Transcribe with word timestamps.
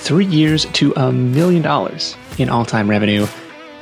three 0.00 0.24
years 0.24 0.64
to 0.64 0.92
a 0.96 1.12
million 1.12 1.62
dollars 1.62 2.16
in 2.38 2.48
all 2.48 2.64
time 2.64 2.88
revenue, 2.88 3.26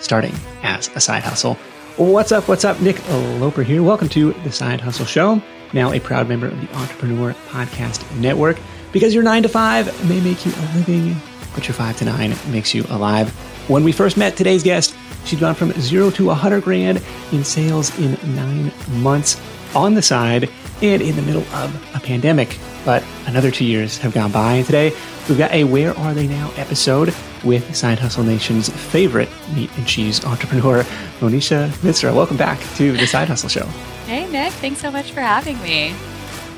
starting 0.01 0.35
as 0.63 0.89
a 0.97 1.01
side 1.01 1.23
hustle. 1.23 1.55
What's 1.97 2.33
up? 2.33 2.49
What's 2.49 2.65
up? 2.65 2.81
Nick 2.81 2.97
Loper 3.09 3.63
here. 3.63 3.83
Welcome 3.83 4.09
to 4.11 4.33
the 4.45 4.53
Side 4.53 4.81
Hustle 4.81 5.07
Show, 5.07 5.41
now 5.73 5.93
a 5.93 6.01
proud 6.01 6.29
member 6.29 6.47
of 6.49 6.61
the 6.61 6.77
Entrepreneur 6.77 7.33
Podcast 7.49 8.05
Network. 8.19 8.59
Because 8.93 9.15
your 9.15 9.23
nine 9.23 9.43
to 9.45 9.49
five 9.49 9.87
may 10.09 10.21
make 10.21 10.45
you 10.45 10.53
a 10.53 10.65
living, 10.77 11.17
but 11.55 11.69
your 11.69 11.75
five 11.75 11.97
to 11.99 12.05
nine 12.05 12.35
makes 12.51 12.75
you 12.75 12.85
alive. 12.89 13.31
When 13.69 13.85
we 13.85 13.93
first 13.93 14.17
met 14.17 14.37
today's 14.37 14.63
guest, 14.63 14.97
she'd 15.25 15.41
gone 15.41 15.55
from 15.55 15.73
zero 15.73 16.11
to 16.13 16.31
a 16.31 16.35
hundred 16.35 16.65
grand 16.65 17.03
in 17.33 17.45
sales 17.45 17.97
in 17.99 18.19
nine 18.35 18.73
months 19.03 19.41
on 19.75 19.95
the 19.95 20.03
side 20.03 20.49
and 20.83 21.03
in 21.03 21.17
the 21.17 21.23
middle 21.23 21.47
of 21.55 21.95
a 21.95 22.01
pandemic. 22.01 22.59
But 22.89 23.05
another 23.27 23.51
two 23.51 23.67
years 23.67 23.99
have 23.99 24.15
gone 24.15 24.33
by, 24.33 24.55
and 24.55 24.65
today 24.65 24.97
we've 25.29 25.37
got 25.37 25.53
a 25.53 25.65
Where 25.65 25.95
Are 25.99 26.15
They 26.15 26.27
Now 26.27 26.51
episode 26.57 27.15
with 27.45 27.77
Side 27.77 27.99
Hustle 27.99 28.25
Nation's 28.25 28.71
favorite 28.71 29.29
meat 29.55 29.71
and 29.77 29.87
cheese 29.87 30.25
entrepreneur, 30.25 30.85
Monisha 31.21 31.69
Misra. 31.83 32.15
Welcome 32.15 32.39
back 32.39 32.59
to 32.77 32.97
the 32.97 33.07
Side 33.07 33.29
Hustle 33.29 33.51
Show. 33.51 33.67
Hey, 34.07 34.27
Nick. 34.33 34.55
Thanks 34.55 34.81
so 34.81 34.91
much 34.91 35.13
for 35.13 35.21
having 35.21 35.61
me. 35.61 35.95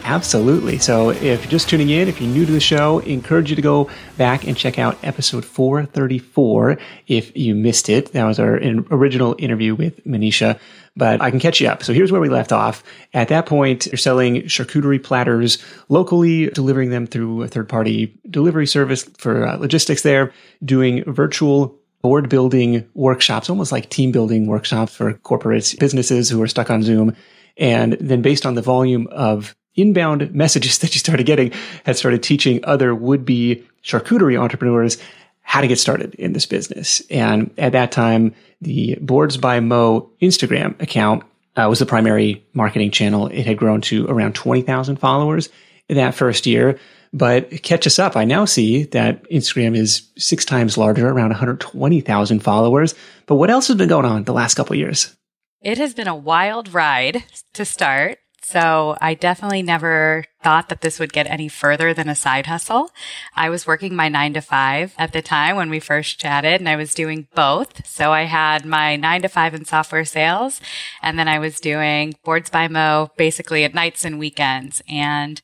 Absolutely. 0.05 0.79
So, 0.79 1.11
if 1.11 1.23
you're 1.23 1.51
just 1.51 1.69
tuning 1.69 1.91
in, 1.91 2.09
if 2.09 2.21
you're 2.21 2.31
new 2.31 2.47
to 2.47 2.53
the 2.53 2.61
show, 2.61 3.01
encourage 3.01 3.51
you 3.51 3.57
to 3.57 3.63
go 3.63 3.91
back 4.17 4.47
and 4.47 4.57
check 4.57 4.79
out 4.79 4.99
episode 5.03 5.45
434 5.45 6.79
if 7.07 7.37
you 7.37 7.55
missed 7.55 7.89
it. 7.89 8.13
That 8.13 8.25
was 8.25 8.39
our 8.39 8.57
original 8.91 9.37
interview 9.39 9.75
with 9.75 10.05
Monisha, 10.05 10.59
but 10.97 11.21
I 11.21 11.31
can 11.31 11.39
catch 11.39 11.61
you 11.61 11.69
up. 11.69 11.83
So, 11.83 11.93
here's 11.93 12.11
where 12.11 12.21
we 12.21 12.29
left 12.29 12.53
off. 12.53 12.83
At 13.15 13.29
that 13.29 13.47
point, 13.47 13.87
you're 13.87 13.99
selling 13.99 14.43
charcuterie 14.43 15.03
platters 15.03 15.59
locally, 15.89 16.49
delivering 16.49 16.91
them 16.91 17.07
through 17.07 17.43
a 17.43 17.49
third 17.49 17.69
party 17.69 18.19
delivery 18.29 18.67
service 18.67 19.05
for 19.19 19.47
uh, 19.47 19.57
logistics 19.57 20.03
there, 20.03 20.33
doing 20.65 21.05
virtual 21.05 21.79
board 22.03 22.29
building 22.29 22.89
workshops, 22.95 23.51
almost 23.51 23.73
like 23.73 23.91
team 23.91 24.11
building 24.11 24.47
workshops 24.47 24.95
for 24.95 25.13
corporate 25.15 25.75
businesses 25.79 26.31
who 26.31 26.43
are 26.43 26.49
stuck 26.49 26.71
on 26.71 26.83
Zoom. 26.83 27.15
And 27.57 27.93
then 27.95 28.23
based 28.23 28.47
on 28.47 28.55
the 28.55 28.63
volume 28.63 29.07
of 29.11 29.55
inbound 29.81 30.35
messages 30.35 30.79
that 30.81 30.95
you 30.95 30.99
started 30.99 31.27
getting 31.27 31.53
had 31.85 31.97
started 31.97 32.23
teaching 32.23 32.61
other 32.65 32.95
would 32.95 33.25
be 33.25 33.65
charcuterie 33.83 34.41
entrepreneurs 34.41 34.99
how 35.43 35.61
to 35.61 35.67
get 35.67 35.79
started 35.79 36.15
in 36.15 36.33
this 36.33 36.47
business. 36.47 37.03
And 37.11 37.53
at 37.59 37.73
that 37.73 37.91
time, 37.91 38.35
the 38.61 38.97
Boards 39.01 39.37
by 39.37 39.59
Mo 39.59 40.11
Instagram 40.23 40.81
account 40.81 41.25
uh, 41.57 41.67
was 41.69 41.81
the 41.81 41.87
primary 41.87 42.47
marketing 42.53 42.91
channel. 42.93 43.27
It 43.27 43.47
had 43.47 43.57
grown 43.57 43.81
to 43.83 44.07
around 44.07 44.35
20,000 44.35 44.97
followers 44.97 45.49
in 45.89 45.97
that 45.97 46.15
first 46.15 46.47
year. 46.47 46.79
But 47.13 47.63
catch 47.63 47.87
us 47.89 47.99
up. 47.99 48.17
I 48.17 48.25
now 48.25 48.45
see 48.45 48.85
that 48.85 49.29
Instagram 49.31 49.77
is 49.77 50.09
six 50.17 50.45
times 50.45 50.79
larger, 50.79 51.09
around 51.09 51.31
120,000 51.31 52.41
followers. 52.41 52.95
But 53.27 53.35
what 53.35 53.51
else 53.51 53.67
has 53.67 53.77
been 53.77 53.89
going 53.89 54.07
on 54.07 54.25
the 54.25 54.33
last 54.33 54.55
couple 54.55 54.77
years? 54.77 55.17
It 55.61 55.79
has 55.79 55.93
been 55.93 56.07
a 56.07 56.15
wild 56.15 56.73
ride 56.73 57.25
to 57.55 57.65
start. 57.65 58.19
So 58.51 58.97
I 59.01 59.15
definitely 59.15 59.63
never 59.63 60.25
thought 60.43 60.71
that 60.71 60.81
this 60.81 60.99
would 60.99 61.13
get 61.13 61.31
any 61.31 61.47
further 61.47 61.95
than 61.95 62.09
a 62.09 62.17
side 62.17 62.47
hustle. 62.47 62.91
I 63.37 63.49
was 63.49 63.65
working 63.65 63.95
my 63.95 64.09
nine 64.09 64.35
to 64.35 64.41
five 64.41 64.93
at 64.99 65.13
the 65.13 65.23
time 65.23 65.55
when 65.55 65.71
we 65.71 65.79
first 65.79 66.19
chatted 66.19 66.59
and 66.59 66.69
I 66.69 66.75
was 66.75 66.93
doing 66.93 67.29
both. 67.37 67.87
So 67.87 68.11
I 68.11 68.25
had 68.25 68.65
my 68.65 68.97
nine 68.97 69.23
to 69.23 69.29
five 69.29 69.55
in 69.55 69.67
software 69.67 70.05
sales 70.05 70.61
and 71.01 71.17
then 71.17 71.29
I 71.29 71.39
was 71.39 71.61
doing 71.61 72.17
boards 72.25 72.51
by 72.51 72.67
Mo 72.67 73.13
basically 73.17 73.63
at 73.63 73.73
nights 73.73 74.05
and 74.05 74.19
weekends. 74.19 74.83
And 74.89 75.41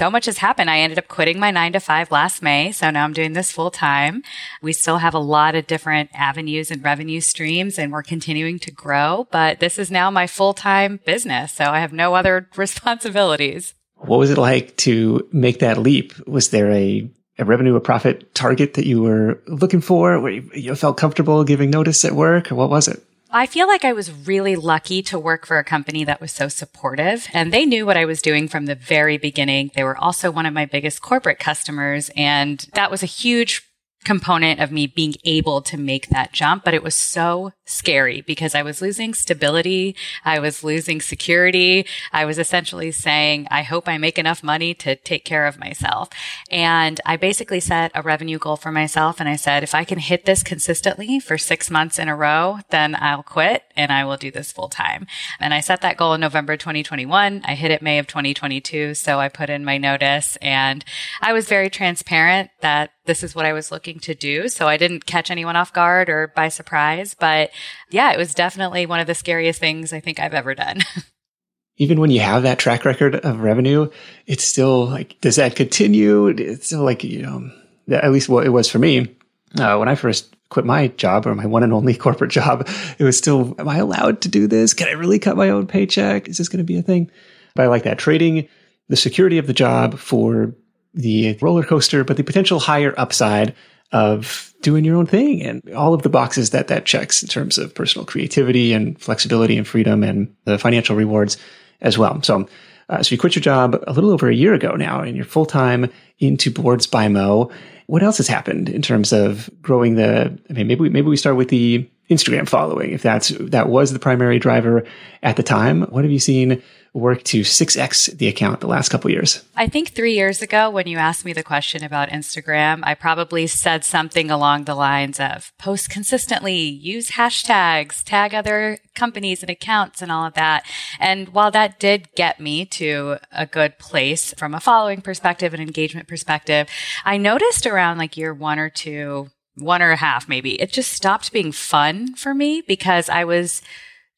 so 0.00 0.10
much 0.10 0.24
has 0.24 0.38
happened. 0.38 0.70
I 0.70 0.78
ended 0.78 0.98
up 0.98 1.08
quitting 1.08 1.38
my 1.38 1.50
nine 1.50 1.74
to 1.74 1.78
five 1.78 2.10
last 2.10 2.40
May. 2.40 2.72
So 2.72 2.88
now 2.88 3.04
I'm 3.04 3.12
doing 3.12 3.34
this 3.34 3.52
full 3.52 3.70
time. 3.70 4.22
We 4.62 4.72
still 4.72 4.96
have 4.96 5.12
a 5.12 5.18
lot 5.18 5.54
of 5.54 5.66
different 5.66 6.08
avenues 6.14 6.70
and 6.70 6.82
revenue 6.82 7.20
streams 7.20 7.78
and 7.78 7.92
we're 7.92 8.02
continuing 8.02 8.58
to 8.60 8.70
grow, 8.70 9.28
but 9.30 9.60
this 9.60 9.78
is 9.78 9.90
now 9.90 10.10
my 10.10 10.26
full 10.26 10.54
time 10.54 11.00
business. 11.04 11.52
So 11.52 11.64
I 11.64 11.80
have 11.80 11.92
no 11.92 12.14
other 12.14 12.48
responsibilities. 12.56 13.74
What 13.96 14.18
was 14.18 14.30
it 14.30 14.38
like 14.38 14.74
to 14.78 15.28
make 15.32 15.58
that 15.58 15.76
leap? 15.76 16.14
Was 16.26 16.48
there 16.48 16.70
a, 16.70 17.06
a 17.38 17.44
revenue 17.44 17.76
or 17.76 17.80
profit 17.80 18.34
target 18.34 18.72
that 18.74 18.86
you 18.86 19.02
were 19.02 19.38
looking 19.48 19.82
for 19.82 20.18
where 20.18 20.32
you, 20.32 20.50
you 20.54 20.74
felt 20.76 20.96
comfortable 20.96 21.44
giving 21.44 21.68
notice 21.68 22.06
at 22.06 22.12
work 22.12 22.50
or 22.50 22.54
what 22.54 22.70
was 22.70 22.88
it? 22.88 23.04
I 23.32 23.46
feel 23.46 23.68
like 23.68 23.84
I 23.84 23.92
was 23.92 24.10
really 24.26 24.56
lucky 24.56 25.02
to 25.04 25.18
work 25.18 25.46
for 25.46 25.58
a 25.58 25.64
company 25.64 26.02
that 26.04 26.20
was 26.20 26.32
so 26.32 26.48
supportive 26.48 27.28
and 27.32 27.52
they 27.52 27.64
knew 27.64 27.86
what 27.86 27.96
I 27.96 28.04
was 28.04 28.22
doing 28.22 28.48
from 28.48 28.66
the 28.66 28.74
very 28.74 29.18
beginning. 29.18 29.70
They 29.74 29.84
were 29.84 29.96
also 29.96 30.32
one 30.32 30.46
of 30.46 30.54
my 30.54 30.66
biggest 30.66 31.00
corporate 31.00 31.38
customers 31.38 32.10
and 32.16 32.66
that 32.74 32.90
was 32.90 33.04
a 33.04 33.06
huge 33.06 33.69
component 34.04 34.60
of 34.60 34.72
me 34.72 34.86
being 34.86 35.14
able 35.24 35.60
to 35.62 35.76
make 35.76 36.08
that 36.08 36.32
jump, 36.32 36.64
but 36.64 36.74
it 36.74 36.82
was 36.82 36.94
so 36.94 37.52
scary 37.64 38.22
because 38.22 38.54
I 38.54 38.62
was 38.62 38.80
losing 38.80 39.14
stability. 39.14 39.94
I 40.24 40.38
was 40.38 40.64
losing 40.64 41.00
security. 41.00 41.86
I 42.12 42.24
was 42.24 42.38
essentially 42.38 42.90
saying, 42.92 43.46
I 43.50 43.62
hope 43.62 43.88
I 43.88 43.98
make 43.98 44.18
enough 44.18 44.42
money 44.42 44.74
to 44.74 44.96
take 44.96 45.24
care 45.24 45.46
of 45.46 45.58
myself. 45.58 46.08
And 46.50 47.00
I 47.04 47.16
basically 47.16 47.60
set 47.60 47.92
a 47.94 48.02
revenue 48.02 48.38
goal 48.38 48.56
for 48.56 48.72
myself. 48.72 49.20
And 49.20 49.28
I 49.28 49.36
said, 49.36 49.62
if 49.62 49.74
I 49.74 49.84
can 49.84 49.98
hit 49.98 50.24
this 50.24 50.42
consistently 50.42 51.20
for 51.20 51.36
six 51.38 51.70
months 51.70 51.98
in 51.98 52.08
a 52.08 52.16
row, 52.16 52.60
then 52.70 52.96
I'll 52.98 53.22
quit 53.22 53.64
and 53.80 53.90
I 53.90 54.04
will 54.04 54.18
do 54.18 54.30
this 54.30 54.52
full 54.52 54.68
time. 54.68 55.06
And 55.40 55.54
I 55.54 55.60
set 55.60 55.80
that 55.80 55.96
goal 55.96 56.12
in 56.12 56.20
November 56.20 56.58
2021. 56.58 57.42
I 57.44 57.54
hit 57.54 57.70
it 57.70 57.80
May 57.80 57.98
of 57.98 58.06
2022. 58.06 58.94
So 58.94 59.18
I 59.18 59.30
put 59.30 59.48
in 59.48 59.64
my 59.64 59.78
notice 59.78 60.36
and 60.42 60.84
I 61.22 61.32
was 61.32 61.48
very 61.48 61.70
transparent 61.70 62.50
that 62.60 62.90
this 63.06 63.22
is 63.22 63.34
what 63.34 63.46
I 63.46 63.54
was 63.54 63.72
looking 63.72 63.98
to 64.00 64.14
do. 64.14 64.48
So 64.48 64.68
I 64.68 64.76
didn't 64.76 65.06
catch 65.06 65.30
anyone 65.30 65.56
off 65.56 65.72
guard 65.72 66.10
or 66.10 66.28
by 66.36 66.48
surprise. 66.48 67.14
But 67.18 67.50
yeah, 67.90 68.12
it 68.12 68.18
was 68.18 68.34
definitely 68.34 68.84
one 68.84 69.00
of 69.00 69.06
the 69.06 69.14
scariest 69.14 69.60
things 69.60 69.94
I 69.94 70.00
think 70.00 70.20
I've 70.20 70.34
ever 70.34 70.54
done. 70.54 70.80
Even 71.78 71.98
when 71.98 72.10
you 72.10 72.20
have 72.20 72.42
that 72.42 72.58
track 72.58 72.84
record 72.84 73.16
of 73.16 73.40
revenue, 73.40 73.90
it's 74.26 74.44
still 74.44 74.84
like, 74.84 75.18
does 75.22 75.36
that 75.36 75.56
continue? 75.56 76.26
It's 76.26 76.66
still 76.66 76.84
like, 76.84 77.02
you 77.02 77.22
know, 77.22 77.50
at 77.90 78.12
least 78.12 78.28
what 78.28 78.44
it 78.44 78.50
was 78.50 78.70
for 78.70 78.78
me. 78.78 79.16
Uh, 79.58 79.78
when 79.78 79.88
I 79.88 79.94
first 79.94 80.36
quit 80.50 80.66
my 80.66 80.88
job 80.88 81.26
or 81.26 81.34
my 81.34 81.46
one 81.46 81.62
and 81.62 81.72
only 81.72 81.94
corporate 81.96 82.30
job, 82.30 82.68
it 82.98 83.04
was 83.04 83.16
still, 83.16 83.54
am 83.58 83.68
I 83.68 83.78
allowed 83.78 84.20
to 84.22 84.28
do 84.28 84.46
this? 84.46 84.74
Can 84.74 84.88
I 84.88 84.92
really 84.92 85.18
cut 85.18 85.36
my 85.36 85.48
own 85.48 85.66
paycheck? 85.66 86.28
Is 86.28 86.36
this 86.36 86.48
going 86.48 86.58
to 86.58 86.64
be 86.64 86.78
a 86.78 86.82
thing? 86.82 87.10
But 87.54 87.64
I 87.64 87.68
like 87.68 87.84
that 87.84 87.98
trading 87.98 88.48
the 88.88 88.96
security 88.96 89.38
of 89.38 89.46
the 89.46 89.52
job 89.52 89.98
for 89.98 90.54
the 90.94 91.38
roller 91.40 91.62
coaster, 91.62 92.04
but 92.04 92.16
the 92.16 92.24
potential 92.24 92.58
higher 92.58 92.92
upside 92.98 93.54
of 93.92 94.52
doing 94.62 94.84
your 94.84 94.96
own 94.96 95.06
thing 95.06 95.42
and 95.42 95.62
all 95.74 95.94
of 95.94 96.02
the 96.02 96.08
boxes 96.08 96.50
that 96.50 96.68
that 96.68 96.84
checks 96.84 97.22
in 97.22 97.28
terms 97.28 97.58
of 97.58 97.74
personal 97.74 98.04
creativity 98.04 98.72
and 98.72 99.00
flexibility 99.00 99.56
and 99.56 99.66
freedom 99.66 100.02
and 100.02 100.34
the 100.44 100.58
financial 100.58 100.94
rewards 100.94 101.38
as 101.80 101.96
well. 101.96 102.22
So, 102.22 102.48
uh, 102.88 103.02
so 103.02 103.12
you 103.12 103.18
quit 103.18 103.34
your 103.34 103.42
job 103.42 103.82
a 103.86 103.92
little 103.92 104.10
over 104.10 104.28
a 104.28 104.34
year 104.34 104.54
ago 104.54 104.74
now 104.76 105.00
and 105.00 105.16
you're 105.16 105.24
full 105.24 105.46
time 105.46 105.90
into 106.20 106.50
boards 106.50 106.86
by 106.86 107.08
Mo. 107.08 107.50
What 107.86 108.02
else 108.02 108.18
has 108.18 108.28
happened 108.28 108.68
in 108.68 108.82
terms 108.82 109.12
of 109.12 109.50
growing 109.60 109.96
the, 109.96 110.38
I 110.48 110.52
mean, 110.52 110.68
maybe, 110.68 110.82
we, 110.82 110.88
maybe 110.90 111.08
we 111.08 111.16
start 111.16 111.36
with 111.36 111.48
the 111.48 111.88
Instagram 112.08 112.48
following. 112.48 112.92
If 112.92 113.02
that's, 113.02 113.30
that 113.40 113.68
was 113.68 113.92
the 113.92 113.98
primary 113.98 114.38
driver 114.38 114.84
at 115.22 115.36
the 115.36 115.42
time, 115.42 115.82
what 115.82 116.04
have 116.04 116.12
you 116.12 116.20
seen 116.20 116.62
work 116.92 117.22
to 117.22 117.42
6x 117.42 118.18
the 118.18 118.26
account 118.26 118.60
the 118.60 118.66
last 118.66 118.88
couple 118.88 119.10
years? 119.10 119.44
I 119.54 119.68
think 119.68 119.90
three 119.90 120.14
years 120.14 120.42
ago, 120.42 120.70
when 120.70 120.86
you 120.86 120.98
asked 120.98 121.24
me 121.24 121.32
the 121.32 121.42
question 121.42 121.84
about 121.84 122.08
Instagram, 122.08 122.80
I 122.82 122.94
probably 122.94 123.46
said 123.46 123.84
something 123.84 124.30
along 124.30 124.64
the 124.64 124.74
lines 124.74 125.20
of 125.20 125.52
post 125.58 125.88
consistently, 125.88 126.58
use 126.58 127.12
hashtags, 127.12 128.02
tag 128.02 128.34
other 128.34 128.78
companies 128.94 129.42
and 129.42 129.50
accounts 129.50 130.02
and 130.02 130.10
all 130.10 130.26
of 130.26 130.34
that. 130.34 130.64
And 130.98 131.28
while 131.28 131.50
that 131.52 131.78
did 131.78 132.08
get 132.16 132.40
me 132.40 132.64
to 132.66 133.18
a 133.30 133.46
good 133.46 133.78
place 133.78 134.34
from 134.34 134.54
a 134.54 134.60
following 134.60 135.00
perspective 135.00 135.54
and 135.54 135.62
engagement 135.62 136.08
perspective, 136.08 136.68
I 137.04 137.16
noticed 137.16 137.66
around 137.66 137.98
like 137.98 138.16
year 138.16 138.34
one 138.34 138.58
or 138.58 138.70
two, 138.70 139.30
one 139.56 139.82
or 139.82 139.90
a 139.90 139.96
half 139.96 140.28
maybe, 140.28 140.60
it 140.60 140.72
just 140.72 140.92
stopped 140.92 141.32
being 141.32 141.52
fun 141.52 142.14
for 142.14 142.34
me 142.34 142.62
because 142.66 143.08
I 143.08 143.24
was 143.24 143.62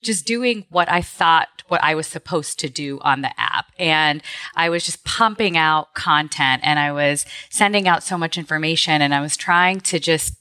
just 0.02 0.26
doing 0.26 0.66
what 0.68 0.90
I 0.90 1.00
thought 1.00 1.62
what 1.72 1.82
I 1.82 1.94
was 1.94 2.06
supposed 2.06 2.58
to 2.60 2.68
do 2.68 2.98
on 3.00 3.22
the 3.22 3.40
app. 3.40 3.72
And 3.78 4.22
I 4.54 4.68
was 4.68 4.84
just 4.84 5.04
pumping 5.04 5.56
out 5.56 5.94
content 5.94 6.60
and 6.64 6.78
I 6.78 6.92
was 6.92 7.24
sending 7.48 7.88
out 7.88 8.02
so 8.02 8.18
much 8.18 8.36
information 8.36 9.00
and 9.00 9.14
I 9.14 9.22
was 9.22 9.38
trying 9.38 9.80
to 9.80 9.98
just 9.98 10.34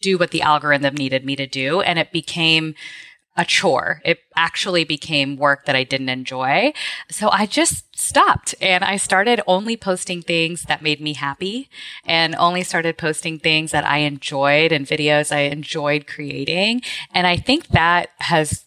do 0.00 0.16
what 0.16 0.30
the 0.30 0.42
algorithm 0.42 0.94
needed 0.94 1.24
me 1.24 1.34
to 1.34 1.46
do. 1.46 1.80
And 1.80 1.98
it 1.98 2.12
became 2.12 2.76
a 3.36 3.44
chore. 3.44 4.00
It 4.04 4.20
actually 4.36 4.84
became 4.84 5.36
work 5.36 5.64
that 5.66 5.74
I 5.74 5.82
didn't 5.82 6.08
enjoy. 6.08 6.72
So 7.10 7.30
I 7.30 7.46
just 7.46 7.84
stopped 7.98 8.54
and 8.60 8.84
I 8.84 8.96
started 8.96 9.40
only 9.46 9.76
posting 9.76 10.22
things 10.22 10.64
that 10.64 10.82
made 10.82 11.00
me 11.00 11.14
happy 11.14 11.68
and 12.04 12.34
only 12.36 12.62
started 12.62 12.96
posting 12.96 13.38
things 13.38 13.72
that 13.72 13.84
I 13.84 13.98
enjoyed 13.98 14.70
and 14.70 14.86
videos 14.86 15.34
I 15.34 15.42
enjoyed 15.42 16.06
creating. 16.06 16.82
And 17.12 17.26
I 17.26 17.36
think 17.36 17.68
that 17.68 18.10
has 18.18 18.66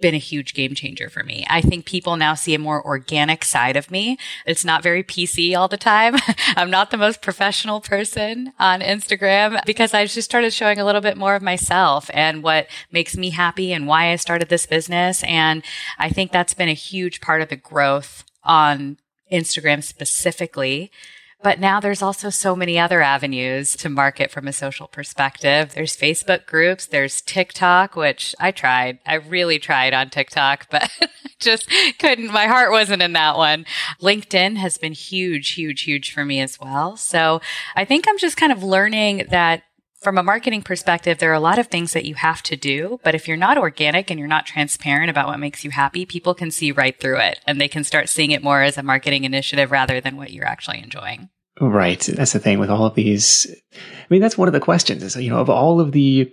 been 0.00 0.14
a 0.14 0.18
huge 0.18 0.54
game 0.54 0.74
changer 0.74 1.08
for 1.08 1.22
me. 1.22 1.44
I 1.48 1.60
think 1.60 1.84
people 1.84 2.16
now 2.16 2.34
see 2.34 2.54
a 2.54 2.58
more 2.58 2.84
organic 2.84 3.44
side 3.44 3.76
of 3.76 3.90
me. 3.90 4.18
It's 4.46 4.64
not 4.64 4.82
very 4.82 5.02
PC 5.02 5.56
all 5.56 5.68
the 5.68 5.76
time. 5.76 6.16
I'm 6.56 6.70
not 6.70 6.90
the 6.90 6.96
most 6.96 7.22
professional 7.22 7.80
person 7.80 8.52
on 8.58 8.80
Instagram 8.80 9.64
because 9.64 9.94
I 9.94 10.06
just 10.06 10.28
started 10.28 10.52
showing 10.52 10.78
a 10.78 10.84
little 10.84 11.00
bit 11.00 11.16
more 11.16 11.34
of 11.34 11.42
myself 11.42 12.10
and 12.12 12.42
what 12.42 12.66
makes 12.90 13.16
me 13.16 13.30
happy 13.30 13.72
and 13.72 13.86
why 13.86 14.12
I 14.12 14.16
started 14.16 14.48
this 14.48 14.66
business. 14.66 15.22
And 15.24 15.62
I 15.98 16.08
think 16.10 16.32
that's 16.32 16.54
been 16.54 16.68
a 16.68 16.74
huge 16.74 17.20
part 17.20 17.42
of 17.42 17.48
the 17.48 17.56
growth 17.56 18.24
on 18.42 18.98
Instagram 19.30 19.82
specifically 19.82 20.90
but 21.42 21.58
now 21.58 21.80
there's 21.80 22.02
also 22.02 22.30
so 22.30 22.54
many 22.54 22.78
other 22.78 23.00
avenues 23.00 23.76
to 23.76 23.88
market 23.88 24.30
from 24.30 24.46
a 24.46 24.52
social 24.52 24.88
perspective. 24.88 25.74
There's 25.74 25.96
Facebook 25.96 26.46
groups, 26.46 26.86
there's 26.86 27.20
TikTok, 27.20 27.96
which 27.96 28.34
I 28.38 28.50
tried. 28.50 28.98
I 29.06 29.14
really 29.14 29.58
tried 29.58 29.94
on 29.94 30.10
TikTok, 30.10 30.66
but 30.70 30.90
just 31.38 31.70
couldn't. 31.98 32.32
My 32.32 32.46
heart 32.46 32.70
wasn't 32.70 33.02
in 33.02 33.14
that 33.14 33.36
one. 33.36 33.64
LinkedIn 34.00 34.56
has 34.56 34.78
been 34.78 34.92
huge, 34.92 35.52
huge, 35.52 35.82
huge 35.82 36.12
for 36.12 36.24
me 36.24 36.40
as 36.40 36.60
well. 36.60 36.96
So 36.96 37.40
I 37.74 37.84
think 37.84 38.06
I'm 38.08 38.18
just 38.18 38.36
kind 38.36 38.52
of 38.52 38.62
learning 38.62 39.26
that 39.30 39.62
from 40.00 40.16
a 40.16 40.22
marketing 40.22 40.62
perspective, 40.62 41.18
there 41.18 41.30
are 41.30 41.34
a 41.34 41.40
lot 41.40 41.58
of 41.58 41.66
things 41.66 41.92
that 41.92 42.06
you 42.06 42.14
have 42.14 42.42
to 42.44 42.56
do, 42.56 42.98
but 43.04 43.14
if 43.14 43.28
you're 43.28 43.36
not 43.36 43.58
organic 43.58 44.10
and 44.10 44.18
you're 44.18 44.28
not 44.28 44.46
transparent 44.46 45.10
about 45.10 45.26
what 45.26 45.38
makes 45.38 45.62
you 45.62 45.70
happy, 45.70 46.06
people 46.06 46.34
can 46.34 46.50
see 46.50 46.72
right 46.72 46.98
through 46.98 47.18
it 47.18 47.40
and 47.46 47.60
they 47.60 47.68
can 47.68 47.84
start 47.84 48.08
seeing 48.08 48.30
it 48.30 48.42
more 48.42 48.62
as 48.62 48.78
a 48.78 48.82
marketing 48.82 49.24
initiative 49.24 49.70
rather 49.70 50.00
than 50.00 50.16
what 50.16 50.32
you're 50.32 50.46
actually 50.46 50.82
enjoying. 50.82 51.28
Right. 51.60 52.00
That's 52.00 52.32
the 52.32 52.38
thing 52.38 52.58
with 52.58 52.70
all 52.70 52.86
of 52.86 52.94
these. 52.94 53.46
I 53.74 54.06
mean, 54.08 54.22
that's 54.22 54.38
one 54.38 54.48
of 54.48 54.54
the 54.54 54.60
questions 54.60 55.02
is, 55.02 55.16
you 55.16 55.28
know, 55.28 55.40
of 55.40 55.50
all 55.50 55.80
of 55.80 55.92
the 55.92 56.32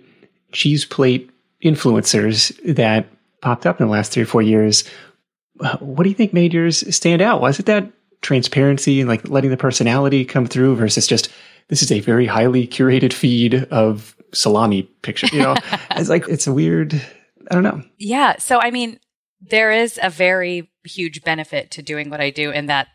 cheese 0.52 0.86
plate 0.86 1.30
influencers 1.62 2.58
that 2.74 3.06
popped 3.42 3.66
up 3.66 3.80
in 3.80 3.86
the 3.86 3.92
last 3.92 4.12
three 4.12 4.22
or 4.22 4.26
four 4.26 4.40
years, 4.40 4.84
what 5.80 6.04
do 6.04 6.08
you 6.08 6.14
think 6.14 6.32
made 6.32 6.54
yours 6.54 6.82
stand 6.94 7.20
out? 7.20 7.42
Was 7.42 7.58
it 7.58 7.66
that 7.66 7.92
transparency 8.22 9.00
and 9.00 9.08
like 9.08 9.28
letting 9.28 9.50
the 9.50 9.56
personality 9.58 10.24
come 10.24 10.46
through 10.46 10.76
versus 10.76 11.06
just 11.06 11.30
this 11.68 11.82
is 11.82 11.92
a 11.92 12.00
very 12.00 12.26
highly 12.26 12.66
curated 12.66 13.12
feed 13.12 13.64
of 13.70 14.16
salami 14.32 14.82
pictures. 15.02 15.32
You 15.32 15.42
know, 15.42 15.56
it's 15.92 16.08
like 16.08 16.28
it's 16.28 16.46
a 16.46 16.52
weird. 16.52 16.94
I 17.50 17.54
don't 17.54 17.62
know. 17.62 17.82
Yeah. 17.98 18.36
So 18.38 18.60
I 18.60 18.70
mean, 18.70 18.98
there 19.40 19.70
is 19.70 19.98
a 20.02 20.10
very 20.10 20.70
huge 20.84 21.22
benefit 21.22 21.70
to 21.72 21.82
doing 21.82 22.10
what 22.10 22.20
I 22.20 22.30
do 22.30 22.50
in 22.50 22.66
that 22.66 22.88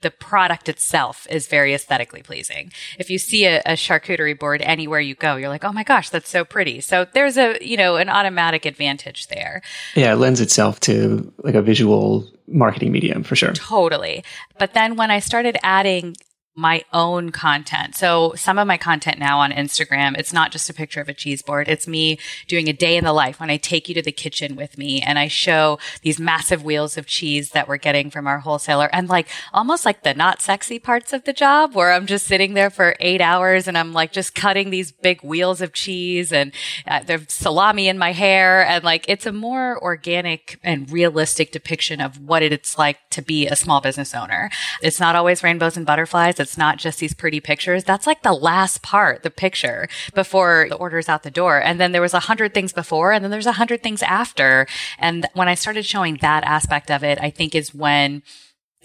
the 0.00 0.10
product 0.10 0.68
itself 0.68 1.26
is 1.28 1.48
very 1.48 1.74
aesthetically 1.74 2.22
pleasing. 2.22 2.72
If 2.98 3.10
you 3.10 3.18
see 3.18 3.46
a, 3.46 3.60
a, 3.66 3.72
charcuterie 3.72 4.38
board 4.38 4.62
anywhere 4.62 5.00
you 5.00 5.16
go, 5.16 5.34
you're 5.36 5.48
like, 5.48 5.64
oh 5.64 5.72
my 5.72 5.82
gosh, 5.82 6.08
that's 6.10 6.28
so 6.30 6.44
pretty. 6.44 6.80
So 6.80 7.04
there's 7.14 7.36
a, 7.36 7.58
you 7.60 7.76
know, 7.76 7.96
an 7.96 8.08
automatic 8.08 8.64
advantage 8.64 9.26
there. 9.26 9.60
Yeah, 9.96 10.12
it 10.12 10.16
lends 10.16 10.40
itself 10.40 10.78
to 10.80 11.32
like 11.38 11.56
a 11.56 11.62
visual 11.62 12.28
marketing 12.46 12.92
medium 12.92 13.24
for 13.24 13.34
sure. 13.34 13.52
Totally. 13.54 14.24
But 14.58 14.72
then 14.72 14.94
when 14.94 15.10
I 15.10 15.18
started 15.18 15.58
adding 15.64 16.16
my 16.58 16.82
own 16.92 17.30
content. 17.30 17.94
So 17.94 18.34
some 18.34 18.58
of 18.58 18.66
my 18.66 18.76
content 18.76 19.20
now 19.20 19.38
on 19.38 19.52
Instagram, 19.52 20.18
it's 20.18 20.32
not 20.32 20.50
just 20.50 20.68
a 20.68 20.74
picture 20.74 21.00
of 21.00 21.08
a 21.08 21.14
cheese 21.14 21.40
board. 21.40 21.68
It's 21.68 21.86
me 21.86 22.18
doing 22.48 22.68
a 22.68 22.72
day 22.72 22.96
in 22.96 23.04
the 23.04 23.12
life 23.12 23.38
when 23.38 23.48
I 23.48 23.58
take 23.58 23.88
you 23.88 23.94
to 23.94 24.02
the 24.02 24.10
kitchen 24.10 24.56
with 24.56 24.76
me 24.76 25.00
and 25.00 25.20
I 25.20 25.28
show 25.28 25.78
these 26.02 26.18
massive 26.18 26.64
wheels 26.64 26.98
of 26.98 27.06
cheese 27.06 27.50
that 27.50 27.68
we're 27.68 27.76
getting 27.76 28.10
from 28.10 28.26
our 28.26 28.40
wholesaler 28.40 28.90
and 28.92 29.08
like 29.08 29.28
almost 29.52 29.84
like 29.84 30.02
the 30.02 30.14
not 30.14 30.42
sexy 30.42 30.80
parts 30.80 31.12
of 31.12 31.22
the 31.22 31.32
job 31.32 31.76
where 31.76 31.92
I'm 31.92 32.06
just 32.06 32.26
sitting 32.26 32.54
there 32.54 32.70
for 32.70 32.96
eight 32.98 33.20
hours 33.20 33.68
and 33.68 33.78
I'm 33.78 33.92
like 33.92 34.10
just 34.10 34.34
cutting 34.34 34.70
these 34.70 34.90
big 34.90 35.22
wheels 35.22 35.60
of 35.60 35.72
cheese 35.72 36.32
and 36.32 36.52
uh, 36.88 37.04
there's 37.06 37.32
salami 37.32 37.86
in 37.86 37.98
my 37.98 38.10
hair. 38.10 38.66
And 38.66 38.82
like 38.82 39.04
it's 39.08 39.26
a 39.26 39.32
more 39.32 39.80
organic 39.80 40.58
and 40.64 40.90
realistic 40.90 41.52
depiction 41.52 42.00
of 42.00 42.20
what 42.20 42.42
it's 42.42 42.76
like 42.76 42.98
to 43.10 43.22
be 43.22 43.46
a 43.46 43.54
small 43.54 43.80
business 43.80 44.12
owner. 44.12 44.50
It's 44.82 44.98
not 44.98 45.14
always 45.14 45.44
rainbows 45.44 45.76
and 45.76 45.86
butterflies. 45.86 46.40
It's 46.40 46.47
it's 46.48 46.56
not 46.56 46.78
just 46.78 46.98
these 46.98 47.12
pretty 47.12 47.40
pictures. 47.40 47.84
That's 47.84 48.06
like 48.06 48.22
the 48.22 48.32
last 48.32 48.80
part, 48.80 49.22
the 49.22 49.30
picture 49.30 49.86
before 50.14 50.66
the 50.70 50.76
order's 50.76 51.06
out 51.06 51.22
the 51.22 51.30
door. 51.30 51.62
And 51.62 51.78
then 51.78 51.92
there 51.92 52.00
was 52.00 52.14
a 52.14 52.20
hundred 52.20 52.54
things 52.54 52.72
before 52.72 53.12
and 53.12 53.22
then 53.22 53.30
there's 53.30 53.44
a 53.44 53.52
hundred 53.52 53.82
things 53.82 54.02
after. 54.02 54.66
And 54.98 55.26
when 55.34 55.46
I 55.46 55.54
started 55.54 55.84
showing 55.84 56.16
that 56.22 56.44
aspect 56.44 56.90
of 56.90 57.04
it, 57.04 57.18
I 57.20 57.28
think 57.28 57.54
is 57.54 57.74
when 57.74 58.22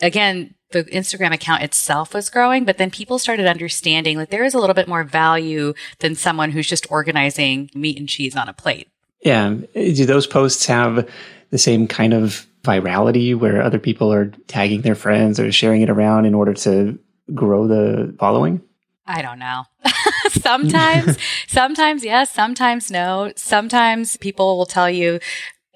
again, 0.01 0.55
the 0.71 0.83
Instagram 0.85 1.31
account 1.33 1.63
itself 1.63 2.13
was 2.13 2.29
growing, 2.29 2.65
but 2.65 2.77
then 2.79 2.89
people 2.91 3.17
started 3.17 3.45
understanding 3.45 4.17
that 4.17 4.29
there 4.29 4.43
is 4.43 4.53
a 4.53 4.59
little 4.59 4.73
bit 4.73 4.87
more 4.87 5.03
value 5.03 5.73
than 5.99 6.15
someone 6.15 6.51
who's 6.51 6.67
just 6.67 6.91
organizing 6.91 7.69
meat 7.75 7.97
and 7.97 8.09
cheese 8.09 8.35
on 8.35 8.49
a 8.49 8.53
plate. 8.53 8.89
Yeah. 9.21 9.55
Do 9.73 10.05
those 10.05 10.27
posts 10.27 10.65
have 10.65 11.07
the 11.51 11.57
same 11.57 11.87
kind 11.87 12.13
of 12.13 12.45
virality 12.63 13.37
where 13.37 13.61
other 13.61 13.79
people 13.79 14.11
are 14.11 14.31
tagging 14.47 14.81
their 14.81 14.95
friends 14.95 15.39
or 15.39 15.51
sharing 15.51 15.81
it 15.81 15.89
around 15.89 16.25
in 16.25 16.33
order 16.33 16.53
to 16.53 16.99
grow 17.33 17.67
the 17.67 18.15
following? 18.19 18.61
I 19.05 19.21
don't 19.21 19.39
know. 19.39 19.65
sometimes, 20.29 21.17
sometimes 21.47 22.03
yes, 22.05 22.31
sometimes 22.31 22.89
no. 22.89 23.33
Sometimes 23.35 24.17
people 24.17 24.57
will 24.57 24.65
tell 24.65 24.89
you 24.89 25.19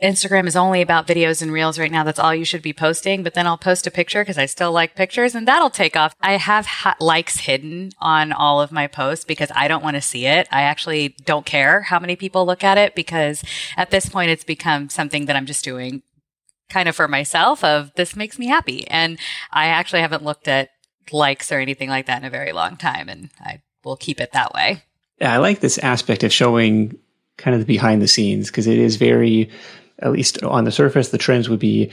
Instagram 0.02 0.46
is 0.46 0.56
only 0.56 0.82
about 0.82 1.08
videos 1.08 1.42
and 1.42 1.52
reels 1.52 1.80
right 1.80 1.92
now. 1.92 2.04
That's 2.04 2.20
all 2.20 2.36
you 2.36 2.46
should 2.46 2.62
be 2.62 2.74
posting. 2.74 3.24
But 3.24 3.34
then 3.34 3.48
I'll 3.48 3.58
post 3.58 3.88
a 3.88 3.92
picture 3.92 4.22
because 4.22 4.38
I 4.38 4.46
still 4.46 4.72
like 4.72 4.96
pictures 4.96 5.34
and 5.34 5.48
that'll 5.48 5.72
take 5.72 5.96
off. 5.96 6.14
I 6.22 6.34
have 6.34 6.68
ha- 6.68 6.96
likes 7.00 7.40
hidden 7.40 7.92
on 8.00 8.32
all 8.32 8.62
of 8.62 8.72
my 8.72 8.86
posts 8.86 9.26
because 9.26 9.52
I 9.56 9.68
don't 9.68 9.84
want 9.84 9.96
to 9.96 10.02
see 10.02 10.28
it. 10.28 10.48
I 10.52 10.62
actually 10.62 11.16
don't 11.26 11.46
care 11.46 11.82
how 11.82 12.00
many 12.00 12.16
people 12.16 12.46
look 12.46 12.64
at 12.64 12.78
it 12.78 12.94
because 12.94 13.44
at 13.76 13.90
this 13.90 14.08
point 14.08 14.30
it's 14.30 14.44
become 14.44 14.90
something 14.90 15.26
that 15.26 15.36
I'm 15.36 15.48
just 15.48 15.64
doing 15.64 16.04
kind 16.70 16.90
of 16.90 16.96
for 16.96 17.08
myself 17.08 17.64
of 17.64 17.92
this 17.96 18.16
makes 18.16 18.38
me 18.38 18.48
happy. 18.48 18.88
And 18.88 19.18
I 19.52 19.68
actually 19.68 20.02
haven't 20.02 20.24
looked 20.24 20.48
at 20.48 20.70
likes 21.14 21.52
or 21.52 21.60
anything 21.60 21.90
like 21.90 22.08
that 22.08 22.22
in 22.22 22.26
a 22.26 22.30
very 22.30 22.52
long 22.52 22.78
time. 22.78 23.10
And 23.10 23.30
I 23.40 23.62
will 23.84 23.98
keep 23.98 24.20
it 24.20 24.32
that 24.34 24.54
way. 24.54 24.84
Yeah, 25.20 25.34
I 25.34 25.38
like 25.38 25.60
this 25.60 25.78
aspect 25.80 26.24
of 26.24 26.32
showing 26.32 26.98
kind 27.38 27.56
of 27.56 27.62
the 27.62 27.66
behind 27.66 28.02
the 28.02 28.08
scenes 28.08 28.48
because 28.48 28.68
it 28.68 28.78
is 28.78 28.96
very, 28.96 29.50
at 30.00 30.12
least 30.12 30.44
on 30.44 30.64
the 30.64 30.72
surface, 30.72 31.10
the 31.10 31.18
trends 31.18 31.50
would 31.50 31.60
be 31.60 31.92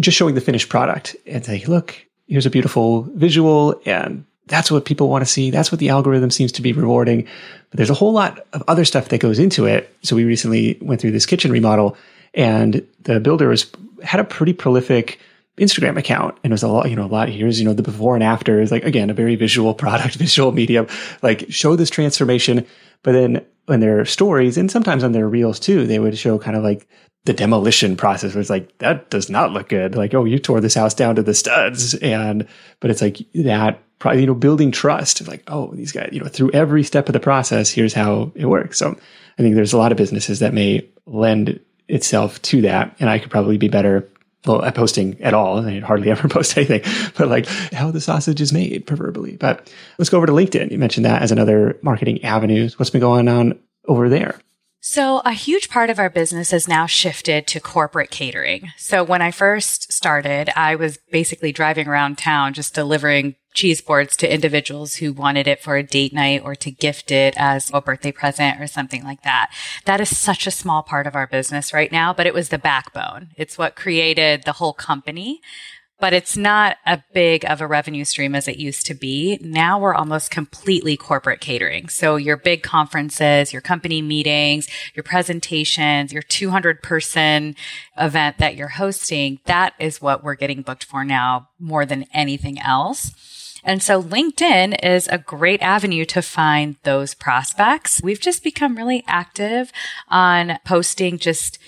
just 0.00 0.16
showing 0.16 0.34
the 0.34 0.40
finished 0.40 0.68
product 0.68 1.16
and 1.26 1.44
say, 1.44 1.64
look, 1.66 1.96
here's 2.26 2.46
a 2.46 2.50
beautiful 2.50 3.02
visual 3.14 3.80
and 3.86 4.24
that's 4.46 4.70
what 4.70 4.84
people 4.84 5.08
want 5.08 5.22
to 5.22 5.30
see. 5.30 5.50
That's 5.50 5.70
what 5.70 5.78
the 5.78 5.90
algorithm 5.90 6.30
seems 6.30 6.52
to 6.52 6.62
be 6.62 6.72
rewarding. 6.72 7.28
But 7.70 7.76
there's 7.76 7.90
a 7.90 7.94
whole 7.94 8.12
lot 8.12 8.46
of 8.52 8.62
other 8.66 8.84
stuff 8.84 9.10
that 9.10 9.20
goes 9.20 9.38
into 9.38 9.66
it. 9.66 9.94
So 10.02 10.16
we 10.16 10.24
recently 10.24 10.78
went 10.80 11.00
through 11.00 11.10
this 11.10 11.26
kitchen 11.26 11.52
remodel 11.52 11.96
and 12.34 12.86
the 13.02 13.20
builder 13.20 13.48
was, 13.48 13.70
had 14.02 14.20
a 14.20 14.24
pretty 14.24 14.52
prolific 14.54 15.20
Instagram 15.58 15.98
account. 15.98 16.36
And 16.42 16.52
it 16.52 16.54
was 16.54 16.62
a 16.62 16.68
lot, 16.68 16.90
you 16.90 16.96
know, 16.96 17.04
a 17.04 17.06
lot 17.06 17.28
here's, 17.28 17.60
you 17.60 17.66
know, 17.66 17.74
the 17.74 17.82
before 17.82 18.14
and 18.14 18.24
after 18.24 18.60
is 18.60 18.70
like, 18.70 18.84
again, 18.84 19.10
a 19.10 19.14
very 19.14 19.36
visual 19.36 19.74
product, 19.82 20.16
visual 20.16 20.52
medium, 20.52 20.86
like 21.22 21.46
show 21.50 21.76
this 21.76 21.90
transformation. 21.90 22.66
But 23.02 23.12
then 23.12 23.44
when 23.66 23.80
their 23.80 24.04
stories 24.04 24.56
and 24.56 24.70
sometimes 24.70 25.04
on 25.04 25.12
their 25.12 25.28
reels 25.28 25.60
too, 25.60 25.86
they 25.86 25.98
would 25.98 26.16
show 26.16 26.38
kind 26.38 26.56
of 26.56 26.62
like 26.62 26.88
the 27.24 27.32
demolition 27.32 27.96
process 27.96 28.34
where 28.34 28.40
it's 28.40 28.50
like, 28.50 28.76
that 28.78 29.10
does 29.10 29.28
not 29.28 29.52
look 29.52 29.68
good. 29.68 29.94
Like, 29.94 30.14
oh, 30.14 30.24
you 30.24 30.38
tore 30.38 30.60
this 30.60 30.74
house 30.74 30.94
down 30.94 31.16
to 31.16 31.22
the 31.22 31.34
studs. 31.34 31.94
And, 31.94 32.48
but 32.80 32.90
it's 32.90 33.02
like 33.02 33.18
that, 33.34 33.80
you 34.14 34.26
know, 34.26 34.34
building 34.34 34.70
trust 34.70 35.26
like, 35.28 35.42
oh, 35.48 35.72
these 35.74 35.92
guys, 35.92 36.10
you 36.12 36.20
know, 36.20 36.28
through 36.28 36.50
every 36.52 36.82
step 36.82 37.08
of 37.08 37.12
the 37.12 37.20
process, 37.20 37.70
here's 37.70 37.92
how 37.92 38.32
it 38.34 38.46
works. 38.46 38.78
So 38.78 38.98
I 39.38 39.42
think 39.42 39.54
there's 39.54 39.72
a 39.72 39.78
lot 39.78 39.92
of 39.92 39.98
businesses 39.98 40.38
that 40.38 40.54
may 40.54 40.88
lend 41.06 41.60
itself 41.88 42.40
to 42.42 42.62
that. 42.62 42.94
And 43.00 43.10
I 43.10 43.18
could 43.18 43.30
probably 43.30 43.58
be 43.58 43.68
better 43.68 44.08
well, 44.48 44.64
at 44.64 44.74
posting 44.74 45.20
at 45.22 45.34
all. 45.34 45.64
I 45.64 45.78
hardly 45.80 46.10
ever 46.10 46.28
post 46.28 46.56
anything, 46.56 46.82
but 47.16 47.28
like 47.28 47.46
how 47.46 47.90
the 47.90 48.00
sausage 48.00 48.40
is 48.40 48.52
made, 48.52 48.86
proverbially. 48.86 49.36
But 49.36 49.72
let's 49.98 50.08
go 50.08 50.16
over 50.16 50.26
to 50.26 50.32
LinkedIn. 50.32 50.70
You 50.70 50.78
mentioned 50.78 51.06
that 51.06 51.22
as 51.22 51.30
another 51.30 51.78
marketing 51.82 52.24
avenue. 52.24 52.68
What's 52.76 52.90
been 52.90 53.00
going 53.00 53.28
on 53.28 53.58
over 53.86 54.08
there? 54.08 54.40
So 54.80 55.20
a 55.24 55.32
huge 55.32 55.68
part 55.68 55.90
of 55.90 55.98
our 55.98 56.08
business 56.08 56.52
has 56.52 56.68
now 56.68 56.86
shifted 56.86 57.46
to 57.48 57.60
corporate 57.60 58.10
catering. 58.10 58.70
So 58.76 59.02
when 59.02 59.20
I 59.20 59.32
first 59.32 59.92
started, 59.92 60.50
I 60.56 60.76
was 60.76 60.98
basically 61.10 61.52
driving 61.52 61.88
around 61.88 62.16
town 62.16 62.54
just 62.54 62.74
delivering 62.74 63.34
cheese 63.58 63.80
boards 63.80 64.16
to 64.16 64.32
individuals 64.32 64.96
who 64.96 65.12
wanted 65.12 65.48
it 65.48 65.60
for 65.60 65.76
a 65.76 65.82
date 65.82 66.12
night 66.12 66.40
or 66.44 66.54
to 66.54 66.70
gift 66.70 67.10
it 67.10 67.34
as 67.36 67.72
a 67.74 67.80
birthday 67.80 68.12
present 68.12 68.60
or 68.60 68.68
something 68.68 69.02
like 69.02 69.22
that. 69.22 69.50
That 69.84 70.00
is 70.00 70.16
such 70.16 70.46
a 70.46 70.52
small 70.52 70.84
part 70.84 71.08
of 71.08 71.16
our 71.16 71.26
business 71.26 71.74
right 71.74 71.90
now, 71.90 72.12
but 72.12 72.26
it 72.26 72.34
was 72.34 72.50
the 72.50 72.58
backbone. 72.58 73.30
It's 73.36 73.58
what 73.58 73.74
created 73.74 74.44
the 74.44 74.52
whole 74.52 74.72
company 74.72 75.40
but 76.00 76.12
it's 76.12 76.36
not 76.36 76.76
a 76.86 77.02
big 77.12 77.44
of 77.44 77.60
a 77.60 77.66
revenue 77.66 78.04
stream 78.04 78.34
as 78.34 78.46
it 78.46 78.56
used 78.56 78.86
to 78.86 78.94
be. 78.94 79.38
Now 79.42 79.78
we're 79.78 79.94
almost 79.94 80.30
completely 80.30 80.96
corporate 80.96 81.40
catering. 81.40 81.88
So 81.88 82.16
your 82.16 82.36
big 82.36 82.62
conferences, 82.62 83.52
your 83.52 83.62
company 83.62 84.00
meetings, 84.00 84.68
your 84.94 85.02
presentations, 85.02 86.12
your 86.12 86.22
200 86.22 86.82
person 86.82 87.56
event 87.96 88.38
that 88.38 88.54
you're 88.54 88.68
hosting, 88.68 89.40
that 89.46 89.74
is 89.80 90.00
what 90.00 90.22
we're 90.22 90.36
getting 90.36 90.62
booked 90.62 90.84
for 90.84 91.04
now 91.04 91.48
more 91.58 91.84
than 91.84 92.06
anything 92.14 92.60
else. 92.60 93.37
And 93.64 93.82
so 93.82 94.02
LinkedIn 94.02 94.76
is 94.82 95.08
a 95.08 95.18
great 95.18 95.62
avenue 95.62 96.04
to 96.06 96.22
find 96.22 96.76
those 96.84 97.14
prospects. 97.14 98.00
We've 98.02 98.20
just 98.20 98.42
become 98.42 98.76
really 98.76 99.04
active 99.06 99.72
on 100.08 100.58
posting 100.64 101.18
just 101.18 101.58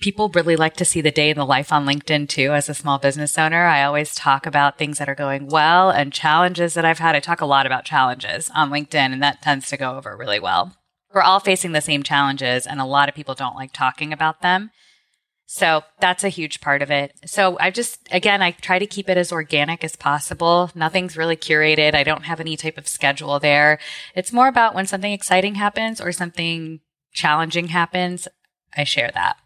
people 0.00 0.28
really 0.30 0.56
like 0.56 0.74
to 0.76 0.84
see 0.84 1.00
the 1.00 1.10
day 1.10 1.30
in 1.30 1.36
the 1.36 1.46
life 1.46 1.72
on 1.72 1.86
LinkedIn 1.86 2.28
too. 2.28 2.52
As 2.52 2.68
a 2.68 2.74
small 2.74 2.98
business 2.98 3.38
owner, 3.38 3.64
I 3.64 3.82
always 3.82 4.14
talk 4.14 4.46
about 4.46 4.78
things 4.78 4.98
that 4.98 5.08
are 5.08 5.14
going 5.14 5.46
well 5.46 5.90
and 5.90 6.12
challenges 6.12 6.74
that 6.74 6.84
I've 6.84 6.98
had. 6.98 7.16
I 7.16 7.20
talk 7.20 7.40
a 7.40 7.46
lot 7.46 7.66
about 7.66 7.84
challenges 7.84 8.50
on 8.54 8.70
LinkedIn, 8.70 8.94
and 8.94 9.22
that 9.22 9.42
tends 9.42 9.68
to 9.70 9.76
go 9.76 9.96
over 9.96 10.16
really 10.16 10.40
well. 10.40 10.76
We're 11.14 11.22
all 11.22 11.40
facing 11.40 11.72
the 11.72 11.80
same 11.80 12.02
challenges, 12.02 12.66
and 12.66 12.80
a 12.80 12.84
lot 12.84 13.08
of 13.08 13.14
people 13.14 13.34
don't 13.34 13.56
like 13.56 13.72
talking 13.72 14.12
about 14.12 14.42
them. 14.42 14.70
So 15.48 15.82
that's 16.00 16.24
a 16.24 16.28
huge 16.28 16.60
part 16.60 16.82
of 16.82 16.90
it. 16.90 17.14
So 17.24 17.56
I 17.60 17.70
just, 17.70 18.00
again, 18.10 18.42
I 18.42 18.50
try 18.50 18.80
to 18.80 18.86
keep 18.86 19.08
it 19.08 19.16
as 19.16 19.30
organic 19.30 19.84
as 19.84 19.94
possible. 19.94 20.70
Nothing's 20.74 21.16
really 21.16 21.36
curated. 21.36 21.94
I 21.94 22.02
don't 22.02 22.24
have 22.24 22.40
any 22.40 22.56
type 22.56 22.76
of 22.76 22.88
schedule 22.88 23.38
there. 23.38 23.78
It's 24.14 24.32
more 24.32 24.48
about 24.48 24.74
when 24.74 24.86
something 24.86 25.12
exciting 25.12 25.54
happens 25.54 26.00
or 26.00 26.10
something 26.10 26.80
challenging 27.12 27.68
happens, 27.68 28.28
I 28.76 28.84
share 28.84 29.10
that. 29.14 29.36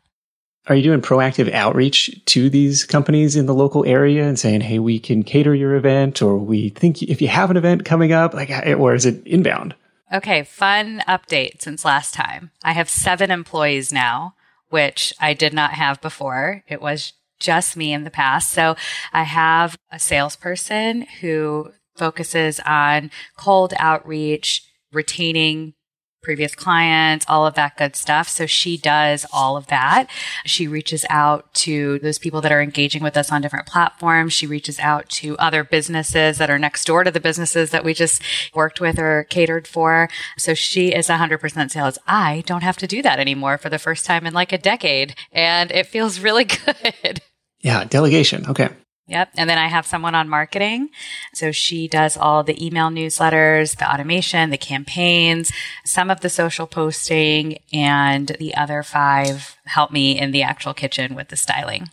Are 0.66 0.74
you 0.74 0.82
doing 0.82 1.00
proactive 1.00 1.52
outreach 1.52 2.18
to 2.26 2.50
these 2.50 2.84
companies 2.84 3.36
in 3.36 3.46
the 3.46 3.54
local 3.54 3.84
area 3.86 4.26
and 4.26 4.38
saying, 4.38 4.60
"Hey, 4.62 4.78
we 4.78 4.98
can 4.98 5.22
cater 5.22 5.54
your 5.54 5.74
event," 5.74 6.20
or 6.20 6.36
"We 6.36 6.68
think 6.68 7.02
if 7.02 7.22
you 7.22 7.28
have 7.28 7.50
an 7.50 7.56
event 7.56 7.84
coming 7.84 8.12
up," 8.12 8.34
like, 8.34 8.50
or 8.50 8.94
is 8.94 9.06
it 9.06 9.26
inbound? 9.26 9.74
Okay, 10.12 10.42
fun 10.42 11.02
update 11.08 11.62
since 11.62 11.84
last 11.84 12.12
time. 12.12 12.50
I 12.62 12.72
have 12.72 12.90
seven 12.90 13.30
employees 13.30 13.92
now, 13.92 14.34
which 14.70 15.12
I 15.20 15.34
did 15.34 15.52
not 15.52 15.72
have 15.72 16.00
before. 16.00 16.64
It 16.66 16.80
was 16.80 17.12
just 17.38 17.76
me 17.76 17.92
in 17.92 18.04
the 18.04 18.10
past. 18.10 18.52
So 18.52 18.76
I 19.12 19.24
have 19.24 19.76
a 19.90 19.98
salesperson 19.98 21.02
who 21.20 21.72
focuses 21.96 22.60
on 22.64 23.10
cold 23.36 23.74
outreach, 23.78 24.62
retaining 24.92 25.74
previous 26.22 26.54
clients, 26.54 27.24
all 27.28 27.46
of 27.46 27.54
that 27.54 27.76
good 27.76 27.96
stuff. 27.96 28.28
So 28.28 28.46
she 28.46 28.76
does 28.76 29.26
all 29.32 29.56
of 29.56 29.66
that. 29.68 30.06
She 30.44 30.68
reaches 30.68 31.04
out 31.08 31.52
to 31.54 31.98
those 32.00 32.18
people 32.18 32.40
that 32.40 32.52
are 32.52 32.62
engaging 32.62 33.02
with 33.02 33.16
us 33.16 33.32
on 33.32 33.42
different 33.42 33.66
platforms. 33.66 34.32
She 34.32 34.46
reaches 34.46 34.78
out 34.78 35.08
to 35.10 35.36
other 35.38 35.64
businesses 35.64 36.38
that 36.38 36.50
are 36.50 36.58
next 36.58 36.84
door 36.84 37.04
to 37.04 37.10
the 37.10 37.20
businesses 37.20 37.70
that 37.70 37.84
we 37.84 37.94
just 37.94 38.22
worked 38.54 38.80
with 38.80 38.98
or 38.98 39.24
catered 39.30 39.66
for. 39.66 40.08
So 40.36 40.54
she 40.54 40.92
is 40.92 41.08
100% 41.08 41.70
sales. 41.70 41.98
I 42.06 42.42
don't 42.46 42.62
have 42.62 42.76
to 42.78 42.86
do 42.86 43.02
that 43.02 43.18
anymore 43.18 43.58
for 43.58 43.68
the 43.68 43.78
first 43.78 44.04
time 44.04 44.26
in 44.26 44.34
like 44.34 44.52
a 44.52 44.58
decade. 44.58 45.14
And 45.32 45.70
it 45.70 45.86
feels 45.86 46.20
really 46.20 46.44
good. 47.02 47.22
Yeah, 47.60 47.84
delegation. 47.84 48.46
Okay. 48.46 48.70
Yep. 49.10 49.30
And 49.36 49.50
then 49.50 49.58
I 49.58 49.66
have 49.66 49.86
someone 49.86 50.14
on 50.14 50.28
marketing. 50.28 50.90
So 51.34 51.50
she 51.50 51.88
does 51.88 52.16
all 52.16 52.44
the 52.44 52.64
email 52.64 52.90
newsletters, 52.90 53.76
the 53.76 53.92
automation, 53.92 54.50
the 54.50 54.56
campaigns, 54.56 55.50
some 55.84 56.10
of 56.10 56.20
the 56.20 56.30
social 56.30 56.68
posting, 56.68 57.58
and 57.72 58.28
the 58.38 58.54
other 58.54 58.84
five 58.84 59.56
help 59.64 59.90
me 59.90 60.18
in 60.18 60.30
the 60.30 60.42
actual 60.42 60.74
kitchen 60.74 61.16
with 61.16 61.28
the 61.28 61.36
styling. 61.36 61.88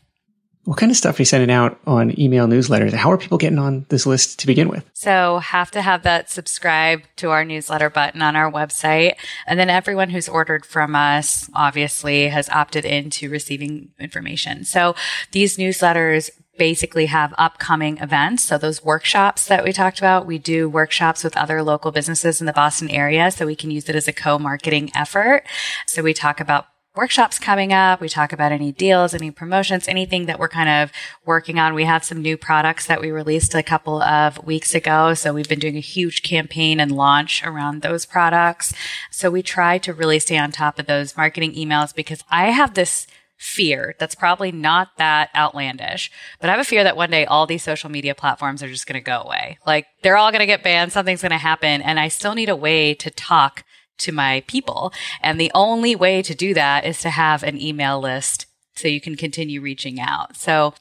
What 0.68 0.78
kind 0.78 0.92
of 0.92 0.98
stuff 0.98 1.18
are 1.18 1.22
you 1.22 1.26
sending 1.26 1.50
out 1.50 1.80
on 1.88 2.20
email 2.20 2.46
newsletters? 2.46 2.92
How 2.92 3.10
are 3.10 3.18
people 3.18 3.38
getting 3.38 3.58
on 3.58 3.86
this 3.88 4.06
list 4.06 4.40
to 4.40 4.48
begin 4.48 4.68
with? 4.68 4.84
So 4.92 5.38
have 5.38 5.72
to 5.72 5.82
have 5.82 6.04
that 6.04 6.30
subscribe 6.30 7.04
to 7.16 7.30
our 7.30 7.46
newsletter 7.46 7.90
button 7.90 8.22
on 8.22 8.36
our 8.36 8.52
website. 8.52 9.14
And 9.48 9.58
then 9.58 9.70
everyone 9.70 10.10
who's 10.10 10.28
ordered 10.28 10.66
from 10.66 10.94
us 10.94 11.50
obviously 11.54 12.28
has 12.28 12.50
opted 12.50 12.84
into 12.84 13.30
receiving 13.30 13.92
information. 13.98 14.66
So 14.66 14.94
these 15.32 15.56
newsletters 15.56 16.32
basically 16.58 17.08
have 17.08 17.34
upcoming 17.38 17.98
events. 17.98 18.44
So 18.44 18.58
those 18.58 18.84
workshops 18.84 19.48
that 19.48 19.64
we 19.64 19.72
talked 19.72 20.00
about, 20.00 20.26
we 20.26 20.38
do 20.38 20.70
workshops 20.70 21.24
with 21.24 21.38
other 21.38 21.62
local 21.64 21.92
businesses 21.92 22.40
in 22.40 22.48
the 22.48 22.54
Boston 22.54 22.90
area. 22.90 23.32
So 23.32 23.46
we 23.46 23.56
can 23.56 23.72
use 23.72 23.88
it 23.90 23.96
as 23.96 24.08
a 24.08 24.14
co-marketing 24.14 24.92
effort. 24.96 25.44
So 25.86 26.02
we 26.04 26.14
talk 26.14 26.40
about 26.40 26.68
workshops 26.98 27.38
coming 27.38 27.72
up. 27.72 28.02
We 28.02 28.10
talk 28.10 28.34
about 28.34 28.52
any 28.52 28.72
deals, 28.72 29.14
any 29.14 29.30
promotions, 29.30 29.88
anything 29.88 30.26
that 30.26 30.40
we're 30.40 30.50
kind 30.50 30.68
of 30.68 30.92
working 31.26 31.60
on. 31.60 31.76
We 31.76 31.86
have 31.86 32.04
some 32.04 32.22
new 32.22 32.36
products 32.36 32.88
that 32.88 33.00
we 33.00 33.12
released 33.12 33.54
a 33.54 33.62
couple 33.62 34.02
of 34.02 34.44
weeks 34.44 34.74
ago. 34.74 35.14
So 35.14 35.32
we've 35.32 35.48
been 35.48 35.60
doing 35.60 35.78
a 35.78 35.82
huge 35.82 36.24
campaign 36.24 36.80
and 36.80 36.92
launch 36.92 37.46
around 37.46 37.84
those 37.84 38.06
products. 38.06 38.74
So 39.12 39.30
we 39.30 39.44
try 39.44 39.78
to 39.78 39.94
really 39.94 40.20
stay 40.20 40.38
on 40.38 40.52
top 40.52 40.80
of 40.80 40.88
those 40.88 41.16
marketing 41.16 41.54
emails 41.54 41.94
because 41.94 42.24
I 42.32 42.46
have 42.46 42.74
this 42.74 43.06
fear 43.38 43.96
that's 44.00 44.16
probably 44.16 44.52
not 44.52 44.90
that 44.98 45.30
outlandish, 45.36 46.12
but 46.40 46.50
I 46.50 46.54
have 46.54 46.60
a 46.60 46.66
fear 46.66 46.84
that 46.84 46.98
one 46.98 47.12
day 47.12 47.26
all 47.26 47.46
these 47.46 47.64
social 47.64 47.90
media 47.90 48.16
platforms 48.16 48.64
are 48.64 48.68
just 48.68 48.88
going 48.88 49.00
to 49.00 49.02
go 49.02 49.22
away. 49.22 49.60
Like 49.66 49.88
they're 50.02 50.18
all 50.18 50.32
going 50.32 50.40
to 50.40 50.46
get 50.46 50.64
banned. 50.64 50.92
Something's 50.92 51.22
going 51.22 51.32
to 51.32 51.38
happen. 51.38 51.82
And 51.82 52.00
I 52.00 52.08
still 52.08 52.36
need 52.36 52.50
a 52.50 52.56
way 52.56 52.94
to 52.96 53.10
talk 53.10 53.64
to 54.00 54.12
my 54.12 54.44
people. 54.48 54.92
And 55.22 55.40
the 55.40 55.52
only 55.54 55.96
way 55.96 56.22
to 56.22 56.36
do 56.36 56.54
that 56.54 56.86
is 56.86 57.02
to 57.02 57.10
have 57.10 57.44
an 57.44 57.60
email 57.60 58.00
list 58.00 58.46
so 58.76 58.88
you 58.88 59.02
can 59.02 59.16
continue 59.16 59.62
reaching 59.62 60.00
out. 60.00 60.36
So 60.36 60.74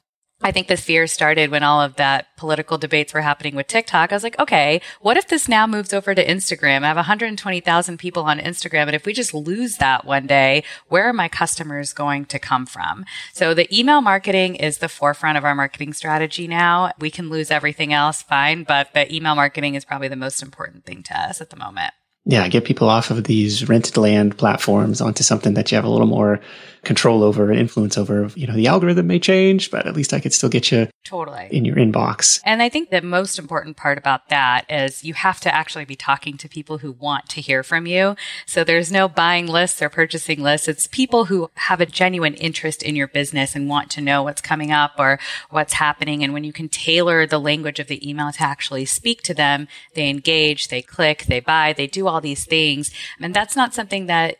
I 0.43 0.53
think 0.53 0.69
the 0.69 0.77
fear 0.77 1.07
started 1.07 1.51
when 1.51 1.63
all 1.63 1.81
of 1.81 1.97
that 1.97 2.27
political 2.37 2.77
debates 2.77 3.15
were 3.15 3.23
happening 3.23 3.57
with 3.57 3.69
TikTok. 3.69 4.13
I 4.13 4.15
was 4.15 4.23
like, 4.23 4.39
okay, 4.39 4.83
what 5.01 5.17
if 5.17 5.29
this 5.29 5.49
now 5.49 5.67
moves 5.67 5.95
over 5.95 6.15
to 6.15 6.25
Instagram? 6.25 6.85
I 6.85 6.89
have 6.89 6.97
120,000 6.97 7.99
people 7.99 8.25
on 8.25 8.39
Instagram. 8.39 8.83
And 8.83 8.95
if 8.95 9.07
we 9.07 9.15
just 9.15 9.33
lose 9.33 9.79
that 9.79 10.05
one 10.05 10.27
day, 10.27 10.63
where 10.89 11.09
are 11.09 11.15
my 11.15 11.29
customers 11.29 11.95
going 11.95 12.27
to 12.27 12.39
come 12.39 12.67
from? 12.67 13.07
So 13.33 13.55
the 13.55 13.67
email 13.77 14.03
marketing 14.03 14.57
is 14.57 14.79
the 14.79 14.91
forefront 14.91 15.39
of 15.39 15.45
our 15.45 15.55
marketing 15.55 15.95
strategy 15.95 16.47
now. 16.47 16.93
We 16.99 17.11
can 17.11 17.31
lose 17.31 17.51
everything 17.51 17.95
else, 17.95 18.21
fine, 18.21 18.65
but 18.65 18.93
the 18.93 19.13
email 19.13 19.35
marketing 19.35 19.75
is 19.75 19.87
probably 19.87 20.09
the 20.09 20.17
most 20.17 20.43
important 20.43 20.85
thing 20.85 21.03
to 21.05 21.19
us 21.19 21.41
at 21.41 21.49
the 21.49 21.57
moment 21.57 21.95
yeah, 22.29 22.49
get 22.49 22.65
people 22.65 22.89
off 22.89 23.11
of 23.11 23.25
these 23.25 23.69
rented 23.69 23.97
land 23.97 24.37
platforms 24.37 25.01
onto 25.01 25.23
something 25.23 25.55
that 25.55 25.71
you 25.71 25.77
have 25.77 25.85
a 25.85 25.89
little 25.89 26.09
more 26.09 26.41
control 26.87 27.23
over 27.23 27.51
and 27.51 27.59
influence 27.59 27.99
over. 27.99 28.31
You 28.35 28.47
know, 28.47 28.55
the 28.55 28.69
algorithm 28.69 29.09
may 29.09 29.19
change, 29.19 29.71
but 29.71 29.87
at 29.87 29.95
least 29.95 30.13
I 30.13 30.21
could 30.21 30.33
still 30.33 30.49
get 30.49 30.71
you 30.71 30.89
totally 31.05 31.49
in 31.51 31.65
your 31.65 31.77
inbox. 31.77 32.41
And 32.45 32.63
I 32.63 32.69
think 32.69 32.91
the 32.91 33.03
most 33.03 33.39
important 33.39 33.77
part 33.77 33.99
about 33.99 34.29
that 34.29 34.65
is 34.69 35.05
you 35.05 35.15
have 35.15 35.41
to 35.41 35.55
actually 35.55 35.85
be 35.85 35.97
talking 35.97 36.37
to 36.39 36.49
people 36.49 36.79
who 36.79 36.93
want 36.93 37.29
to 37.31 37.41
hear 37.41 37.63
from 37.63 37.87
you. 37.87 38.17
So 38.47 38.63
there's 38.63 38.93
no 38.93 39.09
buying 39.09 39.47
lists 39.47 39.83
or 39.83 39.89
purchasing 39.89 40.43
lists. 40.43 40.69
It's 40.69 40.87
people 40.87 41.27
who 41.27 41.51
have 41.55 41.81
a 41.81 41.87
genuine 41.87 42.35
interest 42.35 42.83
in 42.83 42.95
your 42.95 43.09
business 43.09 43.57
and 43.57 43.69
want 43.69 43.91
to 43.91 44.01
know 44.01 44.23
what's 44.23 44.41
coming 44.41 44.71
up 44.71 44.93
or 44.99 45.19
what's 45.51 45.75
happening. 45.75 46.23
And 46.23 46.33
when 46.33 46.45
you 46.45 46.53
can 46.53 46.69
tailor 46.69 47.27
the 47.27 47.39
language 47.39 47.81
of 47.81 47.89
the 47.89 48.09
email 48.09 48.31
to 48.31 48.43
actually 48.43 48.85
speak 48.85 49.23
to 49.23 49.35
them, 49.35 49.67
they 49.95 50.09
engage, 50.09 50.69
they 50.69 50.83
click, 50.83 51.25
they 51.25 51.41
buy, 51.41 51.73
they 51.73 51.89
do 51.89 52.07
all 52.07 52.16
these 52.21 52.45
things. 52.45 52.91
And 53.21 53.35
that's 53.35 53.57
not 53.57 53.75
something 53.75 54.07
that 54.07 54.37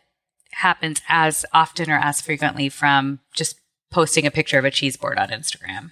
happens 0.51 1.01
as 1.07 1.45
often 1.53 1.89
or 1.89 1.97
as 1.97 2.21
frequently 2.21 2.69
from 2.69 3.19
just 3.33 3.59
posting 3.91 4.25
a 4.25 4.31
picture 4.31 4.59
of 4.59 4.65
a 4.65 4.71
cheese 4.71 4.97
board 4.97 5.17
on 5.17 5.29
Instagram. 5.29 5.91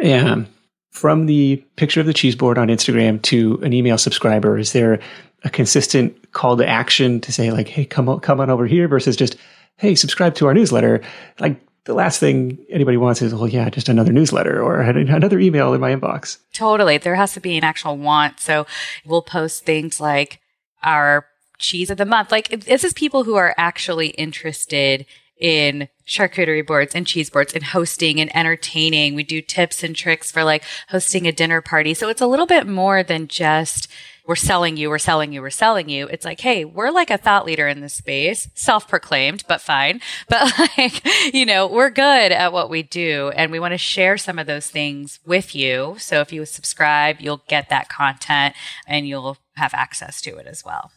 Yeah. 0.00 0.44
From 0.90 1.26
the 1.26 1.56
picture 1.76 2.00
of 2.00 2.06
the 2.06 2.14
cheese 2.14 2.34
board 2.34 2.58
on 2.58 2.68
Instagram 2.68 3.20
to 3.22 3.60
an 3.62 3.72
email 3.72 3.98
subscriber, 3.98 4.58
is 4.58 4.72
there 4.72 5.00
a 5.44 5.50
consistent 5.50 6.32
call 6.32 6.56
to 6.56 6.66
action 6.66 7.20
to 7.20 7.32
say 7.32 7.50
like, 7.50 7.68
"Hey, 7.68 7.84
come 7.84 8.08
on, 8.08 8.20
come 8.20 8.40
on 8.40 8.50
over 8.50 8.66
here," 8.66 8.88
versus 8.88 9.16
just, 9.16 9.36
"Hey, 9.76 9.94
subscribe 9.94 10.34
to 10.36 10.46
our 10.46 10.54
newsletter"? 10.54 11.00
Like 11.38 11.60
the 11.84 11.94
last 11.94 12.18
thing 12.18 12.58
anybody 12.70 12.96
wants 12.96 13.22
is, 13.22 13.34
"Well, 13.34 13.48
yeah, 13.48 13.70
just 13.70 13.88
another 13.88 14.12
newsletter 14.12 14.60
or 14.60 14.80
another 14.80 15.38
email 15.38 15.74
in 15.74 15.80
my 15.80 15.94
inbox." 15.94 16.38
Totally, 16.52 16.98
there 16.98 17.14
has 17.14 17.34
to 17.34 17.40
be 17.40 17.56
an 17.56 17.64
actual 17.64 17.96
want. 17.96 18.40
So 18.40 18.66
we'll 19.04 19.22
post 19.22 19.64
things 19.64 20.00
like 20.00 20.40
our 20.82 21.26
cheese 21.58 21.90
of 21.90 21.98
the 21.98 22.06
month. 22.06 22.30
Like 22.30 22.64
this 22.64 22.84
is 22.84 22.92
people 22.92 23.24
who 23.24 23.34
are 23.36 23.54
actually 23.56 24.08
interested 24.08 25.06
in 25.38 25.88
charcuterie 26.06 26.66
boards 26.66 26.94
and 26.94 27.06
cheese 27.06 27.30
boards 27.30 27.54
and 27.54 27.62
hosting 27.62 28.20
and 28.20 28.34
entertaining. 28.34 29.14
We 29.14 29.22
do 29.22 29.40
tips 29.40 29.82
and 29.82 29.94
tricks 29.94 30.32
for 30.32 30.42
like 30.42 30.64
hosting 30.88 31.26
a 31.26 31.32
dinner 31.32 31.60
party. 31.60 31.94
So 31.94 32.08
it's 32.08 32.20
a 32.20 32.26
little 32.26 32.46
bit 32.46 32.66
more 32.66 33.02
than 33.02 33.28
just 33.28 33.88
we're 34.28 34.36
selling 34.36 34.76
you, 34.76 34.90
we're 34.90 34.98
selling 34.98 35.32
you, 35.32 35.40
we're 35.40 35.48
selling 35.48 35.88
you. 35.88 36.06
It's 36.06 36.26
like, 36.26 36.40
hey, 36.40 36.66
we're 36.66 36.90
like 36.90 37.10
a 37.10 37.16
thought 37.16 37.46
leader 37.46 37.66
in 37.66 37.80
this 37.80 37.94
space, 37.94 38.48
self-proclaimed, 38.54 39.42
but 39.48 39.62
fine. 39.62 40.02
But 40.28 40.52
like, 40.78 41.02
you 41.34 41.46
know, 41.46 41.66
we're 41.66 41.88
good 41.88 42.30
at 42.30 42.52
what 42.52 42.68
we 42.68 42.82
do 42.82 43.32
and 43.34 43.50
we 43.50 43.58
want 43.58 43.72
to 43.72 43.78
share 43.78 44.18
some 44.18 44.38
of 44.38 44.46
those 44.46 44.68
things 44.68 45.18
with 45.24 45.54
you. 45.54 45.96
So 45.98 46.20
if 46.20 46.30
you 46.30 46.44
subscribe, 46.44 47.16
you'll 47.20 47.42
get 47.48 47.70
that 47.70 47.88
content 47.88 48.54
and 48.86 49.08
you'll 49.08 49.38
have 49.56 49.72
access 49.72 50.20
to 50.20 50.36
it 50.36 50.46
as 50.46 50.62
well. 50.62 50.92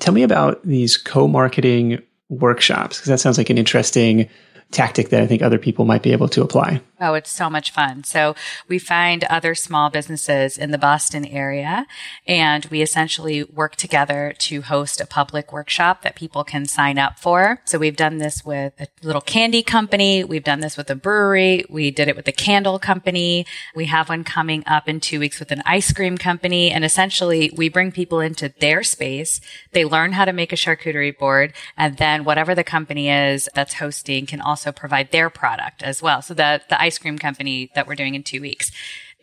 Tell 0.00 0.14
me 0.14 0.22
about 0.22 0.66
these 0.66 0.96
co-marketing 0.96 2.02
workshops 2.30 2.96
because 2.96 3.08
that 3.08 3.20
sounds 3.20 3.36
like 3.36 3.50
an 3.50 3.58
interesting 3.58 4.30
tactic 4.72 5.10
that 5.10 5.22
I 5.22 5.26
think 5.26 5.42
other 5.42 5.58
people 5.58 5.84
might 5.84 6.02
be 6.02 6.12
able 6.12 6.28
to 6.28 6.42
apply. 6.42 6.80
Oh, 7.04 7.14
it's 7.14 7.32
so 7.32 7.50
much 7.50 7.72
fun. 7.72 8.04
So 8.04 8.36
we 8.68 8.78
find 8.78 9.24
other 9.24 9.56
small 9.56 9.90
businesses 9.90 10.56
in 10.56 10.70
the 10.70 10.78
Boston 10.78 11.26
area 11.26 11.84
and 12.28 12.64
we 12.66 12.80
essentially 12.80 13.42
work 13.42 13.74
together 13.74 14.34
to 14.38 14.62
host 14.62 15.00
a 15.00 15.06
public 15.06 15.52
workshop 15.52 16.02
that 16.02 16.14
people 16.14 16.44
can 16.44 16.64
sign 16.64 16.98
up 16.98 17.18
for. 17.18 17.60
So 17.64 17.76
we've 17.76 17.96
done 17.96 18.18
this 18.18 18.44
with 18.44 18.72
a 18.78 18.86
little 19.02 19.20
candy 19.20 19.64
company. 19.64 20.22
We've 20.22 20.44
done 20.44 20.60
this 20.60 20.76
with 20.76 20.88
a 20.90 20.94
brewery. 20.94 21.64
We 21.68 21.90
did 21.90 22.06
it 22.06 22.14
with 22.14 22.28
a 22.28 22.32
candle 22.32 22.78
company. 22.78 23.46
We 23.74 23.86
have 23.86 24.08
one 24.08 24.22
coming 24.22 24.62
up 24.68 24.88
in 24.88 25.00
two 25.00 25.18
weeks 25.18 25.40
with 25.40 25.50
an 25.50 25.62
ice 25.66 25.92
cream 25.92 26.16
company. 26.16 26.70
And 26.70 26.84
essentially 26.84 27.52
we 27.56 27.68
bring 27.68 27.90
people 27.90 28.20
into 28.20 28.54
their 28.60 28.84
space. 28.84 29.40
They 29.72 29.84
learn 29.84 30.12
how 30.12 30.24
to 30.24 30.32
make 30.32 30.52
a 30.52 30.56
charcuterie 30.56 31.18
board 31.18 31.52
and 31.76 31.96
then 31.96 32.22
whatever 32.22 32.54
the 32.54 32.62
company 32.62 33.10
is 33.10 33.48
that's 33.56 33.74
hosting 33.74 34.26
can 34.26 34.40
also 34.40 34.61
provide 34.70 35.10
their 35.10 35.30
product 35.30 35.82
as 35.82 36.02
well. 36.02 36.20
So 36.20 36.34
the, 36.34 36.60
the 36.68 36.80
ice 36.80 36.98
cream 36.98 37.18
company 37.18 37.70
that 37.74 37.86
we're 37.88 37.96
doing 37.96 38.14
in 38.14 38.22
two 38.22 38.42
weeks. 38.42 38.70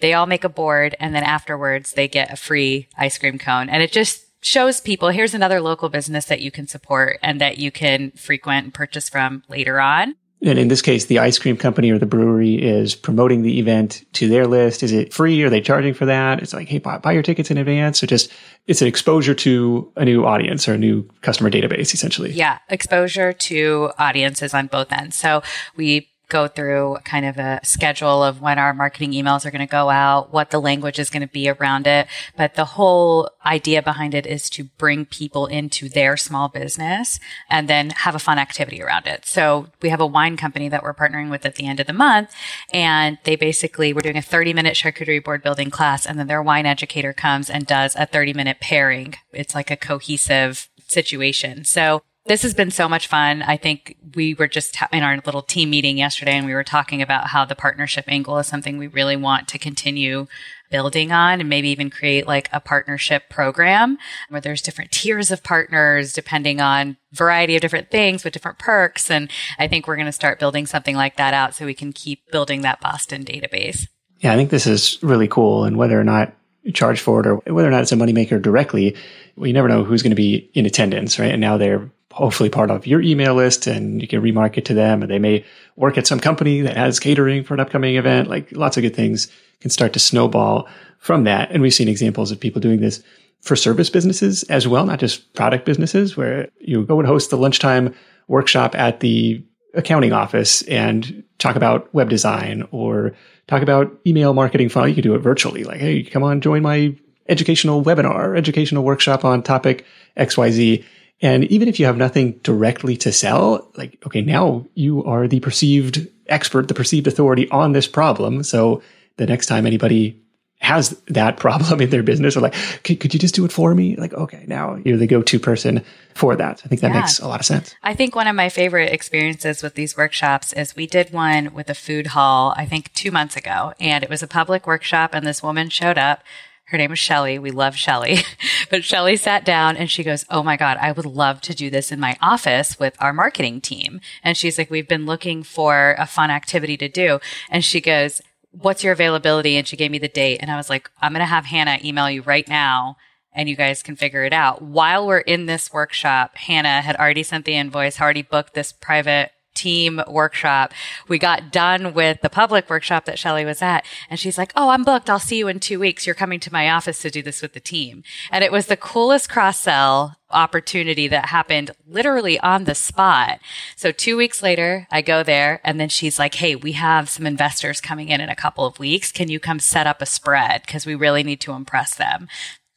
They 0.01 0.13
all 0.13 0.25
make 0.25 0.43
a 0.43 0.50
board 0.50 0.96
and 1.00 1.13
then 1.13 1.24
afterwards 1.24 1.93
they 1.93 2.08
get 2.08 2.34
a 2.34 2.36
free 2.36 2.88
ice 2.98 3.17
cream 3.17 3.38
cone. 3.38 3.69
And 3.69 3.84
it 3.84 3.91
just 3.91 4.25
shows 4.41 4.81
people 4.81 5.10
here's 5.10 5.34
another 5.34 5.62
local 5.62 5.89
business 5.89 6.25
that 6.25 6.41
you 6.41 6.51
can 6.51 6.67
support 6.67 7.19
and 7.22 7.39
that 7.39 7.58
you 7.58 7.72
can 7.72 8.12
frequent 8.12 8.63
and 8.65 8.74
purchase 8.74 9.10
from 9.10 9.43
later 9.48 9.79
on. 9.79 10.15
And 10.41 10.58
in 10.58 10.69
this 10.69 10.81
case, 10.81 11.05
the 11.05 11.19
ice 11.19 11.38
cream 11.38 11.58
company 11.58 11.91
or 11.91 12.00
the 12.00 12.05
brewery 12.05 12.55
is 12.55 12.96
promoting 12.96 13.41
the 13.41 13.60
event 13.60 14.05
to 14.13 14.29
their 14.29 14.48
list. 14.48 14.84
Is 14.84 14.93
it 14.93 15.13
free? 15.13 15.41
Are 15.43 15.50
they 15.50 15.60
charging 15.60 15.93
for 15.93 16.05
that? 16.05 16.41
It's 16.41 16.53
like, 16.53 16.69
hey, 16.69 16.77
buy, 16.77 16.98
buy 16.98 17.12
your 17.12 17.24
tickets 17.24 17.51
in 17.51 17.58
advance. 17.58 18.00
So 18.00 18.08
just 18.08 18.31
it's 18.65 18.81
an 18.81 18.88
exposure 18.88 19.36
to 19.36 19.91
a 19.98 20.05
new 20.05 20.25
audience 20.25 20.69
or 20.69 20.74
a 20.74 20.77
new 20.77 21.03
customer 21.22 21.51
database, 21.51 21.93
essentially. 21.93 22.31
Yeah, 22.31 22.60
exposure 22.69 23.34
to 23.34 23.91
audiences 24.00 24.53
on 24.53 24.67
both 24.67 24.93
ends. 24.93 25.17
So 25.17 25.43
we 25.75 26.10
go 26.29 26.48
through 26.48 26.98
kind 27.03 27.25
of 27.25 27.38
a 27.38 27.59
schedule 27.63 28.24
of 28.24 28.39
when 28.39 28.59
our 28.59 28.74
marketing 28.74 29.12
emails 29.12 29.45
are 29.45 29.51
going 29.51 29.65
to 29.65 29.71
go 29.71 29.89
out, 29.89 30.31
what 30.31 30.51
the 30.51 30.62
language 30.62 31.00
is 31.00 31.09
going 31.09 31.21
to 31.21 31.27
be 31.27 31.50
around 31.50 31.88
it. 31.88 32.07
But 32.38 32.55
the 32.55 32.65
whole 32.65 33.29
idea 33.45 33.81
behind 33.81 34.13
it 34.13 34.25
is 34.25 34.50
to 34.51 34.63
bring 34.63 35.05
people 35.05 35.48
into 35.48 35.89
their 35.89 36.15
small 36.15 36.48
business 36.48 37.19
and 37.50 37.67
then 37.67 37.89
have 37.89 38.15
a 38.15 38.19
fun 38.19 38.38
activity 38.38 38.81
around 38.81 39.07
it. 39.07 39.25
So 39.25 39.67
we 39.81 39.89
have 39.89 40.00
a 40.00 40.05
wine 40.05 40.38
company 40.38 40.69
that 40.69 40.83
we're 40.83 40.93
partnering 40.93 41.29
with 41.29 41.45
at 41.45 41.55
the 41.55 41.65
end 41.65 41.79
of 41.79 41.88
the 41.88 41.93
month. 41.93 42.31
And 42.71 43.17
they 43.24 43.36
basically, 43.36 43.91
we're 43.91 44.01
doing 44.01 44.17
a 44.17 44.21
30 44.21 44.53
minute 44.53 44.75
charcuterie 44.75 45.24
board 45.24 45.43
building 45.43 45.71
class. 45.71 46.05
And 46.05 46.19
then 46.19 46.27
their 46.27 46.43
wine 46.43 46.65
educator 46.65 47.12
comes 47.12 47.50
and 47.50 47.65
does 47.65 47.95
a 47.95 48.05
30 48.05 48.33
minute 48.33 48.57
pairing. 48.62 49.15
It's 49.33 49.55
like 49.55 49.71
a 49.71 49.77
cohesive 49.77 50.69
situation. 50.88 51.65
So 51.65 52.03
this 52.29 52.43
has 52.43 52.53
been 52.53 52.69
so 52.69 52.88
much 52.88 53.07
fun. 53.07 53.41
I 53.41 53.57
think 53.57 53.98
we 54.13 54.36
were 54.36 54.48
just 54.48 54.77
in 54.93 55.01
our 55.01 55.19
little 55.25 55.41
team 55.41 55.71
meeting 55.71 55.98
yesterday 55.98 56.33
and 56.33 56.45
we 56.45 56.53
were 56.53 56.63
talking 56.63 57.01
about 57.01 57.29
how 57.29 57.43
the 57.43 57.55
partnership 57.55 58.05
angle 58.07 58.38
is 58.38 58.45
something 58.45 58.77
we 58.77 58.86
really 58.86 59.15
want 59.15 59.48
to 59.48 59.57
continue 59.57 60.27
building 60.69 61.12
on 61.12 61.39
and 61.39 61.50
maybe 61.50 61.69
even 61.69 61.89
create 61.89 62.27
like 62.27 62.48
a 62.53 62.59
partnership 62.59 63.29
program 63.31 63.98
where 64.29 64.39
there's 64.39 64.62
different 64.62 64.91
tiers 64.91 65.31
of 65.31 65.41
partners 65.41 66.13
depending 66.13 66.62
on 66.62 66.98
variety 67.13 67.55
of 67.55 67.62
different 67.63 67.89
things 67.89 68.24
with 68.24 68.33
different 68.33 68.59
perks. 68.59 69.09
And 69.09 69.31
I 69.57 69.67
think 69.67 69.88
we're 69.88 69.95
going 69.95 70.05
to 70.05 70.12
start 70.12 70.38
building 70.38 70.67
something 70.67 70.95
like 70.95 71.17
that 71.17 71.33
out 71.33 71.55
so 71.55 71.65
we 71.65 71.74
can 71.74 71.91
keep 71.91 72.29
building 72.31 72.62
that 72.62 72.79
Boston 72.79 73.25
database. 73.25 73.88
Yeah, 74.19 74.33
I 74.33 74.36
think 74.36 74.51
this 74.51 74.67
is 74.67 75.00
really 75.01 75.27
cool. 75.27 75.63
And 75.63 75.77
whether 75.77 76.00
or 76.00 76.03
not 76.03 76.31
charge 76.75 77.00
for 77.00 77.21
it 77.21 77.25
or 77.25 77.38
whether 77.51 77.67
or 77.67 77.71
not 77.71 77.81
it's 77.81 77.91
a 77.91 77.95
moneymaker 77.95 78.39
directly, 78.39 78.95
we 79.36 79.51
never 79.51 79.67
know 79.67 79.83
who's 79.83 80.03
going 80.03 80.12
to 80.12 80.15
be 80.15 80.51
in 80.53 80.67
attendance, 80.67 81.17
right? 81.17 81.31
And 81.31 81.41
now 81.41 81.57
they're 81.57 81.89
hopefully 82.12 82.50
part 82.50 82.72
of 82.72 82.88
your 82.88 83.01
email 83.01 83.36
list 83.36 83.68
and 83.68 84.01
you 84.01 84.08
can 84.08 84.22
remarket 84.22 84.66
to 84.66 84.74
them 84.74 85.01
and 85.01 85.12
they 85.12 85.20
may 85.20 85.46
work 85.75 85.98
at 85.98 86.08
some 86.08 86.20
company 86.20 86.62
that 86.62 86.75
has 86.75 87.00
catering 87.00 87.44
for 87.44 87.54
an 87.54 87.60
upcoming 87.60 87.96
event. 87.96 88.30
Like 88.30 88.51
lots 88.51 88.78
of 88.78 88.84
good 88.84 88.96
things 88.96 89.28
can 89.62 89.70
start 89.70 89.94
to 89.94 90.00
snowball 90.00 90.68
from 90.98 91.24
that. 91.25 91.51
And 91.51 91.62
we've 91.62 91.74
seen 91.74 91.88
examples 91.88 92.32
of 92.32 92.39
people 92.39 92.62
doing 92.62 92.82
this 92.82 93.04
for 93.42 93.56
service 93.56 93.89
businesses 93.89 94.44
as 94.44 94.68
well, 94.68 94.86
not 94.86 95.00
just 95.00 95.34
product 95.34 95.66
businesses 95.66 96.18
where 96.18 96.50
you 96.60 96.84
go 96.86 97.00
and 97.00 97.08
host 97.08 97.30
the 97.30 97.38
lunchtime 97.38 97.94
workshop 98.28 98.75
at 98.75 99.00
the 99.00 99.44
accounting 99.75 100.12
office 100.12 100.62
and 100.63 101.24
talk 101.38 101.56
about 101.56 101.94
web 101.94 102.10
design 102.10 102.68
or 102.72 103.13
talk 103.48 103.62
about 103.62 103.98
email 104.06 104.34
marketing 104.34 104.68
funnel. 104.68 104.89
You 104.89 104.96
can 104.96 105.04
do 105.04 105.16
it 105.16 105.20
virtually. 105.20 105.63
Like, 105.63 105.80
Hey, 105.80 106.04
come 106.04 106.24
on, 106.24 106.42
join 106.42 106.63
my 106.63 106.96
educational 107.30 107.84
webinar, 107.84 108.36
educational 108.38 108.84
workshop 108.84 109.24
on 109.24 109.44
topic 109.44 109.86
XYZ 110.18 110.84
and 111.21 111.43
even 111.45 111.67
if 111.67 111.79
you 111.79 111.85
have 111.85 111.97
nothing 111.97 112.33
directly 112.43 112.95
to 112.97 113.11
sell, 113.11 113.69
like, 113.75 113.97
okay, 114.05 114.21
now 114.21 114.65
you 114.75 115.03
are 115.03 115.27
the 115.27 115.39
perceived 115.39 116.07
expert, 116.27 116.67
the 116.67 116.73
perceived 116.73 117.07
authority 117.07 117.49
on 117.49 117.73
this 117.73 117.88
problem. 117.88 118.43
So 118.43 118.81
the 119.17 119.27
next 119.27 119.47
time 119.47 119.65
anybody 119.65 120.21
has 120.61 120.91
that 121.07 121.38
problem 121.38 121.81
in 121.81 121.89
their 121.89 122.03
business 122.03 122.38
or 122.38 122.41
like, 122.41 122.55
could 122.83 123.13
you 123.13 123.19
just 123.19 123.35
do 123.35 123.43
it 123.43 123.51
for 123.51 123.75
me? 123.75 123.95
Like, 123.97 124.13
okay, 124.13 124.45
now 124.47 124.75
you're 124.85 124.97
the 124.97 125.07
go-to 125.07 125.39
person 125.39 125.83
for 126.13 126.35
that. 126.35 126.61
I 126.63 126.67
think 126.67 126.81
that 126.81 126.91
yeah. 126.91 127.01
makes 127.01 127.19
a 127.19 127.27
lot 127.27 127.39
of 127.39 127.45
sense. 127.45 127.75
I 127.83 127.93
think 127.93 128.15
one 128.15 128.27
of 128.27 128.35
my 128.35 128.49
favorite 128.49 128.93
experiences 128.93 129.62
with 129.62 129.75
these 129.75 129.97
workshops 129.97 130.53
is 130.53 130.75
we 130.75 130.88
did 130.88 131.12
one 131.12 131.53
with 131.53 131.69
a 131.69 131.75
food 131.75 132.08
hall, 132.08 132.53
I 132.55 132.65
think 132.65 132.93
two 132.93 133.12
months 133.12 133.36
ago, 133.36 133.73
and 133.79 134.03
it 134.03 134.10
was 134.10 134.23
a 134.23 134.27
public 134.27 134.67
workshop 134.67 135.13
and 135.13 135.25
this 135.25 135.43
woman 135.43 135.69
showed 135.69 135.97
up 135.97 136.23
her 136.69 136.77
name 136.77 136.91
is 136.91 136.99
Shelly. 136.99 137.39
We 137.39 137.51
love 137.51 137.75
Shelly. 137.75 138.19
but 138.69 138.84
Shelly 138.84 139.15
sat 139.15 139.43
down 139.43 139.75
and 139.75 139.89
she 139.89 140.03
goes, 140.03 140.25
Oh 140.29 140.43
my 140.43 140.55
God, 140.55 140.77
I 140.79 140.91
would 140.91 141.05
love 141.05 141.41
to 141.41 141.55
do 141.55 141.69
this 141.69 141.91
in 141.91 141.99
my 141.99 142.15
office 142.21 142.79
with 142.79 142.95
our 142.99 143.12
marketing 143.12 143.60
team. 143.60 144.01
And 144.23 144.38
she's 144.38 144.58
like, 144.58 144.69
We've 144.69 144.88
been 144.88 145.05
looking 145.05 145.41
for 145.43 145.95
a 145.97 146.05
fun 146.05 146.29
activity 146.29 146.77
to 146.77 146.88
do. 146.88 147.19
And 147.49 147.65
she 147.65 147.82
goes, 147.82 148.21
What's 148.51 148.84
your 148.84 148.93
availability? 148.93 149.58
And 149.58 149.67
she 149.67 149.77
gave 149.77 149.91
me 149.91 149.97
the 149.97 150.08
date. 150.08 150.39
And 150.41 150.51
I 150.51 150.58
was 150.58 150.69
like, 150.69 150.89
I'm 151.01 151.12
going 151.13 151.21
to 151.21 151.25
have 151.25 151.45
Hannah 151.45 151.79
email 151.84 152.10
you 152.10 152.21
right 152.21 152.47
now 152.47 152.97
and 153.34 153.47
you 153.47 153.55
guys 153.55 153.84
can 153.84 153.95
figure 153.95 154.23
it 154.23 154.34
out. 154.34 154.62
While 154.62 155.08
we're 155.08 155.19
in 155.19 155.45
this 155.45 155.71
workshop, 155.71 156.36
Hannah 156.36 156.82
had 156.82 156.95
already 156.95 157.23
sent 157.23 157.45
the 157.45 157.55
invoice, 157.55 158.01
already 158.01 158.23
booked 158.23 158.53
this 158.53 158.71
private 158.71 159.32
team 159.60 160.02
workshop. 160.08 160.74
We 161.10 161.19
got 161.19 161.52
done 161.52 161.93
with 161.93 162.22
the 162.22 162.30
public 162.30 162.69
workshop 162.69 163.04
that 163.06 163.19
Shelly 163.19 163.43
was 163.43 163.62
at 163.62 163.86
and 164.10 164.17
she's 164.17 164.38
like, 164.38 164.54
Oh, 164.56 164.69
I'm 164.69 164.86
booked. 164.86 165.10
I'll 165.10 165.19
see 165.19 165.38
you 165.38 165.50
in 165.50 165.60
two 165.60 165.80
weeks. 165.80 166.06
You're 166.06 166.15
coming 166.15 166.39
to 166.39 166.54
my 166.54 166.69
office 166.69 167.00
to 167.00 167.10
do 167.10 167.22
this 167.22 167.41
with 167.41 167.54
the 167.54 167.60
team. 167.60 168.04
And 168.32 168.43
it 168.43 168.54
was 168.54 168.67
the 168.67 168.78
coolest 168.78 169.30
cross 169.30 169.60
sell 169.60 170.15
opportunity 170.32 171.08
that 171.10 171.26
happened 171.26 171.72
literally 171.88 172.39
on 172.39 172.63
the 172.63 172.76
spot. 172.76 173.39
So 173.76 173.91
two 173.91 174.15
weeks 174.15 174.41
later, 174.41 174.88
I 174.91 175.02
go 175.02 175.24
there 175.24 175.60
and 175.63 175.80
then 175.80 175.89
she's 175.89 176.17
like, 176.17 176.36
Hey, 176.36 176.56
we 176.56 176.72
have 176.74 177.10
some 177.10 177.26
investors 177.26 177.82
coming 177.82 178.08
in 178.08 178.22
in 178.22 178.30
a 178.30 178.36
couple 178.36 178.65
of 178.65 178.80
weeks. 178.80 179.12
Can 179.12 179.28
you 179.28 179.39
come 179.41 179.60
set 179.60 179.88
up 179.88 180.02
a 180.02 180.06
spread? 180.06 180.65
Cause 180.67 180.86
we 180.86 180.95
really 180.95 181.24
need 181.24 181.41
to 181.41 181.52
impress 181.52 181.95
them. 181.95 182.30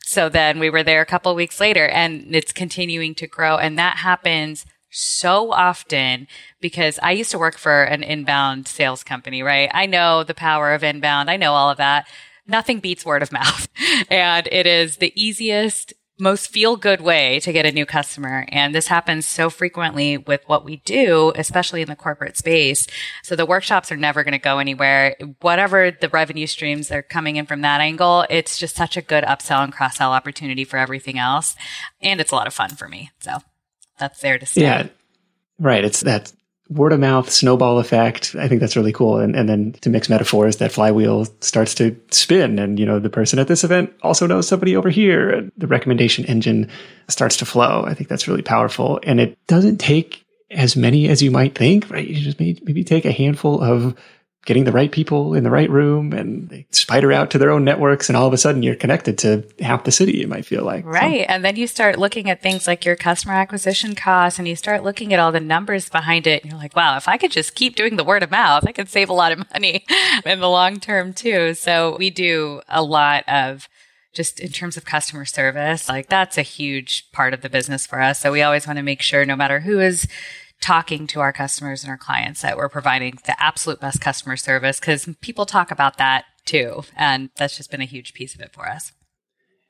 So 0.04 0.28
then 0.28 0.58
we 0.58 0.68
were 0.68 0.82
there 0.82 1.00
a 1.00 1.06
couple 1.06 1.32
weeks 1.36 1.60
later 1.60 1.86
and 1.86 2.34
it's 2.34 2.52
continuing 2.52 3.14
to 3.14 3.28
grow. 3.28 3.56
And 3.56 3.78
that 3.78 3.98
happens 3.98 4.66
so 4.92 5.50
often 5.52 6.28
because 6.60 6.98
I 7.02 7.12
used 7.12 7.30
to 7.32 7.38
work 7.38 7.58
for 7.58 7.82
an 7.82 8.02
inbound 8.02 8.68
sales 8.68 9.02
company, 9.02 9.42
right? 9.42 9.70
I 9.72 9.86
know 9.86 10.22
the 10.22 10.34
power 10.34 10.74
of 10.74 10.84
inbound. 10.84 11.30
I 11.30 11.36
know 11.36 11.54
all 11.54 11.70
of 11.70 11.78
that. 11.78 12.06
Nothing 12.46 12.80
beats 12.80 13.04
word 13.04 13.22
of 13.22 13.32
mouth. 13.32 13.68
and 14.10 14.46
it 14.52 14.66
is 14.66 14.98
the 14.98 15.12
easiest, 15.16 15.94
most 16.18 16.50
feel 16.50 16.76
good 16.76 17.00
way 17.00 17.40
to 17.40 17.52
get 17.52 17.66
a 17.66 17.72
new 17.72 17.86
customer. 17.86 18.46
And 18.50 18.74
this 18.74 18.88
happens 18.88 19.26
so 19.26 19.48
frequently 19.48 20.18
with 20.18 20.42
what 20.46 20.64
we 20.64 20.76
do, 20.76 21.32
especially 21.36 21.82
in 21.82 21.88
the 21.88 21.96
corporate 21.96 22.36
space. 22.36 22.86
So 23.22 23.34
the 23.34 23.46
workshops 23.46 23.90
are 23.90 23.96
never 23.96 24.22
going 24.22 24.32
to 24.32 24.38
go 24.38 24.58
anywhere. 24.58 25.16
Whatever 25.40 25.90
the 25.90 26.10
revenue 26.10 26.46
streams 26.46 26.90
are 26.90 27.02
coming 27.02 27.36
in 27.36 27.46
from 27.46 27.62
that 27.62 27.80
angle, 27.80 28.26
it's 28.28 28.58
just 28.58 28.76
such 28.76 28.96
a 28.96 29.02
good 29.02 29.24
upsell 29.24 29.64
and 29.64 29.72
cross 29.72 29.96
sell 29.96 30.12
opportunity 30.12 30.64
for 30.64 30.76
everything 30.76 31.18
else. 31.18 31.56
And 32.00 32.20
it's 32.20 32.30
a 32.30 32.36
lot 32.36 32.46
of 32.46 32.54
fun 32.54 32.70
for 32.70 32.88
me. 32.88 33.10
So 33.20 33.38
that's 34.02 34.20
there 34.20 34.38
to 34.38 34.46
stay. 34.46 34.62
Yeah, 34.62 34.88
right. 35.58 35.84
It's 35.84 36.00
that 36.00 36.32
word 36.68 36.92
of 36.92 37.00
mouth 37.00 37.30
snowball 37.30 37.78
effect. 37.78 38.34
I 38.38 38.48
think 38.48 38.60
that's 38.60 38.76
really 38.76 38.92
cool. 38.92 39.18
And, 39.18 39.36
and 39.36 39.48
then 39.48 39.72
to 39.82 39.90
mix 39.90 40.08
metaphors, 40.08 40.56
that 40.56 40.72
flywheel 40.72 41.26
starts 41.40 41.74
to 41.76 41.96
spin. 42.10 42.58
And, 42.58 42.78
you 42.78 42.86
know, 42.86 42.98
the 42.98 43.10
person 43.10 43.38
at 43.38 43.48
this 43.48 43.62
event 43.62 43.92
also 44.02 44.26
knows 44.26 44.48
somebody 44.48 44.76
over 44.76 44.90
here. 44.90 45.30
And 45.30 45.52
the 45.56 45.66
recommendation 45.66 46.24
engine 46.24 46.68
starts 47.08 47.36
to 47.38 47.46
flow. 47.46 47.84
I 47.86 47.94
think 47.94 48.08
that's 48.08 48.26
really 48.26 48.42
powerful. 48.42 49.00
And 49.02 49.20
it 49.20 49.38
doesn't 49.46 49.78
take 49.78 50.24
as 50.50 50.76
many 50.76 51.08
as 51.08 51.22
you 51.22 51.30
might 51.30 51.54
think, 51.54 51.90
right? 51.90 52.06
You 52.06 52.16
just 52.16 52.40
maybe 52.40 52.84
take 52.84 53.04
a 53.04 53.12
handful 53.12 53.62
of 53.62 53.94
getting 54.44 54.64
the 54.64 54.72
right 54.72 54.90
people 54.90 55.34
in 55.34 55.44
the 55.44 55.50
right 55.50 55.70
room 55.70 56.12
and 56.12 56.48
they 56.48 56.66
spider 56.72 57.12
out 57.12 57.30
to 57.30 57.38
their 57.38 57.50
own 57.50 57.64
networks 57.64 58.08
and 58.08 58.16
all 58.16 58.26
of 58.26 58.32
a 58.32 58.36
sudden 58.36 58.62
you're 58.62 58.74
connected 58.74 59.16
to 59.18 59.44
half 59.60 59.84
the 59.84 59.92
city 59.92 60.20
it 60.20 60.28
might 60.28 60.44
feel 60.44 60.64
like. 60.64 60.84
Right. 60.84 61.26
So. 61.26 61.32
and 61.32 61.44
then 61.44 61.56
you 61.56 61.66
start 61.66 61.98
looking 61.98 62.28
at 62.28 62.42
things 62.42 62.66
like 62.66 62.84
your 62.84 62.96
customer 62.96 63.34
acquisition 63.34 63.94
costs 63.94 64.38
and 64.38 64.48
you 64.48 64.56
start 64.56 64.82
looking 64.82 65.12
at 65.12 65.20
all 65.20 65.30
the 65.30 65.40
numbers 65.40 65.88
behind 65.88 66.26
it 66.26 66.42
and 66.42 66.50
you're 66.50 66.60
like 66.60 66.74
wow 66.74 66.96
if 66.96 67.06
i 67.06 67.16
could 67.16 67.30
just 67.30 67.54
keep 67.54 67.76
doing 67.76 67.96
the 67.96 68.04
word 68.04 68.22
of 68.22 68.30
mouth 68.30 68.64
i 68.66 68.72
could 68.72 68.88
save 68.88 69.08
a 69.08 69.12
lot 69.12 69.30
of 69.32 69.50
money 69.52 69.84
in 70.26 70.40
the 70.40 70.48
long 70.48 70.80
term 70.80 71.12
too. 71.12 71.54
So 71.54 71.96
we 71.96 72.10
do 72.10 72.60
a 72.68 72.82
lot 72.82 73.24
of 73.28 73.68
just 74.12 74.40
in 74.40 74.50
terms 74.50 74.76
of 74.76 74.84
customer 74.84 75.24
service 75.24 75.88
like 75.88 76.08
that's 76.08 76.36
a 76.36 76.42
huge 76.42 77.10
part 77.12 77.32
of 77.32 77.40
the 77.40 77.48
business 77.48 77.86
for 77.86 78.00
us. 78.00 78.20
So 78.20 78.32
we 78.32 78.42
always 78.42 78.66
want 78.66 78.78
to 78.78 78.82
make 78.82 79.02
sure 79.02 79.24
no 79.24 79.36
matter 79.36 79.60
who 79.60 79.80
is 79.80 80.06
talking 80.62 81.06
to 81.08 81.20
our 81.20 81.32
customers 81.32 81.82
and 81.82 81.90
our 81.90 81.98
clients 81.98 82.40
that 82.40 82.56
we're 82.56 82.68
providing 82.68 83.18
the 83.26 83.40
absolute 83.42 83.80
best 83.80 84.00
customer 84.00 84.36
service 84.36 84.80
because 84.80 85.06
people 85.20 85.44
talk 85.44 85.70
about 85.70 85.98
that 85.98 86.24
too. 86.46 86.82
And 86.96 87.28
that's 87.36 87.56
just 87.56 87.70
been 87.70 87.82
a 87.82 87.86
huge 87.86 88.14
piece 88.14 88.34
of 88.34 88.40
it 88.40 88.52
for 88.52 88.66
us. 88.68 88.92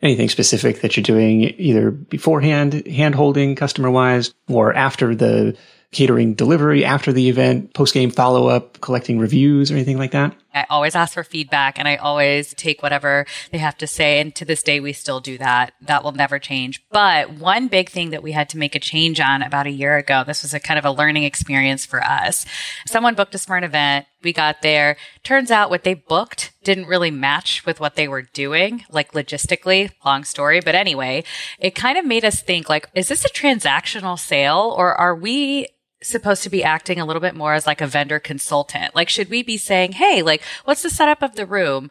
Anything 0.01 0.29
specific 0.29 0.81
that 0.81 0.97
you're 0.97 1.03
doing 1.03 1.43
either 1.59 1.91
beforehand, 1.91 2.87
hand 2.87 3.15
holding 3.15 3.55
customer 3.55 3.91
wise, 3.91 4.35
or 4.49 4.75
after 4.75 5.15
the 5.15 5.57
catering 5.93 6.35
delivery, 6.35 6.85
after 6.85 7.13
the 7.13 7.29
event, 7.29 7.73
post 7.73 7.95
game 7.95 8.11
follow 8.11 8.49
up, 8.49 8.81
collecting 8.81 9.19
reviews 9.19 9.71
or 9.71 9.75
anything 9.75 9.99
like 9.99 10.11
that? 10.11 10.35
I 10.55 10.67
always 10.69 10.95
ask 10.95 11.15
for 11.15 11.25
feedback 11.25 11.79
and 11.79 11.89
I 11.89 11.97
always 11.97 12.55
take 12.55 12.83
whatever 12.83 13.27
they 13.51 13.59
have 13.59 13.77
to 13.79 13.87
say. 13.87 14.21
And 14.21 14.35
to 14.37 14.45
this 14.45 14.63
day, 14.63 14.81
we 14.81 14.93
still 14.93 15.21
do 15.21 15.39
that. 15.39 15.73
That 15.81 16.05
will 16.05 16.13
never 16.13 16.39
change. 16.39 16.83
But 16.91 17.31
one 17.31 17.69
big 17.69 17.89
thing 17.89 18.11
that 18.11 18.23
we 18.23 18.33
had 18.33 18.49
to 18.51 18.59
make 18.59 18.75
a 18.75 18.81
change 18.81 19.21
on 19.21 19.43
about 19.43 19.67
a 19.67 19.71
year 19.71 19.97
ago, 19.97 20.25
this 20.27 20.43
was 20.43 20.55
a 20.55 20.61
kind 20.61 20.79
of 20.79 20.85
a 20.85 20.91
learning 20.91 21.25
experience 21.25 21.87
for 21.87 22.03
us. 22.03 22.45
Someone 22.87 23.15
booked 23.15 23.35
a 23.35 23.39
smart 23.39 23.65
event. 23.65 24.07
We 24.23 24.33
got 24.33 24.63
there. 24.63 24.97
Turns 25.25 25.51
out 25.51 25.71
what 25.71 25.85
they 25.85 25.95
booked 25.95 26.53
didn't 26.63 26.87
really 26.87 27.11
match 27.11 27.65
with 27.67 27.81
what 27.81 27.97
they 27.97 28.09
were 28.09 28.23
doing, 28.23 28.85
like 28.91 29.13
logistically, 29.13 29.91
long 30.05 30.25
story. 30.25 30.61
But 30.61 30.75
anyway, 30.75 31.25
it 31.59 31.75
kind 31.75 31.99
of 31.99 32.05
made 32.05 32.25
us 32.25 32.41
think 32.41 32.69
like, 32.69 32.89
is 32.95 33.09
this 33.09 33.25
a 33.25 33.29
transactional 33.29 34.19
sale 34.19 34.75
or 34.77 34.95
are 34.95 35.15
we 35.15 35.69
supposed 36.03 36.43
to 36.43 36.51
be 36.51 36.65
acting 36.65 37.01
a 37.01 37.05
little 37.05 37.21
bit 37.21 37.35
more 37.35 37.55
as 37.55 37.67
like 37.67 37.81
a 37.81 37.87
vendor 37.87 38.19
consultant? 38.19 38.95
Like, 38.95 39.09
should 39.09 39.31
we 39.31 39.43
be 39.43 39.57
saying, 39.57 39.93
Hey, 39.93 40.23
like, 40.23 40.43
what's 40.65 40.83
the 40.83 40.91
setup 40.91 41.23
of 41.23 41.35
the 41.35 41.47
room? 41.47 41.91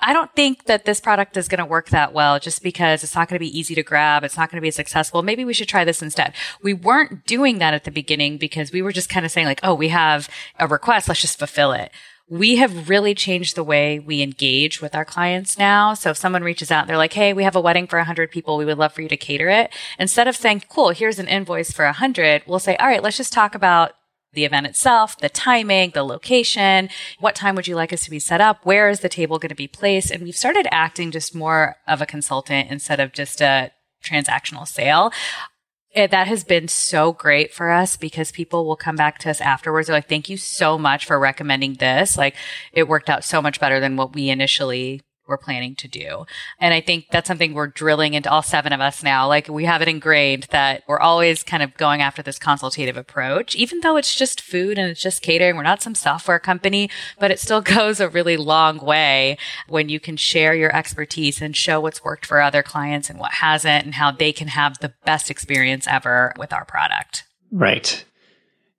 I 0.00 0.12
don't 0.12 0.34
think 0.34 0.64
that 0.64 0.84
this 0.84 1.00
product 1.00 1.36
is 1.36 1.48
going 1.48 1.58
to 1.58 1.64
work 1.64 1.90
that 1.90 2.12
well 2.12 2.38
just 2.38 2.62
because 2.62 3.02
it's 3.02 3.14
not 3.14 3.28
going 3.28 3.36
to 3.36 3.44
be 3.44 3.58
easy 3.58 3.74
to 3.74 3.82
grab. 3.82 4.24
It's 4.24 4.36
not 4.36 4.50
going 4.50 4.60
to 4.60 4.66
be 4.66 4.70
successful. 4.70 5.22
Maybe 5.22 5.44
we 5.44 5.54
should 5.54 5.68
try 5.68 5.84
this 5.84 6.02
instead. 6.02 6.34
We 6.62 6.74
weren't 6.74 7.26
doing 7.26 7.58
that 7.58 7.74
at 7.74 7.84
the 7.84 7.90
beginning 7.90 8.38
because 8.38 8.72
we 8.72 8.82
were 8.82 8.92
just 8.92 9.08
kind 9.08 9.24
of 9.26 9.32
saying 9.32 9.46
like, 9.46 9.60
Oh, 9.62 9.74
we 9.74 9.88
have 9.88 10.28
a 10.58 10.66
request. 10.66 11.08
Let's 11.08 11.20
just 11.20 11.38
fulfill 11.38 11.72
it 11.72 11.92
we 12.32 12.56
have 12.56 12.88
really 12.88 13.14
changed 13.14 13.56
the 13.56 13.62
way 13.62 13.98
we 13.98 14.22
engage 14.22 14.80
with 14.80 14.94
our 14.94 15.04
clients 15.04 15.58
now. 15.58 15.92
So 15.92 16.08
if 16.08 16.16
someone 16.16 16.42
reaches 16.42 16.70
out 16.70 16.80
and 16.80 16.88
they're 16.88 16.96
like, 16.96 17.12
Hey, 17.12 17.34
we 17.34 17.44
have 17.44 17.54
a 17.54 17.60
wedding 17.60 17.86
for 17.86 17.98
100 17.98 18.30
people. 18.30 18.56
We 18.56 18.64
would 18.64 18.78
love 18.78 18.94
for 18.94 19.02
you 19.02 19.08
to 19.10 19.18
cater 19.18 19.50
it. 19.50 19.70
Instead 19.98 20.26
of 20.26 20.34
saying, 20.34 20.62
cool, 20.70 20.90
here's 20.90 21.18
an 21.18 21.28
invoice 21.28 21.72
for 21.72 21.84
100, 21.84 22.44
we'll 22.46 22.58
say, 22.58 22.74
all 22.76 22.86
right, 22.86 23.02
let's 23.02 23.18
just 23.18 23.34
talk 23.34 23.54
about 23.54 23.92
the 24.32 24.46
event 24.46 24.66
itself, 24.66 25.18
the 25.18 25.28
timing, 25.28 25.90
the 25.90 26.02
location, 26.02 26.88
what 27.20 27.34
time 27.34 27.54
would 27.54 27.66
you 27.66 27.76
like 27.76 27.92
us 27.92 28.04
to 28.04 28.10
be 28.10 28.18
set 28.18 28.40
up? 28.40 28.64
Where 28.64 28.88
is 28.88 29.00
the 29.00 29.10
table 29.10 29.38
going 29.38 29.50
to 29.50 29.54
be 29.54 29.68
placed? 29.68 30.10
And 30.10 30.22
we've 30.22 30.34
started 30.34 30.66
acting 30.70 31.10
just 31.10 31.34
more 31.34 31.76
of 31.86 32.00
a 32.00 32.06
consultant 32.06 32.70
instead 32.70 32.98
of 32.98 33.12
just 33.12 33.42
a 33.42 33.72
transactional 34.02 34.66
sale 34.66 35.12
it, 35.94 36.10
that 36.10 36.26
has 36.26 36.44
been 36.44 36.68
so 36.68 37.12
great 37.12 37.52
for 37.52 37.70
us 37.70 37.96
because 37.96 38.32
people 38.32 38.64
will 38.66 38.76
come 38.76 38.96
back 38.96 39.18
to 39.18 39.30
us 39.30 39.40
afterwards. 39.40 39.86
They're 39.86 39.96
like, 39.96 40.08
thank 40.08 40.28
you 40.28 40.36
so 40.36 40.78
much 40.78 41.04
for 41.04 41.18
recommending 41.18 41.74
this. 41.74 42.16
Like 42.16 42.34
it 42.72 42.88
worked 42.88 43.10
out 43.10 43.24
so 43.24 43.42
much 43.42 43.60
better 43.60 43.78
than 43.78 43.96
what 43.96 44.14
we 44.14 44.30
initially 44.30 45.02
we're 45.26 45.38
planning 45.38 45.74
to 45.76 45.88
do. 45.88 46.26
And 46.58 46.74
I 46.74 46.80
think 46.80 47.06
that's 47.10 47.28
something 47.28 47.54
we're 47.54 47.68
drilling 47.68 48.14
into 48.14 48.30
all 48.30 48.42
seven 48.42 48.72
of 48.72 48.80
us 48.80 49.02
now. 49.02 49.28
Like 49.28 49.48
we 49.48 49.64
have 49.64 49.82
it 49.82 49.88
ingrained 49.88 50.48
that 50.50 50.82
we're 50.88 50.98
always 50.98 51.42
kind 51.42 51.62
of 51.62 51.74
going 51.76 52.02
after 52.02 52.22
this 52.22 52.38
consultative 52.38 52.96
approach, 52.96 53.54
even 53.54 53.80
though 53.80 53.96
it's 53.96 54.14
just 54.14 54.40
food 54.40 54.78
and 54.78 54.90
it's 54.90 55.02
just 55.02 55.22
catering. 55.22 55.56
We're 55.56 55.62
not 55.62 55.82
some 55.82 55.94
software 55.94 56.38
company, 56.38 56.90
but 57.18 57.30
it 57.30 57.38
still 57.38 57.60
goes 57.62 58.00
a 58.00 58.08
really 58.08 58.36
long 58.36 58.78
way 58.78 59.38
when 59.68 59.88
you 59.88 60.00
can 60.00 60.16
share 60.16 60.54
your 60.54 60.74
expertise 60.74 61.40
and 61.40 61.56
show 61.56 61.80
what's 61.80 62.04
worked 62.04 62.26
for 62.26 62.40
other 62.40 62.62
clients 62.62 63.08
and 63.08 63.18
what 63.18 63.32
hasn't 63.34 63.84
and 63.84 63.94
how 63.94 64.10
they 64.10 64.32
can 64.32 64.48
have 64.48 64.78
the 64.78 64.92
best 65.04 65.30
experience 65.30 65.86
ever 65.86 66.32
with 66.36 66.52
our 66.52 66.64
product. 66.64 67.24
Right. 67.50 68.04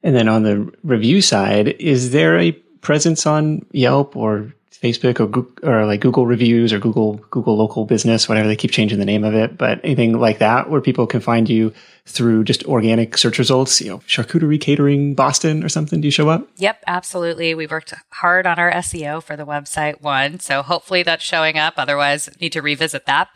And 0.04 0.16
then 0.16 0.28
on 0.28 0.44
the 0.44 0.72
review 0.84 1.22
side, 1.22 1.70
is 1.80 2.12
there 2.12 2.38
a 2.38 2.52
presence 2.82 3.26
on 3.26 3.66
Yelp 3.72 4.16
or 4.16 4.54
Facebook 4.82 5.20
or, 5.20 5.70
or 5.70 5.86
like 5.86 6.02
Google 6.02 6.26
reviews 6.26 6.74
or 6.74 6.80
Google 6.80 7.16
Google 7.32 7.58
local 7.58 7.86
business, 7.86 8.28
whatever 8.28 8.48
they 8.48 8.56
keep 8.56 8.72
changing 8.72 9.00
the 9.00 9.06
name 9.06 9.24
of 9.24 9.34
it. 9.34 9.58
But 9.58 9.80
anything 9.84 10.20
like 10.20 10.40
that 10.40 10.70
where 10.70 10.82
people 10.82 11.08
can 11.08 11.22
find 11.22 11.50
you 11.50 11.74
through 12.06 12.44
just 12.44 12.66
organic 12.66 13.18
search 13.18 13.40
results, 13.40 13.80
you 13.80 13.90
know, 13.90 14.00
charcuterie 14.00 14.60
catering 14.60 15.16
Boston 15.16 15.64
or 15.64 15.70
something. 15.70 16.02
Do 16.02 16.08
you 16.08 16.12
show 16.12 16.28
up? 16.28 16.48
Yep, 16.58 16.84
absolutely. 16.86 17.56
We 17.56 17.66
worked 17.66 17.94
hard 18.10 18.46
on 18.46 18.60
our 18.60 18.72
SEO 18.74 19.24
for 19.24 19.38
the 19.38 19.46
website 19.46 20.02
one. 20.02 20.40
So 20.40 20.64
hopefully 20.64 21.04
that's 21.04 21.24
showing 21.24 21.58
up. 21.58 21.76
Otherwise 21.78 22.30
need 22.42 22.52
to 22.54 22.62
revisit 22.62 23.06
that. 23.06 23.30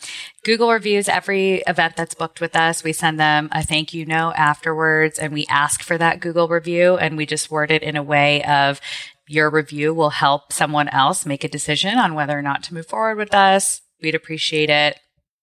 Google 0.43 0.71
reviews 0.71 1.07
every 1.07 1.63
event 1.65 1.95
that's 1.95 2.13
booked 2.13 2.41
with 2.41 2.55
us. 2.55 2.83
We 2.83 2.91
send 2.91 3.19
them 3.19 3.47
a 3.53 3.63
thank 3.63 3.93
you 3.93 4.05
note 4.05 4.33
afterwards 4.35 5.17
and 5.17 5.33
we 5.33 5.45
ask 5.49 5.81
for 5.81 5.97
that 5.97 6.19
Google 6.19 6.49
review 6.49 6.97
and 6.97 7.15
we 7.15 7.25
just 7.25 7.49
word 7.49 7.71
it 7.71 7.83
in 7.83 7.95
a 7.95 8.03
way 8.03 8.43
of 8.43 8.81
your 9.27 9.49
review 9.49 9.93
will 9.93 10.11
help 10.11 10.53
someone 10.53 10.87
else 10.89 11.25
make 11.25 11.43
a 11.43 11.49
decision 11.49 11.97
on 11.97 12.13
whether 12.13 12.37
or 12.37 12.41
not 12.41 12.63
to 12.63 12.73
move 12.73 12.87
forward 12.87 13.17
with 13.17 13.33
us. 13.33 13.81
We'd 14.01 14.15
appreciate 14.15 14.69
it. 14.69 14.99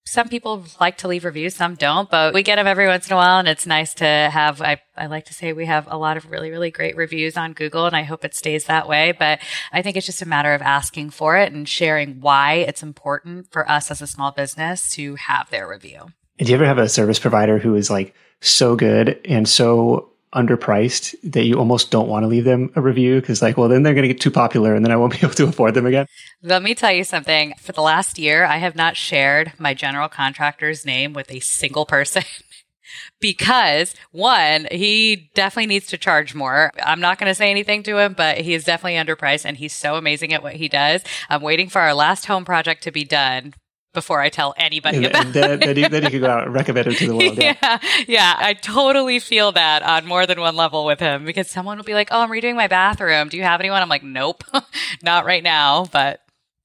Some 0.07 0.29
people 0.29 0.66
like 0.81 0.99
to 0.99 1.09
leave 1.09 1.25
reviews, 1.25 1.57
some 1.57 1.77
don't, 1.77 2.11
but 2.11 2.35
we 2.35 2.42
get 2.42 2.57
them 2.57 2.66
every 2.66 2.87
once 2.87 3.07
in 3.07 3.14
a 3.14 3.16
while. 3.16 3.38
And 3.38 3.49
it's 3.49 3.66
nice 3.66 3.94
to 3.94 4.05
have, 4.05 4.61
I, 4.61 4.83
I 4.94 5.07
like 5.07 5.25
to 5.27 5.35
say 5.35 5.55
we 5.55 5.64
have 5.64 5.88
a 5.90 5.97
lot 5.97 6.18
of 6.18 6.31
really, 6.31 6.51
really 6.51 6.70
great 6.70 6.94
reviews 6.94 7.38
on 7.38 7.55
Google 7.55 7.87
and 7.87 7.97
I 7.97 8.03
hope 8.03 8.23
it 8.23 8.35
stays 8.35 8.64
that 8.64 8.87
way. 8.87 9.12
But 9.18 9.40
I 9.73 9.81
think 9.81 9.97
it's 9.97 10.05
just 10.05 10.20
a 10.20 10.29
matter 10.29 10.53
of 10.53 10.61
asking 10.61 11.11
for 11.11 11.38
it 11.38 11.55
and 11.55 11.66
sharing 11.66 12.20
why 12.20 12.55
it's 12.55 12.83
important 12.83 13.51
for 13.51 13.68
us 13.68 13.90
as 13.90 14.03
a 14.03 14.07
small 14.07 14.31
business 14.31 14.90
to 14.90 15.14
have 15.14 15.49
their 15.49 15.66
review. 15.66 16.09
Do 16.38 16.47
you 16.47 16.55
ever 16.55 16.66
have 16.66 16.79
a 16.79 16.88
service 16.88 17.18
provider 17.18 17.59
who 17.59 17.75
is 17.75 17.88
like 17.88 18.14
so 18.40 18.77
good 18.77 19.18
and 19.25 19.49
so 19.49 20.11
underpriced 20.35 21.14
that 21.23 21.44
you 21.44 21.59
almost 21.59 21.90
don't 21.90 22.09
want 22.09 22.23
to 22.25 22.27
leave 22.27 22.44
them 22.44 22.70
a 22.75 22.81
review 22.81 23.20
because 23.20 23.40
like 23.40 23.57
well 23.57 23.68
then 23.68 23.83
they're 23.83 23.94
going 23.94 24.03
to 24.03 24.12
get 24.12 24.20
too 24.20 24.31
popular 24.31 24.75
and 24.75 24.85
then 24.85 24.92
i 24.92 24.97
won't 24.97 25.12
be 25.18 25.18
able 25.18 25.35
to 25.35 25.47
afford 25.47 25.75
them 25.75 25.87
again 25.87 26.07
let 26.42 26.62
me 26.62 26.75
tell 26.75 26.92
you 26.92 27.05
something 27.05 27.55
for 27.59 27.73
the 27.73 27.83
last 27.83 28.18
year 28.18 28.44
i 28.44 28.57
have 28.57 28.77
not 28.77 28.97
shared 28.97 29.53
my 29.59 29.75
general 29.75 30.09
contractor's 30.09 30.85
name 30.85 31.12
with 31.12 31.31
a 31.31 31.40
single 31.40 31.87
person 31.87 32.25
because 33.20 33.94
one, 34.12 34.66
he 34.70 35.31
definitely 35.35 35.66
needs 35.66 35.87
to 35.88 35.99
charge 35.99 36.35
more. 36.35 36.70
I'm 36.83 37.01
not 37.01 37.18
going 37.18 37.31
to 37.31 37.35
say 37.35 37.51
anything 37.51 37.83
to 37.85 37.99
him, 37.99 38.12
but 38.12 38.38
he 38.38 38.55
is 38.55 38.64
definitely 38.64 38.99
underpriced 38.99 39.44
and 39.44 39.57
he's 39.57 39.73
so 39.73 39.97
amazing 39.97 40.33
at 40.33 40.42
what 40.42 40.55
he 40.55 40.68
does. 40.68 41.03
I'm 41.29 41.42
waiting 41.42 41.68
for 41.68 41.81
our 41.81 41.94
last 41.94 42.27
home 42.27 42.44
project 42.44 42.83
to 42.85 42.92
be 42.92 43.05
done 43.05 43.55
before 43.94 44.20
I 44.20 44.28
tell 44.28 44.52
anybody 44.59 44.98
and, 44.98 45.07
about 45.07 45.24
and 45.24 45.35
then, 45.35 45.50
it. 45.50 45.61
Then 45.61 45.76
you, 45.76 45.88
then 45.88 46.02
you 46.04 46.11
can 46.11 46.20
go 46.20 46.28
out 46.28 46.44
and 46.44 46.52
recommend 46.52 46.88
it 46.88 46.98
to 46.98 47.07
the 47.07 47.16
world. 47.16 47.38
Yeah. 47.38 47.57
yeah. 47.62 47.78
yeah, 48.07 48.35
I 48.37 48.52
totally 48.52 49.18
feel 49.20 49.52
that 49.52 49.83
on 49.83 50.04
more 50.04 50.26
than 50.26 50.40
one 50.40 50.57
level 50.57 50.85
with 50.85 51.00
him 51.00 51.24
because 51.24 51.48
someone 51.48 51.78
will 51.78 51.85
be 51.85 51.94
like, 51.94 52.09
"Oh, 52.11 52.20
I'm 52.20 52.30
redoing 52.30 52.57
my 52.57 52.66
bathroom. 52.66 53.28
Do 53.28 53.37
you 53.37 53.44
have 53.44 53.61
anyone?" 53.61 53.80
I'm 53.80 53.88
like, 53.88 54.02
"Nope, 54.02 54.44
not 55.02 55.24
right 55.24 55.42
now." 55.42 55.87
But 55.87 56.20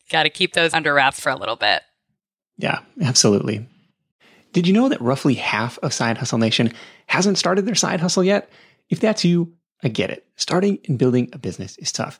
got 0.09 0.23
to 0.23 0.29
keep 0.29 0.53
those 0.53 0.73
under 0.73 0.93
wraps 0.93 1.19
for 1.19 1.29
a 1.29 1.37
little 1.37 1.55
bit. 1.55 1.81
Yeah, 2.57 2.79
absolutely. 3.01 3.65
Did 4.51 4.67
you 4.67 4.73
know 4.73 4.89
that 4.89 4.99
roughly 4.99 5.35
half 5.35 5.77
of 5.79 5.93
Side 5.93 6.17
Hustle 6.17 6.39
Nation 6.39 6.73
hasn't 7.07 7.37
started 7.37 7.65
their 7.65 7.75
side 7.75 7.99
hustle 7.99 8.23
yet? 8.23 8.49
If 8.89 8.99
that's 8.99 9.23
you, 9.23 9.53
I 9.83 9.87
get 9.89 10.09
it. 10.09 10.25
Starting 10.35 10.79
and 10.87 10.97
building 10.97 11.29
a 11.33 11.37
business 11.37 11.77
is 11.77 11.91
tough. 11.91 12.19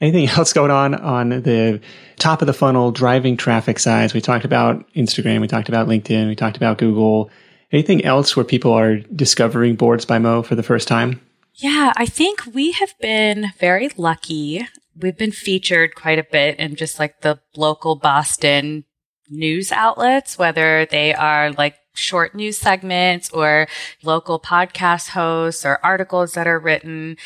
Anything 0.00 0.28
else 0.36 0.52
going 0.52 0.70
on 0.70 0.94
on 0.94 1.28
the 1.28 1.80
top 2.16 2.42
of 2.42 2.46
the 2.46 2.52
funnel 2.52 2.90
driving 2.92 3.36
traffic 3.36 3.78
sides? 3.78 4.14
We 4.14 4.20
talked 4.20 4.44
about 4.44 4.84
Instagram, 4.94 5.40
we 5.40 5.48
talked 5.48 5.68
about 5.68 5.88
LinkedIn, 5.88 6.28
we 6.28 6.36
talked 6.36 6.56
about 6.56 6.78
Google. 6.78 7.30
Anything 7.72 8.04
else 8.04 8.36
where 8.36 8.44
people 8.44 8.72
are 8.72 8.96
discovering 8.96 9.74
Boards 9.74 10.04
by 10.04 10.18
Mo 10.18 10.42
for 10.42 10.54
the 10.54 10.62
first 10.62 10.86
time? 10.86 11.20
Yeah, 11.54 11.92
I 11.96 12.06
think 12.06 12.46
we 12.54 12.72
have 12.72 12.94
been 13.00 13.52
very 13.58 13.90
lucky 13.96 14.66
we've 15.00 15.16
been 15.16 15.32
featured 15.32 15.94
quite 15.94 16.18
a 16.18 16.26
bit 16.30 16.58
in 16.58 16.76
just 16.76 16.98
like 16.98 17.20
the 17.20 17.40
local 17.56 17.96
Boston 17.96 18.84
news 19.28 19.72
outlets, 19.72 20.38
whether 20.38 20.86
they 20.86 21.12
are 21.14 21.52
like 21.52 21.76
short 21.94 22.34
news 22.34 22.58
segments 22.58 23.30
or 23.30 23.66
local 24.02 24.38
podcast 24.38 25.10
hosts 25.10 25.64
or 25.64 25.80
articles 25.82 26.32
that 26.32 26.46
are 26.46 26.58
written. 26.58 27.16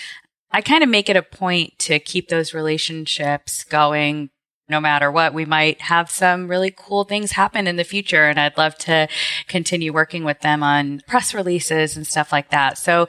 I 0.52 0.60
kind 0.62 0.82
of 0.82 0.88
make 0.88 1.08
it 1.08 1.16
a 1.16 1.22
point 1.22 1.78
to 1.80 1.98
keep 1.98 2.28
those 2.28 2.54
relationships 2.54 3.64
going 3.64 4.30
no 4.68 4.80
matter 4.80 5.10
what. 5.10 5.34
We 5.34 5.44
might 5.44 5.82
have 5.82 6.10
some 6.10 6.48
really 6.48 6.72
cool 6.74 7.04
things 7.04 7.32
happen 7.32 7.66
in 7.66 7.76
the 7.76 7.84
future 7.84 8.28
and 8.28 8.38
I'd 8.38 8.56
love 8.56 8.76
to 8.78 9.08
continue 9.48 9.92
working 9.92 10.24
with 10.24 10.40
them 10.40 10.62
on 10.62 11.02
press 11.06 11.34
releases 11.34 11.96
and 11.96 12.06
stuff 12.06 12.32
like 12.32 12.50
that. 12.50 12.78
So 12.78 13.08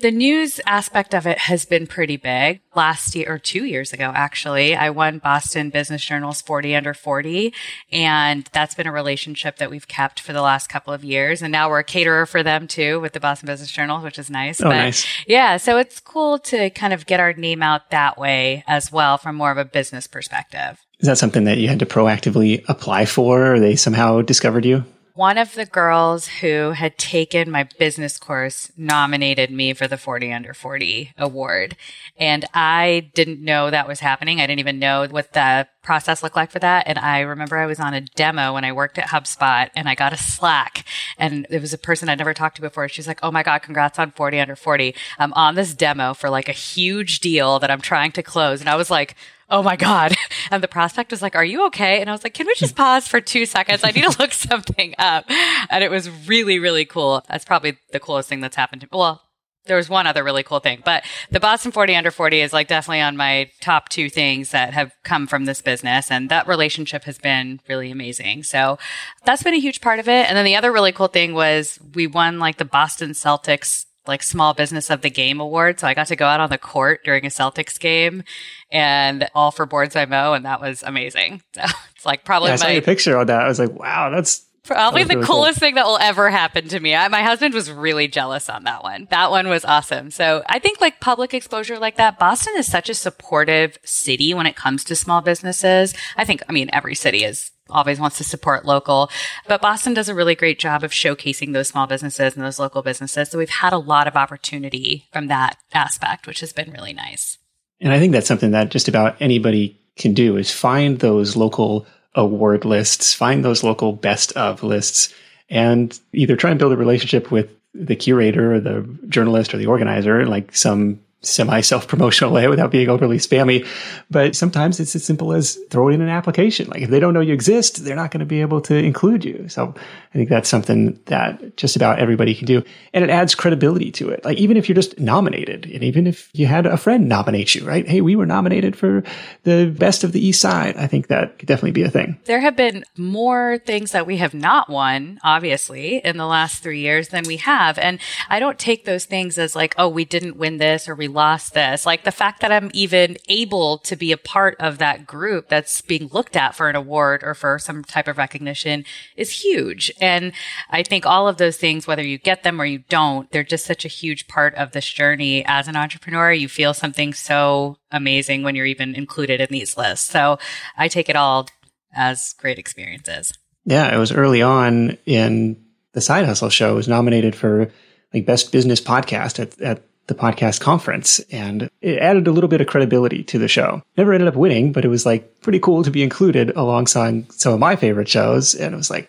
the 0.00 0.10
news 0.10 0.60
aspect 0.66 1.14
of 1.14 1.26
it 1.26 1.38
has 1.38 1.64
been 1.64 1.86
pretty 1.86 2.16
big. 2.16 2.60
Last 2.74 3.14
year 3.14 3.34
or 3.34 3.38
two 3.38 3.64
years 3.64 3.92
ago, 3.92 4.12
actually, 4.14 4.74
I 4.74 4.90
won 4.90 5.18
Boston 5.18 5.70
Business 5.70 6.04
Journal's 6.04 6.40
40 6.40 6.74
under 6.74 6.94
40. 6.94 7.52
And 7.92 8.48
that's 8.52 8.74
been 8.74 8.86
a 8.86 8.92
relationship 8.92 9.56
that 9.56 9.70
we've 9.70 9.88
kept 9.88 10.20
for 10.20 10.32
the 10.32 10.42
last 10.42 10.68
couple 10.68 10.92
of 10.92 11.04
years. 11.04 11.42
And 11.42 11.52
now 11.52 11.68
we're 11.68 11.80
a 11.80 11.84
caterer 11.84 12.26
for 12.26 12.42
them 12.42 12.66
too 12.66 13.00
with 13.00 13.12
the 13.12 13.20
Boston 13.20 13.46
Business 13.46 13.70
Journal, 13.70 14.00
which 14.00 14.18
is 14.18 14.30
nice. 14.30 14.60
Oh, 14.60 14.64
but 14.64 14.76
nice. 14.76 15.06
Yeah. 15.26 15.56
So 15.56 15.78
it's 15.78 16.00
cool 16.00 16.38
to 16.40 16.70
kind 16.70 16.92
of 16.92 17.06
get 17.06 17.20
our 17.20 17.32
name 17.32 17.62
out 17.62 17.90
that 17.90 18.18
way 18.18 18.64
as 18.66 18.90
well 18.90 19.18
from 19.18 19.36
more 19.36 19.50
of 19.50 19.58
a 19.58 19.64
business 19.64 20.06
perspective. 20.06 20.78
Is 21.00 21.06
that 21.06 21.18
something 21.18 21.44
that 21.44 21.58
you 21.58 21.68
had 21.68 21.78
to 21.78 21.86
proactively 21.86 22.64
apply 22.68 23.06
for 23.06 23.54
or 23.54 23.60
they 23.60 23.76
somehow 23.76 24.22
discovered 24.22 24.64
you? 24.64 24.84
One 25.14 25.38
of 25.38 25.54
the 25.54 25.66
girls 25.66 26.26
who 26.26 26.72
had 26.72 26.98
taken 26.98 27.50
my 27.50 27.64
business 27.78 28.18
course 28.18 28.70
nominated 28.76 29.50
me 29.50 29.72
for 29.72 29.86
the 29.86 29.96
40 29.96 30.32
under 30.32 30.54
40 30.54 31.12
award. 31.18 31.76
And 32.16 32.44
I 32.54 33.10
didn't 33.14 33.40
know 33.40 33.70
that 33.70 33.88
was 33.88 34.00
happening. 34.00 34.40
I 34.40 34.46
didn't 34.46 34.60
even 34.60 34.78
know 34.78 35.06
what 35.08 35.32
the 35.32 35.68
process 35.82 36.22
looked 36.22 36.36
like 36.36 36.50
for 36.50 36.58
that. 36.58 36.86
And 36.86 36.98
I 36.98 37.20
remember 37.20 37.56
I 37.56 37.66
was 37.66 37.80
on 37.80 37.94
a 37.94 38.00
demo 38.00 38.54
when 38.54 38.64
I 38.64 38.72
worked 38.72 38.98
at 38.98 39.08
HubSpot 39.08 39.70
and 39.74 39.88
I 39.88 39.94
got 39.94 40.12
a 40.12 40.16
Slack 40.16 40.84
and 41.18 41.46
it 41.50 41.60
was 41.60 41.72
a 41.72 41.78
person 41.78 42.08
I'd 42.08 42.18
never 42.18 42.34
talked 42.34 42.56
to 42.56 42.62
before. 42.62 42.88
She's 42.88 43.08
like, 43.08 43.20
Oh 43.22 43.30
my 43.30 43.42
God, 43.42 43.60
congrats 43.60 43.98
on 43.98 44.10
40 44.10 44.40
under 44.40 44.56
40. 44.56 44.94
I'm 45.18 45.32
on 45.34 45.54
this 45.54 45.74
demo 45.74 46.14
for 46.14 46.30
like 46.30 46.48
a 46.48 46.52
huge 46.52 47.20
deal 47.20 47.58
that 47.58 47.70
I'm 47.70 47.80
trying 47.80 48.12
to 48.12 48.22
close. 48.22 48.60
And 48.60 48.68
I 48.68 48.76
was 48.76 48.90
like, 48.90 49.16
oh 49.50 49.62
my 49.62 49.76
God. 49.76 50.16
And 50.52 50.64
the 50.64 50.68
prospect 50.68 51.12
was 51.12 51.22
like, 51.22 51.36
are 51.36 51.44
you 51.44 51.66
okay? 51.66 52.00
And 52.00 52.10
I 52.10 52.12
was 52.12 52.24
like, 52.24 52.34
can 52.34 52.44
we 52.44 52.54
just 52.56 52.74
pause 52.74 53.06
for 53.06 53.20
two 53.20 53.46
seconds? 53.46 53.84
I 53.84 53.92
need 53.92 54.02
to 54.02 54.16
look 54.18 54.32
something 54.32 54.96
up. 54.98 55.24
And 55.70 55.84
it 55.84 55.92
was 55.92 56.10
really, 56.26 56.58
really 56.58 56.84
cool. 56.84 57.22
That's 57.28 57.44
probably 57.44 57.78
the 57.92 58.00
coolest 58.00 58.28
thing 58.28 58.40
that's 58.40 58.56
happened 58.56 58.80
to 58.80 58.86
me. 58.86 58.98
Well, 58.98 59.22
there 59.66 59.76
was 59.76 59.88
one 59.88 60.08
other 60.08 60.24
really 60.24 60.42
cool 60.42 60.58
thing, 60.58 60.82
but 60.84 61.04
the 61.30 61.38
Boston 61.38 61.70
40 61.70 61.94
under 61.94 62.10
40 62.10 62.40
is 62.40 62.52
like 62.52 62.66
definitely 62.66 63.02
on 63.02 63.16
my 63.16 63.48
top 63.60 63.88
two 63.88 64.10
things 64.10 64.50
that 64.50 64.74
have 64.74 64.92
come 65.04 65.28
from 65.28 65.44
this 65.44 65.62
business. 65.62 66.10
And 66.10 66.28
that 66.30 66.48
relationship 66.48 67.04
has 67.04 67.18
been 67.18 67.60
really 67.68 67.92
amazing. 67.92 68.42
So 68.42 68.78
that's 69.24 69.44
been 69.44 69.54
a 69.54 69.60
huge 69.60 69.80
part 69.80 70.00
of 70.00 70.08
it. 70.08 70.28
And 70.28 70.36
then 70.36 70.44
the 70.44 70.56
other 70.56 70.72
really 70.72 70.90
cool 70.92 71.06
thing 71.06 71.32
was 71.32 71.78
we 71.94 72.08
won 72.08 72.40
like 72.40 72.56
the 72.56 72.64
Boston 72.64 73.10
Celtics 73.10 73.84
like 74.06 74.22
small 74.22 74.54
business 74.54 74.90
of 74.90 75.02
the 75.02 75.10
game 75.10 75.40
award. 75.40 75.80
So 75.80 75.86
I 75.86 75.94
got 75.94 76.06
to 76.08 76.16
go 76.16 76.26
out 76.26 76.40
on 76.40 76.50
the 76.50 76.58
court 76.58 77.04
during 77.04 77.24
a 77.26 77.28
Celtics 77.28 77.78
game 77.78 78.22
and 78.70 79.28
all 79.34 79.50
for 79.50 79.66
boards 79.66 79.94
by 79.94 80.06
Mo. 80.06 80.32
And 80.32 80.44
that 80.44 80.60
was 80.60 80.82
amazing. 80.82 81.42
So 81.54 81.64
it's 81.94 82.06
like 82.06 82.24
probably 82.24 82.48
yeah, 82.48 82.54
I 82.54 82.56
saw 82.56 82.64
my 82.66 82.72
your 82.72 82.82
picture 82.82 83.18
on 83.18 83.26
that. 83.26 83.42
I 83.42 83.48
was 83.48 83.58
like, 83.58 83.72
wow, 83.72 84.08
that's 84.08 84.46
probably 84.64 85.04
the 85.04 85.16
really 85.16 85.26
coolest 85.26 85.58
cool. 85.58 85.66
thing 85.66 85.74
that 85.74 85.86
will 85.86 85.98
ever 85.98 86.30
happen 86.30 86.68
to 86.68 86.80
me. 86.80 86.94
I, 86.94 87.08
my 87.08 87.22
husband 87.22 87.54
was 87.54 87.70
really 87.70 88.08
jealous 88.08 88.48
on 88.48 88.64
that 88.64 88.82
one. 88.82 89.08
That 89.10 89.30
one 89.30 89.48
was 89.48 89.64
awesome. 89.64 90.10
So 90.10 90.42
I 90.46 90.58
think 90.58 90.80
like 90.80 91.00
public 91.00 91.34
exposure 91.34 91.78
like 91.78 91.96
that, 91.96 92.18
Boston 92.18 92.54
is 92.56 92.70
such 92.70 92.88
a 92.88 92.94
supportive 92.94 93.78
city 93.84 94.34
when 94.34 94.46
it 94.46 94.56
comes 94.56 94.84
to 94.84 94.96
small 94.96 95.20
businesses. 95.20 95.94
I 96.16 96.24
think, 96.24 96.42
I 96.48 96.52
mean, 96.52 96.70
every 96.72 96.94
city 96.94 97.24
is 97.24 97.50
always 97.70 98.00
wants 98.00 98.18
to 98.18 98.24
support 98.24 98.64
local. 98.64 99.10
But 99.46 99.62
Boston 99.62 99.94
does 99.94 100.08
a 100.08 100.14
really 100.14 100.34
great 100.34 100.58
job 100.58 100.84
of 100.84 100.90
showcasing 100.90 101.52
those 101.52 101.68
small 101.68 101.86
businesses 101.86 102.34
and 102.34 102.44
those 102.44 102.58
local 102.58 102.82
businesses. 102.82 103.30
So 103.30 103.38
we've 103.38 103.48
had 103.48 103.72
a 103.72 103.78
lot 103.78 104.06
of 104.06 104.16
opportunity 104.16 105.06
from 105.12 105.28
that 105.28 105.56
aspect, 105.72 106.26
which 106.26 106.40
has 106.40 106.52
been 106.52 106.72
really 106.72 106.92
nice. 106.92 107.38
And 107.80 107.92
I 107.92 107.98
think 107.98 108.12
that's 108.12 108.26
something 108.26 108.50
that 108.50 108.70
just 108.70 108.88
about 108.88 109.16
anybody 109.20 109.78
can 109.96 110.14
do 110.14 110.36
is 110.36 110.50
find 110.50 110.98
those 110.98 111.36
local 111.36 111.86
award 112.14 112.64
lists, 112.64 113.14
find 113.14 113.44
those 113.44 113.62
local 113.62 113.92
best 113.92 114.32
of 114.32 114.62
lists, 114.62 115.14
and 115.48 115.98
either 116.12 116.36
try 116.36 116.50
and 116.50 116.58
build 116.58 116.72
a 116.72 116.76
relationship 116.76 117.30
with 117.30 117.54
the 117.74 117.96
curator 117.96 118.54
or 118.54 118.60
the 118.60 118.82
journalist 119.08 119.54
or 119.54 119.58
the 119.58 119.66
organizer, 119.66 120.26
like 120.26 120.54
some 120.54 121.00
semi 121.22 121.60
self 121.60 121.86
promotional 121.86 122.32
way 122.32 122.48
without 122.48 122.70
being 122.70 122.88
overly 122.88 123.18
spammy. 123.18 123.66
But 124.10 124.34
sometimes 124.34 124.80
it's 124.80 124.94
as 124.96 125.04
simple 125.04 125.32
as 125.32 125.58
throw 125.70 125.88
it 125.88 125.94
in 125.94 126.00
an 126.00 126.08
application. 126.08 126.68
Like 126.68 126.82
if 126.82 126.90
they 126.90 127.00
don't 127.00 127.14
know 127.14 127.20
you 127.20 127.34
exist, 127.34 127.84
they're 127.84 127.96
not 127.96 128.10
going 128.10 128.20
to 128.20 128.26
be 128.26 128.40
able 128.40 128.60
to 128.62 128.74
include 128.74 129.24
you. 129.24 129.48
So 129.48 129.74
I 130.14 130.18
think 130.18 130.28
that's 130.28 130.48
something 130.48 130.98
that 131.06 131.56
just 131.56 131.76
about 131.76 131.98
everybody 131.98 132.34
can 132.34 132.46
do. 132.46 132.62
And 132.94 133.04
it 133.04 133.10
adds 133.10 133.34
credibility 133.34 133.90
to 133.92 134.08
it. 134.08 134.24
Like 134.24 134.38
even 134.38 134.56
if 134.56 134.68
you're 134.68 134.74
just 134.74 134.98
nominated 134.98 135.66
and 135.66 135.82
even 135.82 136.06
if 136.06 136.30
you 136.32 136.46
had 136.46 136.66
a 136.66 136.76
friend 136.76 137.08
nominate 137.08 137.54
you, 137.54 137.64
right? 137.64 137.86
Hey, 137.86 138.00
we 138.00 138.16
were 138.16 138.26
nominated 138.26 138.76
for 138.76 139.02
the 139.42 139.74
best 139.78 140.04
of 140.04 140.12
the 140.12 140.24
East 140.24 140.40
Side. 140.40 140.76
I 140.76 140.86
think 140.86 141.08
that 141.08 141.38
could 141.38 141.46
definitely 141.46 141.72
be 141.72 141.82
a 141.82 141.90
thing. 141.90 142.18
There 142.24 142.40
have 142.40 142.56
been 142.56 142.84
more 142.96 143.58
things 143.58 143.92
that 143.92 144.06
we 144.06 144.16
have 144.16 144.34
not 144.34 144.70
won, 144.70 145.18
obviously, 145.22 145.98
in 145.98 146.16
the 146.16 146.26
last 146.26 146.62
three 146.62 146.80
years 146.80 147.08
than 147.08 147.24
we 147.26 147.36
have. 147.38 147.78
And 147.78 148.00
I 148.28 148.40
don't 148.40 148.58
take 148.58 148.84
those 148.84 149.04
things 149.04 149.38
as 149.38 149.54
like, 149.54 149.74
oh, 149.76 149.88
we 149.88 150.04
didn't 150.04 150.36
win 150.36 150.56
this 150.56 150.88
or 150.88 150.94
we 150.94 151.09
lost 151.10 151.54
this. 151.54 151.84
Like 151.84 152.04
the 152.04 152.12
fact 152.12 152.40
that 152.40 152.52
I'm 152.52 152.70
even 152.72 153.16
able 153.28 153.78
to 153.78 153.96
be 153.96 154.12
a 154.12 154.16
part 154.16 154.56
of 154.58 154.78
that 154.78 155.06
group 155.06 155.48
that's 155.48 155.80
being 155.82 156.08
looked 156.08 156.36
at 156.36 156.54
for 156.54 156.68
an 156.68 156.76
award 156.76 157.22
or 157.22 157.34
for 157.34 157.58
some 157.58 157.84
type 157.84 158.08
of 158.08 158.18
recognition 158.18 158.84
is 159.16 159.42
huge. 159.42 159.92
And 160.00 160.32
I 160.70 160.82
think 160.82 161.06
all 161.06 161.28
of 161.28 161.36
those 161.36 161.56
things, 161.56 161.86
whether 161.86 162.02
you 162.02 162.18
get 162.18 162.42
them 162.42 162.60
or 162.60 162.64
you 162.64 162.78
don't, 162.88 163.30
they're 163.30 163.44
just 163.44 163.66
such 163.66 163.84
a 163.84 163.88
huge 163.88 164.28
part 164.28 164.54
of 164.54 164.72
this 164.72 164.88
journey 164.88 165.44
as 165.46 165.68
an 165.68 165.76
entrepreneur. 165.76 166.32
You 166.32 166.48
feel 166.48 166.74
something 166.74 167.12
so 167.12 167.76
amazing 167.90 168.42
when 168.42 168.54
you're 168.54 168.66
even 168.66 168.94
included 168.94 169.40
in 169.40 169.48
these 169.50 169.76
lists. 169.76 170.10
So 170.10 170.38
I 170.76 170.88
take 170.88 171.08
it 171.08 171.16
all 171.16 171.48
as 171.92 172.34
great 172.34 172.58
experiences. 172.58 173.32
Yeah, 173.64 173.94
it 173.94 173.98
was 173.98 174.12
early 174.12 174.42
on 174.42 174.96
in 175.06 175.62
the 175.92 176.00
Side 176.00 176.24
Hustle 176.24 176.50
show. 176.50 176.72
It 176.72 176.76
was 176.76 176.88
nominated 176.88 177.34
for 177.34 177.70
like 178.12 178.26
best 178.26 178.52
business 178.52 178.80
podcast 178.80 179.38
at, 179.38 179.60
at 179.60 179.84
the 180.10 180.14
podcast 180.14 180.60
conference 180.60 181.20
and 181.30 181.70
it 181.80 181.98
added 181.98 182.26
a 182.26 182.32
little 182.32 182.48
bit 182.48 182.60
of 182.60 182.66
credibility 182.66 183.22
to 183.24 183.38
the 183.38 183.48
show. 183.48 183.82
Never 183.96 184.12
ended 184.12 184.28
up 184.28 184.34
winning, 184.34 184.72
but 184.72 184.84
it 184.84 184.88
was 184.88 185.06
like 185.06 185.40
pretty 185.40 185.60
cool 185.60 185.82
to 185.84 185.90
be 185.90 186.02
included 186.02 186.50
alongside 186.56 187.32
some 187.32 187.54
of 187.54 187.60
my 187.60 187.76
favorite 187.76 188.08
shows. 188.08 188.54
And 188.54 188.74
it 188.74 188.76
was 188.76 188.90
like, 188.90 189.08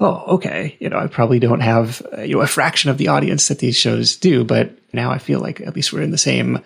oh, 0.00 0.24
okay, 0.34 0.76
you 0.80 0.88
know, 0.88 0.98
I 0.98 1.06
probably 1.06 1.38
don't 1.38 1.60
have, 1.60 2.02
uh, 2.16 2.22
you 2.22 2.36
know, 2.36 2.40
a 2.40 2.46
fraction 2.46 2.90
of 2.90 2.98
the 2.98 3.08
audience 3.08 3.48
that 3.48 3.58
these 3.58 3.76
shows 3.76 4.16
do, 4.16 4.42
but 4.42 4.72
now 4.92 5.10
I 5.10 5.18
feel 5.18 5.40
like 5.40 5.60
at 5.60 5.76
least 5.76 5.92
we're 5.92 6.02
in 6.02 6.10
the 6.10 6.18
same 6.18 6.64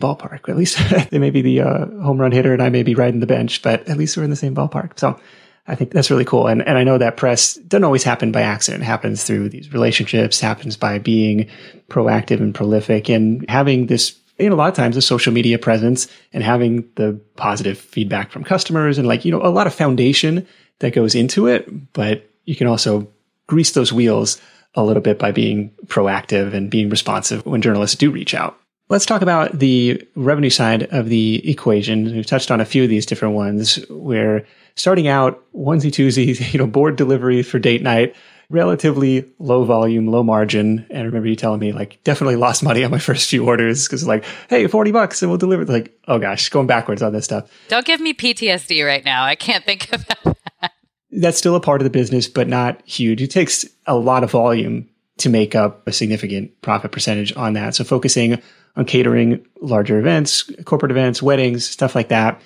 ballpark. 0.00 0.48
At 0.48 0.56
least 0.56 0.78
they 1.10 1.18
may 1.18 1.30
be 1.30 1.42
the 1.42 1.60
uh, 1.60 1.86
home 2.00 2.20
run 2.20 2.32
hitter 2.32 2.52
and 2.52 2.62
I 2.62 2.68
may 2.68 2.84
be 2.84 2.94
riding 2.94 3.20
the 3.20 3.26
bench, 3.26 3.62
but 3.62 3.88
at 3.88 3.96
least 3.96 4.16
we're 4.16 4.24
in 4.24 4.30
the 4.30 4.36
same 4.36 4.54
ballpark. 4.54 4.98
So 4.98 5.18
I 5.66 5.74
think 5.74 5.92
that's 5.92 6.10
really 6.10 6.24
cool. 6.26 6.46
And, 6.46 6.66
and 6.66 6.76
I 6.76 6.84
know 6.84 6.98
that 6.98 7.16
press 7.16 7.54
doesn't 7.54 7.84
always 7.84 8.02
happen 8.02 8.32
by 8.32 8.42
accident. 8.42 8.82
It 8.82 8.86
happens 8.86 9.24
through 9.24 9.48
these 9.48 9.72
relationships, 9.72 10.40
happens 10.40 10.76
by 10.76 10.98
being 10.98 11.48
proactive 11.88 12.38
and 12.38 12.54
prolific 12.54 13.08
and 13.08 13.48
having 13.48 13.86
this, 13.86 14.18
you 14.38 14.48
know, 14.48 14.54
a 14.54 14.58
lot 14.58 14.68
of 14.68 14.74
times 14.74 14.96
a 14.96 15.02
social 15.02 15.32
media 15.32 15.58
presence 15.58 16.06
and 16.32 16.42
having 16.42 16.88
the 16.96 17.18
positive 17.36 17.78
feedback 17.78 18.30
from 18.30 18.44
customers 18.44 18.98
and 18.98 19.08
like, 19.08 19.24
you 19.24 19.32
know, 19.32 19.42
a 19.42 19.48
lot 19.48 19.66
of 19.66 19.74
foundation 19.74 20.46
that 20.80 20.92
goes 20.92 21.14
into 21.14 21.46
it. 21.46 21.92
But 21.94 22.28
you 22.44 22.56
can 22.56 22.66
also 22.66 23.08
grease 23.46 23.72
those 23.72 23.92
wheels 23.92 24.40
a 24.74 24.84
little 24.84 25.02
bit 25.02 25.18
by 25.18 25.32
being 25.32 25.70
proactive 25.86 26.52
and 26.52 26.70
being 26.70 26.90
responsive 26.90 27.46
when 27.46 27.62
journalists 27.62 27.96
do 27.96 28.10
reach 28.10 28.34
out. 28.34 28.58
Let's 28.94 29.06
talk 29.06 29.22
about 29.22 29.58
the 29.58 30.06
revenue 30.14 30.50
side 30.50 30.84
of 30.92 31.08
the 31.08 31.50
equation. 31.50 32.04
We've 32.04 32.24
touched 32.24 32.52
on 32.52 32.60
a 32.60 32.64
few 32.64 32.84
of 32.84 32.88
these 32.88 33.04
different 33.04 33.34
ones 33.34 33.84
where 33.90 34.46
starting 34.76 35.08
out 35.08 35.42
onesie 35.52 35.90
twosie, 35.90 36.52
you 36.52 36.60
know, 36.60 36.68
board 36.68 36.94
delivery 36.94 37.42
for 37.42 37.58
date 37.58 37.82
night, 37.82 38.14
relatively 38.50 39.28
low 39.40 39.64
volume, 39.64 40.06
low 40.06 40.22
margin. 40.22 40.86
And 40.90 40.98
I 41.00 41.02
remember 41.06 41.26
you 41.26 41.34
telling 41.34 41.58
me 41.58 41.72
like 41.72 42.04
definitely 42.04 42.36
lost 42.36 42.62
money 42.62 42.84
on 42.84 42.92
my 42.92 43.00
first 43.00 43.28
few 43.28 43.44
orders 43.44 43.88
because 43.88 44.06
like, 44.06 44.24
hey, 44.48 44.68
40 44.68 44.92
bucks 44.92 45.22
and 45.22 45.28
we'll 45.28 45.38
deliver. 45.38 45.64
Like, 45.64 45.98
oh 46.06 46.20
gosh, 46.20 46.48
going 46.50 46.68
backwards 46.68 47.02
on 47.02 47.12
this 47.12 47.24
stuff. 47.24 47.50
Don't 47.66 47.84
give 47.84 48.00
me 48.00 48.14
PTSD 48.14 48.86
right 48.86 49.04
now. 49.04 49.24
I 49.24 49.34
can't 49.34 49.64
think 49.64 49.88
about 49.92 50.36
that. 50.60 50.72
That's 51.10 51.36
still 51.36 51.56
a 51.56 51.60
part 51.60 51.80
of 51.80 51.84
the 51.84 51.90
business, 51.90 52.28
but 52.28 52.46
not 52.46 52.80
huge. 52.86 53.22
It 53.22 53.32
takes 53.32 53.66
a 53.88 53.96
lot 53.96 54.22
of 54.22 54.30
volume 54.30 54.88
to 55.16 55.28
make 55.28 55.56
up 55.56 55.84
a 55.88 55.92
significant 55.92 56.62
profit 56.62 56.92
percentage 56.92 57.36
on 57.36 57.54
that. 57.54 57.74
So 57.74 57.82
focusing 57.82 58.40
on 58.76 58.84
catering 58.84 59.44
larger 59.60 59.98
events, 59.98 60.50
corporate 60.64 60.90
events, 60.90 61.22
weddings, 61.22 61.68
stuff 61.68 61.94
like 61.94 62.08
that 62.08 62.40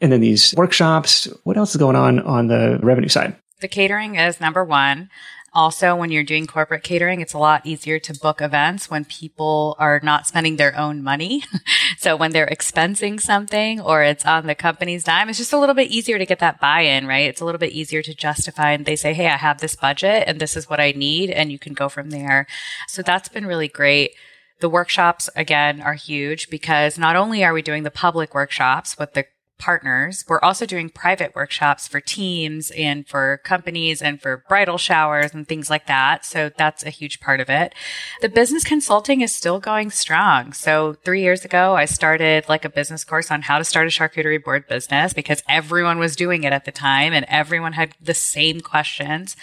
and 0.00 0.10
then 0.10 0.20
these 0.20 0.54
workshops. 0.56 1.28
What 1.44 1.56
else 1.56 1.70
is 1.70 1.76
going 1.76 1.96
on 1.96 2.20
on 2.20 2.46
the 2.46 2.78
revenue 2.82 3.08
side? 3.08 3.36
The 3.60 3.68
catering 3.68 4.16
is 4.16 4.40
number 4.40 4.64
one. 4.64 5.10
Also, 5.52 5.96
when 5.96 6.12
you're 6.12 6.22
doing 6.22 6.46
corporate 6.46 6.84
catering, 6.84 7.20
it's 7.20 7.32
a 7.32 7.38
lot 7.38 7.66
easier 7.66 7.98
to 7.98 8.14
book 8.14 8.40
events 8.40 8.88
when 8.88 9.04
people 9.04 9.74
are 9.80 10.00
not 10.00 10.24
spending 10.24 10.56
their 10.56 10.78
own 10.78 11.02
money. 11.02 11.42
so 11.98 12.16
when 12.16 12.30
they're 12.30 12.46
expensing 12.46 13.20
something 13.20 13.80
or 13.80 14.04
it's 14.04 14.24
on 14.24 14.46
the 14.46 14.54
company's 14.54 15.02
dime, 15.02 15.28
it's 15.28 15.38
just 15.38 15.52
a 15.52 15.58
little 15.58 15.74
bit 15.74 15.90
easier 15.90 16.18
to 16.18 16.26
get 16.26 16.38
that 16.38 16.60
buy-in, 16.60 17.04
right? 17.04 17.28
It's 17.28 17.40
a 17.40 17.44
little 17.44 17.58
bit 17.58 17.72
easier 17.72 18.00
to 18.00 18.14
justify 18.14 18.70
and 18.70 18.86
they 18.86 18.94
say, 18.94 19.12
Hey, 19.12 19.26
I 19.26 19.36
have 19.36 19.60
this 19.60 19.74
budget 19.74 20.22
and 20.28 20.40
this 20.40 20.56
is 20.56 20.70
what 20.70 20.78
I 20.78 20.92
need. 20.92 21.30
And 21.30 21.50
you 21.50 21.58
can 21.58 21.74
go 21.74 21.88
from 21.88 22.10
there. 22.10 22.46
So 22.86 23.02
that's 23.02 23.28
been 23.28 23.44
really 23.44 23.68
great. 23.68 24.12
The 24.60 24.68
workshops 24.68 25.28
again 25.34 25.80
are 25.80 25.94
huge 25.94 26.50
because 26.50 26.98
not 26.98 27.16
only 27.16 27.42
are 27.44 27.52
we 27.52 27.62
doing 27.62 27.82
the 27.82 27.90
public 27.90 28.34
workshops 28.34 28.98
with 28.98 29.14
the 29.14 29.24
partners. 29.60 30.24
We're 30.26 30.40
also 30.40 30.66
doing 30.66 30.88
private 30.88 31.36
workshops 31.36 31.86
for 31.86 32.00
teams 32.00 32.72
and 32.72 33.06
for 33.06 33.40
companies 33.44 34.02
and 34.02 34.20
for 34.20 34.44
bridal 34.48 34.78
showers 34.78 35.32
and 35.32 35.46
things 35.46 35.70
like 35.70 35.86
that. 35.86 36.24
So 36.24 36.50
that's 36.56 36.84
a 36.84 36.90
huge 36.90 37.20
part 37.20 37.40
of 37.40 37.48
it. 37.48 37.74
The 38.22 38.28
business 38.28 38.64
consulting 38.64 39.20
is 39.20 39.32
still 39.32 39.60
going 39.60 39.90
strong. 39.90 40.52
So 40.52 40.94
three 41.04 41.22
years 41.22 41.44
ago, 41.44 41.76
I 41.76 41.84
started 41.84 42.48
like 42.48 42.64
a 42.64 42.70
business 42.70 43.04
course 43.04 43.30
on 43.30 43.42
how 43.42 43.58
to 43.58 43.64
start 43.64 43.86
a 43.86 43.90
charcuterie 43.90 44.42
board 44.42 44.66
business 44.66 45.12
because 45.12 45.42
everyone 45.48 45.98
was 45.98 46.16
doing 46.16 46.42
it 46.42 46.52
at 46.52 46.64
the 46.64 46.72
time 46.72 47.12
and 47.12 47.26
everyone 47.28 47.74
had 47.74 47.94
the 48.00 48.14
same 48.14 48.60
questions. 48.60 49.36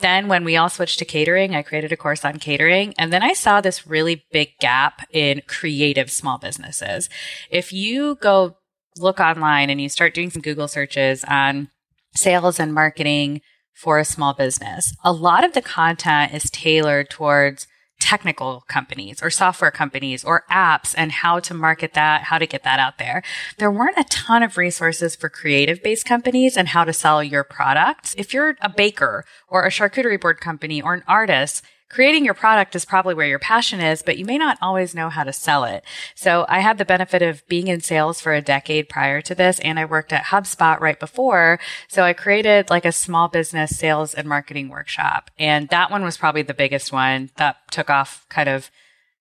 Then 0.00 0.28
when 0.28 0.44
we 0.44 0.56
all 0.56 0.68
switched 0.68 0.98
to 0.98 1.04
catering, 1.04 1.54
I 1.54 1.62
created 1.62 1.92
a 1.92 1.96
course 1.96 2.24
on 2.24 2.38
catering. 2.38 2.94
And 2.98 3.12
then 3.12 3.22
I 3.22 3.32
saw 3.32 3.60
this 3.60 3.86
really 3.86 4.24
big 4.30 4.50
gap 4.60 5.06
in 5.10 5.42
creative 5.46 6.10
small 6.10 6.38
businesses. 6.38 7.08
If 7.50 7.72
you 7.72 8.16
go 8.16 8.56
look 8.96 9.20
online 9.20 9.70
and 9.70 9.80
you 9.80 9.88
start 9.88 10.14
doing 10.14 10.30
some 10.30 10.42
Google 10.42 10.68
searches 10.68 11.24
on 11.24 11.68
sales 12.14 12.60
and 12.60 12.74
marketing 12.74 13.40
for 13.74 13.98
a 13.98 14.04
small 14.04 14.34
business, 14.34 14.94
a 15.02 15.12
lot 15.12 15.44
of 15.44 15.54
the 15.54 15.62
content 15.62 16.34
is 16.34 16.50
tailored 16.50 17.10
towards 17.10 17.66
technical 18.02 18.64
companies 18.68 19.22
or 19.22 19.30
software 19.30 19.70
companies 19.70 20.24
or 20.24 20.44
apps 20.50 20.92
and 20.98 21.12
how 21.12 21.38
to 21.38 21.54
market 21.54 21.94
that, 21.94 22.22
how 22.24 22.36
to 22.36 22.46
get 22.46 22.64
that 22.64 22.80
out 22.80 22.98
there. 22.98 23.22
There 23.58 23.70
weren't 23.70 23.96
a 23.96 24.04
ton 24.04 24.42
of 24.42 24.58
resources 24.58 25.14
for 25.14 25.28
creative 25.28 25.82
based 25.82 26.04
companies 26.04 26.56
and 26.56 26.68
how 26.68 26.84
to 26.84 26.92
sell 26.92 27.22
your 27.22 27.44
products. 27.44 28.14
If 28.18 28.34
you're 28.34 28.56
a 28.60 28.68
baker 28.68 29.24
or 29.48 29.64
a 29.64 29.70
charcuterie 29.70 30.20
board 30.20 30.40
company 30.40 30.82
or 30.82 30.94
an 30.94 31.04
artist, 31.06 31.64
creating 31.92 32.24
your 32.24 32.34
product 32.34 32.74
is 32.74 32.86
probably 32.86 33.14
where 33.14 33.26
your 33.26 33.38
passion 33.38 33.78
is, 33.80 34.02
but 34.02 34.16
you 34.16 34.24
may 34.24 34.38
not 34.38 34.56
always 34.62 34.94
know 34.94 35.10
how 35.10 35.22
to 35.22 35.32
sell 35.32 35.64
it. 35.64 35.84
So 36.14 36.46
I 36.48 36.60
had 36.60 36.78
the 36.78 36.86
benefit 36.86 37.20
of 37.20 37.46
being 37.48 37.68
in 37.68 37.80
sales 37.80 38.20
for 38.20 38.32
a 38.32 38.40
decade 38.40 38.88
prior 38.88 39.20
to 39.20 39.34
this, 39.34 39.60
and 39.60 39.78
I 39.78 39.84
worked 39.84 40.12
at 40.12 40.24
HubSpot 40.24 40.80
right 40.80 40.98
before. 40.98 41.60
So 41.88 42.02
I 42.02 42.14
created 42.14 42.70
like 42.70 42.86
a 42.86 42.92
small 42.92 43.28
business 43.28 43.76
sales 43.76 44.14
and 44.14 44.26
marketing 44.26 44.70
workshop. 44.70 45.30
And 45.38 45.68
that 45.68 45.90
one 45.90 46.02
was 46.02 46.16
probably 46.16 46.42
the 46.42 46.54
biggest 46.54 46.92
one 46.92 47.30
that 47.36 47.56
took 47.70 47.90
off 47.90 48.26
kind 48.30 48.48
of 48.48 48.70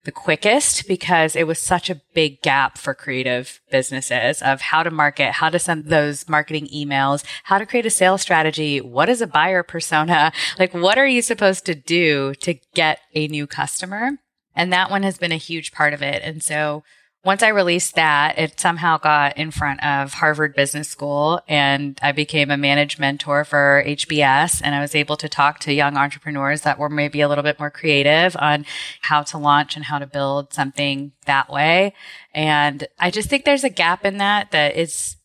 the 0.04 0.12
quickest 0.12 0.88
because 0.88 1.36
it 1.36 1.46
was 1.46 1.60
such 1.60 1.90
a 1.90 2.02
big 2.14 2.42
gap 2.42 2.78
for 2.78 2.94
creative 2.94 3.62
businesses 3.70 4.42
of 4.42 4.62
how 4.62 4.82
to 4.82 4.90
market, 4.90 5.34
how 5.34 5.50
to 5.50 5.60
send 5.60 5.86
those 5.86 6.28
marketing 6.28 6.68
emails, 6.74 7.24
how 7.44 7.58
to 7.58 7.66
create 7.66 7.86
a 7.86 7.92
sales 7.92 8.22
strategy. 8.22 8.82
What 8.82 9.10
is 9.10 9.22
a 9.22 9.28
buyer 9.28 9.64
persona? 9.64 10.32
Like, 10.58 10.74
what 10.74 10.98
are 10.98 11.08
you 11.08 11.22
supposed 11.22 11.66
to 11.66 11.76
do 11.76 12.34
to 12.36 12.56
get 12.74 13.00
a 13.14 13.28
new 13.28 13.46
customer? 13.46 14.18
And 14.56 14.74
that 14.74 14.90
one 14.90 15.04
has 15.04 15.18
been 15.18 15.32
a 15.32 15.38
huge 15.38 15.72
part 15.72 15.94
of 15.94 16.02
it. 16.02 16.22
And 16.24 16.44
so 16.44 16.84
once 17.24 17.44
I 17.44 17.50
released 17.50 17.94
that, 17.96 18.40
it 18.40 18.60
somehow 18.60 18.98
got 18.98 19.38
in 19.38 19.52
front 19.52 19.84
of 19.86 20.14
Harvard 20.14 20.56
Business 20.56 20.90
School 20.90 21.40
and 21.48 22.00
I 22.02 22.14
became 22.14 22.50
a 22.50 22.58
managed 22.58 23.00
mentor 23.00 23.46
for 23.46 23.84
HBS 23.86 24.60
and 24.64 24.74
I 24.74 24.82
was 24.82 24.96
able 24.96 25.16
to 25.18 25.30
talk 25.30 25.60
to 25.60 25.74
young 25.74 25.98
entrepreneurs 25.98 26.62
that 26.62 26.80
were 26.80 26.90
maybe 26.90 27.22
a 27.22 27.30
little 27.30 27.44
bit 27.44 27.60
more 27.60 27.70
creative 27.70 28.36
on 28.40 28.66
how 29.02 29.22
to 29.24 29.38
launch 29.38 29.76
and 29.76 29.86
how 29.86 30.00
to 30.00 30.08
build 30.08 30.52
something 30.52 31.12
that 31.26 31.52
way. 31.52 31.94
And 32.34 32.88
I 32.98 33.12
just 33.12 33.30
think 33.30 33.46
there's 33.46 33.64
a 33.64 33.70
gap 33.70 34.04
in 34.04 34.18
that 34.18 34.50
that 34.50 34.76
is, 34.76 35.18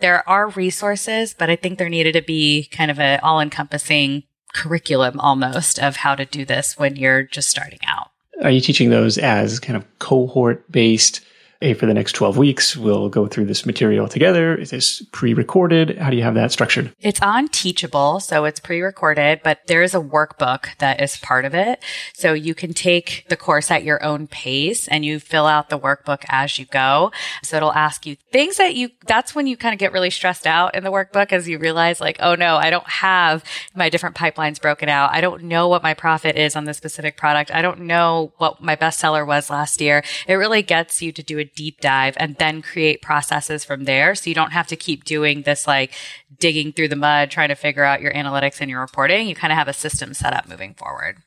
there 0.00 0.28
are 0.28 0.50
resources, 0.50 1.34
but 1.36 1.48
I 1.48 1.56
think 1.56 1.78
there 1.78 1.88
needed 1.88 2.12
to 2.12 2.22
be 2.22 2.68
kind 2.70 2.90
of 2.90 3.00
an 3.00 3.20
all 3.22 3.40
encompassing 3.40 4.24
curriculum 4.52 5.18
almost 5.18 5.78
of 5.78 5.96
how 5.96 6.14
to 6.14 6.26
do 6.26 6.44
this 6.44 6.78
when 6.78 6.96
you're 6.96 7.22
just 7.22 7.48
starting 7.48 7.80
out. 7.86 8.10
Are 8.42 8.50
you 8.50 8.60
teaching 8.60 8.90
those 8.90 9.16
as 9.16 9.58
kind 9.58 9.76
of 9.76 9.98
cohort 9.98 10.70
based 10.70 11.22
for 11.60 11.86
the 11.86 11.94
next 11.94 12.12
12 12.12 12.38
weeks, 12.38 12.76
we'll 12.76 13.08
go 13.08 13.26
through 13.26 13.46
this 13.46 13.66
material 13.66 14.06
together. 14.06 14.54
Is 14.54 14.70
this 14.70 15.02
pre 15.10 15.34
recorded? 15.34 15.98
How 15.98 16.08
do 16.08 16.16
you 16.16 16.22
have 16.22 16.34
that 16.34 16.52
structured? 16.52 16.94
It's 17.00 17.20
on 17.20 17.48
Teachable, 17.48 18.20
so 18.20 18.44
it's 18.44 18.60
pre 18.60 18.80
recorded, 18.80 19.40
but 19.42 19.66
there 19.66 19.82
is 19.82 19.92
a 19.92 19.98
workbook 20.00 20.76
that 20.78 21.00
is 21.00 21.16
part 21.16 21.44
of 21.44 21.56
it. 21.56 21.82
So 22.14 22.32
you 22.32 22.54
can 22.54 22.74
take 22.74 23.24
the 23.28 23.36
course 23.36 23.72
at 23.72 23.82
your 23.82 24.02
own 24.04 24.28
pace 24.28 24.86
and 24.86 25.04
you 25.04 25.18
fill 25.18 25.46
out 25.46 25.68
the 25.68 25.78
workbook 25.78 26.24
as 26.28 26.60
you 26.60 26.64
go. 26.66 27.10
So 27.42 27.56
it'll 27.56 27.72
ask 27.72 28.06
you 28.06 28.16
things 28.30 28.56
that 28.58 28.76
you, 28.76 28.90
that's 29.06 29.34
when 29.34 29.48
you 29.48 29.56
kind 29.56 29.72
of 29.72 29.80
get 29.80 29.92
really 29.92 30.10
stressed 30.10 30.46
out 30.46 30.76
in 30.76 30.84
the 30.84 30.92
workbook 30.92 31.32
as 31.32 31.48
you 31.48 31.58
realize, 31.58 32.00
like, 32.00 32.18
oh 32.20 32.36
no, 32.36 32.56
I 32.56 32.70
don't 32.70 32.88
have 32.88 33.42
my 33.74 33.88
different 33.88 34.14
pipelines 34.14 34.60
broken 34.60 34.88
out. 34.88 35.10
I 35.12 35.20
don't 35.20 35.42
know 35.42 35.66
what 35.66 35.82
my 35.82 35.94
profit 35.94 36.36
is 36.36 36.54
on 36.54 36.66
this 36.66 36.76
specific 36.76 37.16
product. 37.16 37.50
I 37.52 37.62
don't 37.62 37.80
know 37.80 38.32
what 38.38 38.62
my 38.62 38.76
bestseller 38.76 39.26
was 39.26 39.50
last 39.50 39.80
year. 39.80 40.04
It 40.28 40.34
really 40.34 40.62
gets 40.62 41.02
you 41.02 41.10
to 41.10 41.22
do 41.22 41.40
a 41.40 41.47
deep 41.54 41.80
dive 41.80 42.14
and 42.18 42.36
then 42.36 42.62
create 42.62 43.02
processes 43.02 43.64
from 43.64 43.84
there. 43.84 44.14
So 44.14 44.30
you 44.30 44.34
don't 44.34 44.52
have 44.52 44.66
to 44.68 44.76
keep 44.76 45.04
doing 45.04 45.42
this 45.42 45.66
like 45.66 45.92
digging 46.38 46.72
through 46.72 46.88
the 46.88 46.96
mud, 46.96 47.30
trying 47.30 47.48
to 47.48 47.54
figure 47.54 47.84
out 47.84 48.00
your 48.00 48.12
analytics 48.12 48.60
and 48.60 48.70
your 48.70 48.80
reporting. 48.80 49.28
You 49.28 49.34
kind 49.34 49.52
of 49.52 49.58
have 49.58 49.68
a 49.68 49.72
system 49.72 50.14
set 50.14 50.32
up 50.32 50.48
moving 50.48 50.74
forward. 50.74 51.18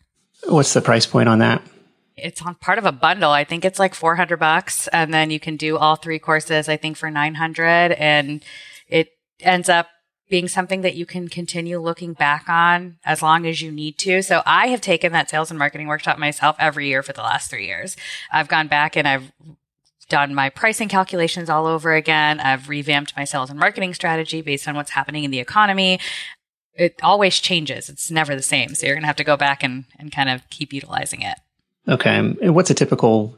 What's 0.47 0.73
the 0.73 0.81
price 0.81 1.05
point 1.05 1.29
on 1.29 1.39
that? 1.39 1.61
It's 2.15 2.41
on 2.41 2.55
part 2.55 2.77
of 2.77 2.85
a 2.85 2.91
bundle. 2.91 3.31
I 3.31 3.43
think 3.43 3.65
it's 3.65 3.79
like 3.79 3.93
400 3.93 4.37
bucks 4.37 4.87
and 4.89 5.13
then 5.13 5.31
you 5.31 5.39
can 5.39 5.55
do 5.55 5.77
all 5.77 5.95
three 5.95 6.19
courses, 6.19 6.69
I 6.69 6.77
think 6.77 6.97
for 6.97 7.09
900 7.09 7.93
and 7.93 8.43
it 8.87 9.09
ends 9.39 9.69
up 9.69 9.87
being 10.31 10.47
something 10.47 10.81
that 10.81 10.95
you 10.95 11.05
can 11.05 11.27
continue 11.27 11.77
looking 11.79 12.13
back 12.13 12.47
on 12.47 12.97
as 13.03 13.21
long 13.21 13.45
as 13.45 13.61
you 13.61 13.69
need 13.69 13.97
to. 13.99 14.23
So 14.23 14.41
I 14.45 14.67
have 14.67 14.79
taken 14.81 15.11
that 15.11 15.29
sales 15.29 15.51
and 15.51 15.59
marketing 15.59 15.87
workshop 15.87 16.17
myself 16.17 16.55
every 16.57 16.87
year 16.87 17.03
for 17.03 17.11
the 17.11 17.21
last 17.21 17.51
three 17.51 17.67
years. 17.67 17.97
I've 18.31 18.47
gone 18.47 18.67
back 18.67 18.95
and 18.95 19.07
I've 19.07 19.31
done 20.11 20.35
my 20.35 20.49
pricing 20.49 20.89
calculations 20.89 21.49
all 21.49 21.65
over 21.65 21.93
again. 21.93 22.41
I've 22.41 22.67
revamped 22.67 23.13
my 23.15 23.23
sales 23.23 23.49
and 23.49 23.57
marketing 23.57 23.93
strategy 23.93 24.41
based 24.41 24.67
on 24.67 24.75
what's 24.75 24.91
happening 24.91 25.23
in 25.23 25.31
the 25.31 25.39
economy. 25.39 25.99
It 26.75 26.99
always 27.01 27.39
changes. 27.39 27.87
It's 27.87 28.11
never 28.11 28.35
the 28.35 28.41
same. 28.41 28.75
So 28.75 28.85
you're 28.85 28.95
going 28.95 29.03
to 29.03 29.07
have 29.07 29.15
to 29.15 29.23
go 29.23 29.37
back 29.37 29.63
and, 29.63 29.85
and 29.97 30.11
kind 30.11 30.29
of 30.29 30.47
keep 30.49 30.73
utilizing 30.73 31.21
it. 31.21 31.37
Okay. 31.87 32.17
And 32.17 32.53
what's 32.53 32.69
a 32.69 32.73
typical 32.73 33.37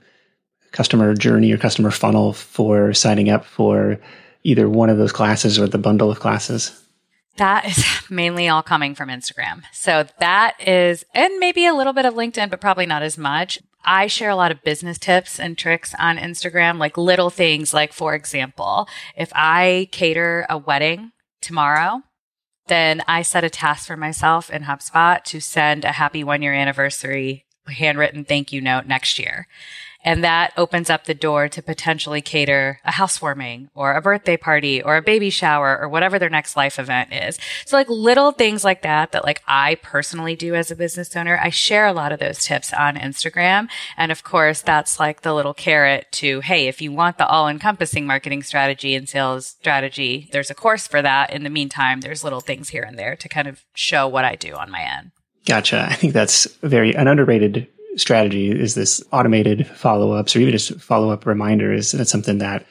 customer 0.71 1.13
journey 1.13 1.51
or 1.51 1.57
customer 1.57 1.91
funnel 1.91 2.33
for 2.33 2.93
signing 2.93 3.29
up 3.29 3.45
for 3.45 3.99
either 4.43 4.67
one 4.67 4.89
of 4.89 4.97
those 4.97 5.12
classes 5.12 5.59
or 5.59 5.67
the 5.67 5.77
bundle 5.77 6.09
of 6.09 6.19
classes? 6.19 6.79
That 7.38 7.65
is 7.65 7.86
mainly 8.09 8.49
all 8.49 8.63
coming 8.63 8.95
from 8.95 9.09
Instagram. 9.09 9.62
So 9.73 10.08
that 10.19 10.56
is, 10.60 11.06
and 11.13 11.37
maybe 11.37 11.67
a 11.67 11.73
little 11.73 11.93
bit 11.93 12.06
of 12.06 12.15
LinkedIn, 12.15 12.50
but 12.50 12.62
probably 12.62 12.87
not 12.87 13.04
as 13.04 13.17
much. 13.17 13.60
I 13.86 14.08
share 14.08 14.29
a 14.29 14.36
lot 14.36 14.52
of 14.52 14.63
business 14.63 14.98
tips 14.98 15.40
and 15.40 15.58
tricks 15.58 15.94
on 16.00 16.17
Instagram, 16.17 16.77
like 16.77 16.98
little 16.98 17.29
things. 17.29 17.73
Like, 17.73 17.94
for 17.94 18.15
example, 18.15 18.88
if 19.15 19.31
I 19.36 19.90
cater 19.92 20.46
a 20.50 20.58
wedding 20.58 21.12
tomorrow, 21.42 22.02
then 22.67 23.02
I 23.08 23.21
set 23.21 23.44
a 23.44 23.50
task 23.50 23.88
for 23.88 23.98
myself 23.98 24.50
in 24.50 24.63
HubSpot 24.63 25.23
to 25.23 25.40
send 25.40 25.84
a 25.84 25.94
happy 25.94 26.23
one 26.23 26.42
year 26.42 26.54
anniversary 26.54 27.46
handwritten 27.67 28.25
thank 28.25 28.52
you 28.52 28.62
note 28.62 28.86
next 28.86 29.19
year. 29.19 29.48
And 30.04 30.23
that 30.23 30.54
opens 30.58 30.89
up 30.89 31.06
the 31.06 31.13
door 31.13 31.47
to 31.49 31.62
potentially 31.62 32.21
cater 32.21 32.79
a 32.83 32.91
housewarming 32.91 33.69
or 33.73 33.93
a 33.93 34.01
birthday 34.01 34.37
party 34.37 34.81
or 34.81 34.97
a 34.97 35.01
baby 35.01 35.29
shower 35.29 35.77
or 35.79 35.87
whatever 35.87 36.19
their 36.19 36.29
next 36.29 36.56
life 36.56 36.77
event 36.77 37.13
is. 37.13 37.39
So 37.65 37.77
like 37.77 37.89
little 37.89 38.31
things 38.31 38.63
like 38.63 38.81
that, 38.81 39.12
that 39.12 39.23
like 39.23 39.41
I 39.47 39.75
personally 39.75 40.35
do 40.35 40.56
as 40.56 40.71
a 40.71 40.75
business 40.75 41.15
owner, 41.15 41.39
I 41.41 41.49
share 41.49 41.87
a 41.87 41.93
lot 41.93 42.12
of 42.12 42.19
those 42.19 42.43
tips 42.43 42.73
on 42.73 42.95
Instagram. 42.95 43.67
And 43.97 44.12
of 44.12 44.23
course, 44.23 44.62
that's 44.62 44.99
like 44.99 45.21
the 45.21 45.33
little 45.33 45.54
carrot 45.54 46.08
to, 46.13 46.41
Hey, 46.41 46.67
if 46.67 46.81
you 46.81 46.91
want 46.91 47.17
the 47.17 47.27
all 47.27 47.47
encompassing 47.47 48.06
marketing 48.06 48.43
strategy 48.43 48.95
and 48.95 49.08
sales 49.08 49.56
strategy, 49.60 50.29
there's 50.31 50.51
a 50.51 50.56
course 50.56 50.87
for 50.87 51.01
that. 51.01 51.31
In 51.31 51.43
the 51.43 51.49
meantime, 51.49 52.01
there's 52.01 52.23
little 52.23 52.41
things 52.41 52.69
here 52.69 52.83
and 52.83 52.99
there 52.99 53.15
to 53.15 53.29
kind 53.29 53.47
of 53.47 53.63
show 53.73 54.08
what 54.08 54.25
I 54.25 54.35
do 54.35 54.54
on 54.54 54.71
my 54.71 54.81
end. 54.81 55.12
Gotcha. 55.45 55.87
I 55.89 55.93
think 55.93 56.13
that's 56.13 56.45
very 56.62 56.95
an 56.95 57.08
underrated 57.08 57.67
strategy 57.98 58.52
is 58.52 58.75
this 58.75 59.04
automated 59.12 59.67
follow-ups 59.67 60.35
or 60.35 60.39
even 60.39 60.52
just 60.52 60.79
follow-up 60.81 61.25
reminders. 61.25 61.91
That's 61.91 62.12
something 62.12 62.39
that 62.39 62.65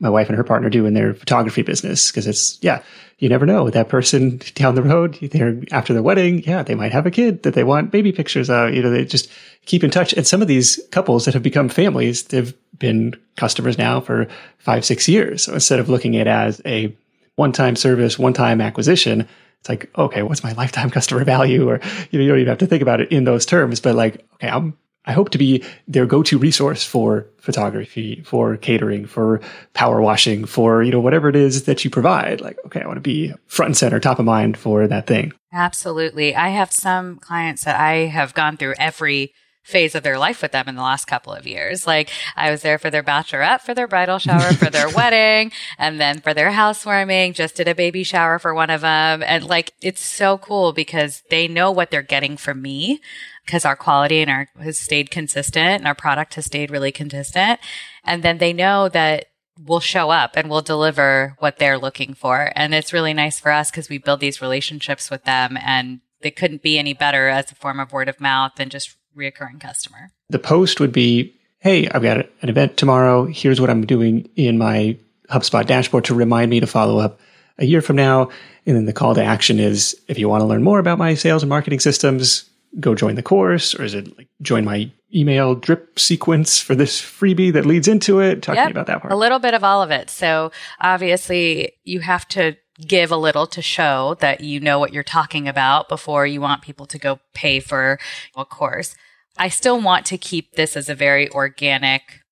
my 0.00 0.08
wife 0.08 0.28
and 0.28 0.36
her 0.36 0.44
partner 0.44 0.70
do 0.70 0.86
in 0.86 0.94
their 0.94 1.12
photography 1.12 1.62
business 1.62 2.10
because 2.10 2.26
it's 2.26 2.58
yeah 2.62 2.82
you 3.18 3.28
never 3.28 3.46
know. 3.46 3.68
That 3.68 3.88
person 3.88 4.40
down 4.54 4.76
the 4.76 4.82
road 4.82 5.18
they're 5.20 5.60
after 5.72 5.92
the 5.92 6.02
wedding 6.02 6.42
yeah 6.44 6.62
they 6.62 6.76
might 6.76 6.92
have 6.92 7.06
a 7.06 7.10
kid 7.10 7.42
that 7.42 7.54
they 7.54 7.64
want 7.64 7.90
baby 7.90 8.12
pictures 8.12 8.48
of 8.48 8.72
you 8.72 8.82
know 8.82 8.90
they 8.90 9.04
just 9.04 9.28
keep 9.66 9.82
in 9.82 9.90
touch. 9.90 10.12
And 10.12 10.26
some 10.26 10.40
of 10.40 10.48
these 10.48 10.80
couples 10.92 11.24
that 11.24 11.34
have 11.34 11.42
become 11.42 11.68
families 11.68 12.24
they've 12.24 12.54
been 12.78 13.16
customers 13.36 13.76
now 13.76 14.00
for 14.00 14.28
five 14.58 14.84
six 14.84 15.08
years. 15.08 15.44
So 15.44 15.54
instead 15.54 15.80
of 15.80 15.88
looking 15.88 16.16
at 16.16 16.26
it 16.26 16.30
as 16.30 16.62
a 16.64 16.96
one-time 17.34 17.76
service 17.76 18.18
one-time 18.18 18.60
acquisition 18.60 19.28
it's 19.60 19.68
like, 19.68 19.90
okay, 19.96 20.22
what's 20.22 20.44
my 20.44 20.52
lifetime 20.52 20.90
customer 20.98 21.24
value? 21.24 21.68
Or, 21.68 21.80
you 22.10 22.18
know, 22.18 22.24
you 22.24 22.28
don't 22.28 22.38
even 22.38 22.48
have 22.48 22.58
to 22.58 22.66
think 22.66 22.82
about 22.82 23.00
it 23.00 23.10
in 23.10 23.24
those 23.24 23.46
terms, 23.46 23.80
but 23.80 23.94
like, 23.94 24.26
okay, 24.34 24.48
I'm, 24.48 24.76
I 25.04 25.12
hope 25.12 25.30
to 25.30 25.38
be 25.38 25.64
their 25.86 26.04
go-to 26.04 26.36
resource 26.36 26.84
for 26.84 27.26
photography, 27.38 28.22
for 28.26 28.58
catering, 28.58 29.06
for 29.06 29.40
power 29.72 30.02
washing, 30.02 30.44
for, 30.44 30.82
you 30.82 30.90
know, 30.90 31.00
whatever 31.00 31.30
it 31.30 31.36
is 31.36 31.64
that 31.64 31.82
you 31.82 31.90
provide. 31.90 32.42
Like, 32.42 32.58
okay, 32.66 32.82
I 32.82 32.86
want 32.86 32.98
to 32.98 33.00
be 33.00 33.32
front 33.46 33.68
and 33.68 33.76
center, 33.76 34.00
top 34.00 34.18
of 34.18 34.26
mind 34.26 34.58
for 34.58 34.86
that 34.86 35.06
thing. 35.06 35.32
Absolutely. 35.50 36.34
I 36.34 36.50
have 36.50 36.70
some 36.70 37.16
clients 37.16 37.64
that 37.64 37.80
I 37.80 38.06
have 38.06 38.34
gone 38.34 38.58
through 38.58 38.74
every 38.78 39.32
phase 39.62 39.94
of 39.94 40.02
their 40.02 40.18
life 40.18 40.40
with 40.40 40.52
them 40.52 40.68
in 40.68 40.76
the 40.76 40.82
last 40.82 41.04
couple 41.04 41.32
of 41.32 41.46
years. 41.46 41.86
Like 41.86 42.10
I 42.36 42.50
was 42.50 42.62
there 42.62 42.78
for 42.78 42.90
their 42.90 43.02
bachelorette, 43.02 43.60
for 43.60 43.74
their 43.74 43.86
bridal 43.86 44.18
shower, 44.18 44.52
for 44.54 44.70
their 44.70 44.88
wedding, 44.94 45.52
and 45.78 46.00
then 46.00 46.20
for 46.20 46.32
their 46.32 46.52
housewarming, 46.52 47.34
just 47.34 47.56
did 47.56 47.68
a 47.68 47.74
baby 47.74 48.02
shower 48.02 48.38
for 48.38 48.54
one 48.54 48.70
of 48.70 48.80
them. 48.80 49.22
And 49.22 49.44
like, 49.44 49.74
it's 49.82 50.00
so 50.00 50.38
cool 50.38 50.72
because 50.72 51.22
they 51.30 51.48
know 51.48 51.70
what 51.70 51.90
they're 51.90 52.02
getting 52.02 52.36
from 52.36 52.62
me 52.62 53.00
because 53.44 53.64
our 53.64 53.76
quality 53.76 54.20
and 54.20 54.30
our 54.30 54.48
has 54.60 54.78
stayed 54.78 55.10
consistent 55.10 55.80
and 55.80 55.86
our 55.86 55.94
product 55.94 56.34
has 56.34 56.44
stayed 56.44 56.70
really 56.70 56.92
consistent. 56.92 57.58
And 58.04 58.22
then 58.22 58.38
they 58.38 58.52
know 58.52 58.88
that 58.90 59.26
we'll 59.58 59.80
show 59.80 60.10
up 60.10 60.36
and 60.36 60.48
we'll 60.48 60.62
deliver 60.62 61.34
what 61.38 61.58
they're 61.58 61.78
looking 61.78 62.14
for. 62.14 62.52
And 62.54 62.74
it's 62.74 62.92
really 62.92 63.14
nice 63.14 63.40
for 63.40 63.50
us 63.50 63.70
because 63.70 63.88
we 63.88 63.98
build 63.98 64.20
these 64.20 64.42
relationships 64.42 65.10
with 65.10 65.24
them 65.24 65.58
and 65.60 66.00
they 66.20 66.30
couldn't 66.30 66.62
be 66.62 66.78
any 66.78 66.94
better 66.94 67.28
as 67.28 67.50
a 67.50 67.54
form 67.54 67.80
of 67.80 67.92
word 67.92 68.08
of 68.08 68.20
mouth 68.20 68.52
than 68.56 68.68
just 68.68 68.96
reoccurring 69.16 69.60
customer. 69.60 70.10
The 70.30 70.38
post 70.38 70.80
would 70.80 70.92
be, 70.92 71.34
Hey, 71.60 71.88
I've 71.88 72.02
got 72.02 72.18
an 72.18 72.48
event 72.48 72.76
tomorrow. 72.76 73.26
Here's 73.26 73.60
what 73.60 73.70
I'm 73.70 73.84
doing 73.84 74.28
in 74.36 74.58
my 74.58 74.96
HubSpot 75.28 75.66
dashboard 75.66 76.04
to 76.04 76.14
remind 76.14 76.50
me 76.50 76.60
to 76.60 76.66
follow 76.66 76.98
up 76.98 77.20
a 77.58 77.66
year 77.66 77.82
from 77.82 77.96
now. 77.96 78.30
And 78.66 78.76
then 78.76 78.84
the 78.84 78.92
call 78.92 79.14
to 79.14 79.22
action 79.22 79.58
is 79.58 79.96
if 80.08 80.18
you 80.18 80.28
want 80.28 80.42
to 80.42 80.46
learn 80.46 80.62
more 80.62 80.78
about 80.78 80.98
my 80.98 81.14
sales 81.14 81.42
and 81.42 81.50
marketing 81.50 81.80
systems, 81.80 82.48
go 82.78 82.94
join 82.94 83.16
the 83.16 83.22
course. 83.22 83.74
Or 83.74 83.82
is 83.82 83.94
it 83.94 84.16
like 84.16 84.28
join 84.42 84.64
my 84.64 84.90
email 85.14 85.54
drip 85.54 85.98
sequence 85.98 86.60
for 86.60 86.74
this 86.74 87.00
freebie 87.00 87.52
that 87.52 87.66
leads 87.66 87.88
into 87.88 88.20
it? 88.20 88.42
Talk 88.42 88.56
yep, 88.56 88.64
to 88.64 88.68
me 88.68 88.72
about 88.72 88.86
that 88.86 89.00
part. 89.00 89.12
A 89.12 89.16
little 89.16 89.38
bit 89.38 89.54
of 89.54 89.64
all 89.64 89.82
of 89.82 89.90
it. 89.90 90.10
So 90.10 90.52
obviously 90.80 91.72
you 91.84 92.00
have 92.00 92.28
to 92.28 92.56
give 92.86 93.10
a 93.10 93.16
little 93.16 93.46
to 93.48 93.62
show 93.62 94.16
that 94.20 94.40
you 94.40 94.60
know 94.60 94.78
what 94.78 94.92
you're 94.92 95.02
talking 95.02 95.48
about 95.48 95.88
before 95.88 96.26
you 96.26 96.40
want 96.40 96.62
people 96.62 96.86
to 96.86 96.98
go 96.98 97.20
pay 97.34 97.60
for 97.60 97.98
a 98.36 98.44
course. 98.44 98.94
I 99.36 99.48
still 99.48 99.80
want 99.80 100.06
to 100.06 100.18
keep 100.18 100.52
this 100.52 100.76
as 100.76 100.88
a 100.88 100.94
very 100.94 101.30
organic 101.30 102.22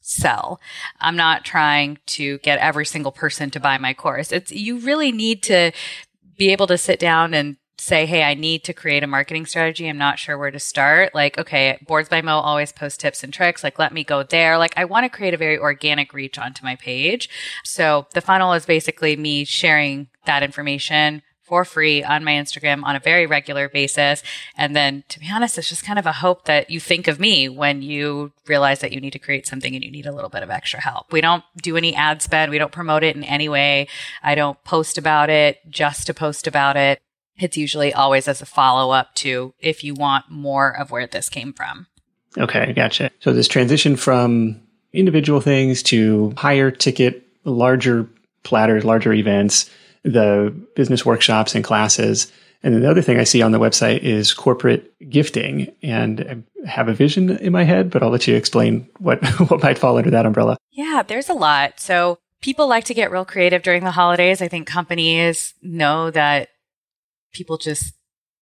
sell. 0.00 0.60
I'm 1.00 1.16
not 1.16 1.44
trying 1.44 1.98
to 2.06 2.38
get 2.38 2.58
every 2.58 2.86
single 2.86 3.12
person 3.12 3.50
to 3.50 3.60
buy 3.60 3.78
my 3.78 3.94
course. 3.94 4.32
It's 4.32 4.50
you 4.50 4.78
really 4.78 5.12
need 5.12 5.42
to 5.44 5.72
be 6.36 6.50
able 6.50 6.66
to 6.68 6.78
sit 6.78 6.98
down 6.98 7.34
and 7.34 7.56
say, 7.78 8.06
Hey, 8.06 8.22
I 8.22 8.34
need 8.34 8.64
to 8.64 8.72
create 8.72 9.02
a 9.02 9.06
marketing 9.06 9.46
strategy. 9.46 9.88
I'm 9.88 9.98
not 9.98 10.18
sure 10.18 10.36
where 10.36 10.50
to 10.50 10.58
start. 10.58 11.14
Like, 11.14 11.38
okay, 11.38 11.78
boards 11.86 12.08
by 12.08 12.22
Mo 12.22 12.38
always 12.38 12.72
post 12.72 13.00
tips 13.00 13.22
and 13.22 13.32
tricks. 13.32 13.64
Like, 13.64 13.78
let 13.78 13.92
me 13.92 14.04
go 14.04 14.22
there. 14.22 14.58
Like, 14.58 14.74
I 14.76 14.84
want 14.84 15.04
to 15.04 15.16
create 15.16 15.34
a 15.34 15.38
very 15.38 15.58
organic 15.58 16.12
reach 16.12 16.38
onto 16.38 16.64
my 16.64 16.76
page. 16.76 17.28
So 17.64 18.06
the 18.14 18.20
funnel 18.20 18.52
is 18.52 18.66
basically 18.66 19.16
me 19.16 19.44
sharing 19.44 20.08
that 20.26 20.42
information 20.42 21.22
for 21.48 21.64
free 21.64 22.04
on 22.04 22.22
my 22.22 22.32
Instagram 22.32 22.84
on 22.84 22.94
a 22.94 23.00
very 23.00 23.26
regular 23.26 23.68
basis. 23.70 24.22
And 24.54 24.76
then 24.76 25.02
to 25.08 25.18
be 25.18 25.30
honest, 25.32 25.56
it's 25.56 25.70
just 25.70 25.84
kind 25.84 25.98
of 25.98 26.04
a 26.04 26.12
hope 26.12 26.44
that 26.44 26.68
you 26.68 26.78
think 26.78 27.08
of 27.08 27.18
me 27.18 27.48
when 27.48 27.80
you 27.80 28.32
realize 28.46 28.80
that 28.80 28.92
you 28.92 29.00
need 29.00 29.14
to 29.14 29.18
create 29.18 29.46
something 29.46 29.74
and 29.74 29.82
you 29.82 29.90
need 29.90 30.04
a 30.04 30.12
little 30.12 30.28
bit 30.28 30.42
of 30.42 30.50
extra 30.50 30.80
help. 30.80 31.10
We 31.10 31.22
don't 31.22 31.42
do 31.62 31.76
any 31.78 31.94
ad 31.94 32.20
spend. 32.20 32.50
We 32.50 32.58
don't 32.58 32.70
promote 32.70 33.02
it 33.02 33.16
in 33.16 33.24
any 33.24 33.48
way. 33.48 33.88
I 34.22 34.34
don't 34.34 34.62
post 34.62 34.98
about 34.98 35.30
it 35.30 35.58
just 35.70 36.06
to 36.08 36.14
post 36.14 36.46
about 36.46 36.76
it. 36.76 37.00
It's 37.38 37.56
usually 37.56 37.92
always 37.92 38.28
as 38.28 38.42
a 38.42 38.46
follow 38.46 38.92
up 38.92 39.14
to 39.16 39.54
if 39.58 39.84
you 39.84 39.94
want 39.94 40.30
more 40.30 40.76
of 40.76 40.90
where 40.90 41.06
this 41.06 41.28
came 41.28 41.52
from. 41.52 41.86
Okay, 42.36 42.72
gotcha. 42.72 43.10
So 43.20 43.32
this 43.32 43.48
transition 43.48 43.96
from 43.96 44.60
individual 44.92 45.40
things 45.40 45.82
to 45.84 46.34
higher 46.36 46.70
ticket, 46.70 47.26
larger 47.44 48.08
platters, 48.42 48.84
larger 48.84 49.12
events 49.12 49.70
the 50.04 50.54
business 50.74 51.04
workshops 51.04 51.54
and 51.54 51.64
classes. 51.64 52.32
And 52.62 52.74
then 52.74 52.82
the 52.82 52.90
other 52.90 53.02
thing 53.02 53.18
I 53.18 53.24
see 53.24 53.42
on 53.42 53.52
the 53.52 53.60
website 53.60 54.00
is 54.00 54.32
corporate 54.32 54.92
gifting. 55.08 55.72
And 55.82 56.44
I 56.64 56.68
have 56.68 56.88
a 56.88 56.94
vision 56.94 57.30
in 57.38 57.52
my 57.52 57.64
head, 57.64 57.90
but 57.90 58.02
I'll 58.02 58.10
let 58.10 58.26
you 58.26 58.34
explain 58.34 58.88
what, 58.98 59.24
what 59.48 59.62
might 59.62 59.78
fall 59.78 59.96
under 59.96 60.10
that 60.10 60.26
umbrella. 60.26 60.56
Yeah, 60.72 61.02
there's 61.06 61.28
a 61.28 61.34
lot. 61.34 61.78
So 61.78 62.18
people 62.40 62.68
like 62.68 62.84
to 62.84 62.94
get 62.94 63.10
real 63.10 63.24
creative 63.24 63.62
during 63.62 63.84
the 63.84 63.90
holidays. 63.90 64.42
I 64.42 64.48
think 64.48 64.66
companies 64.66 65.54
know 65.62 66.10
that 66.10 66.48
people 67.32 67.58
just 67.58 67.94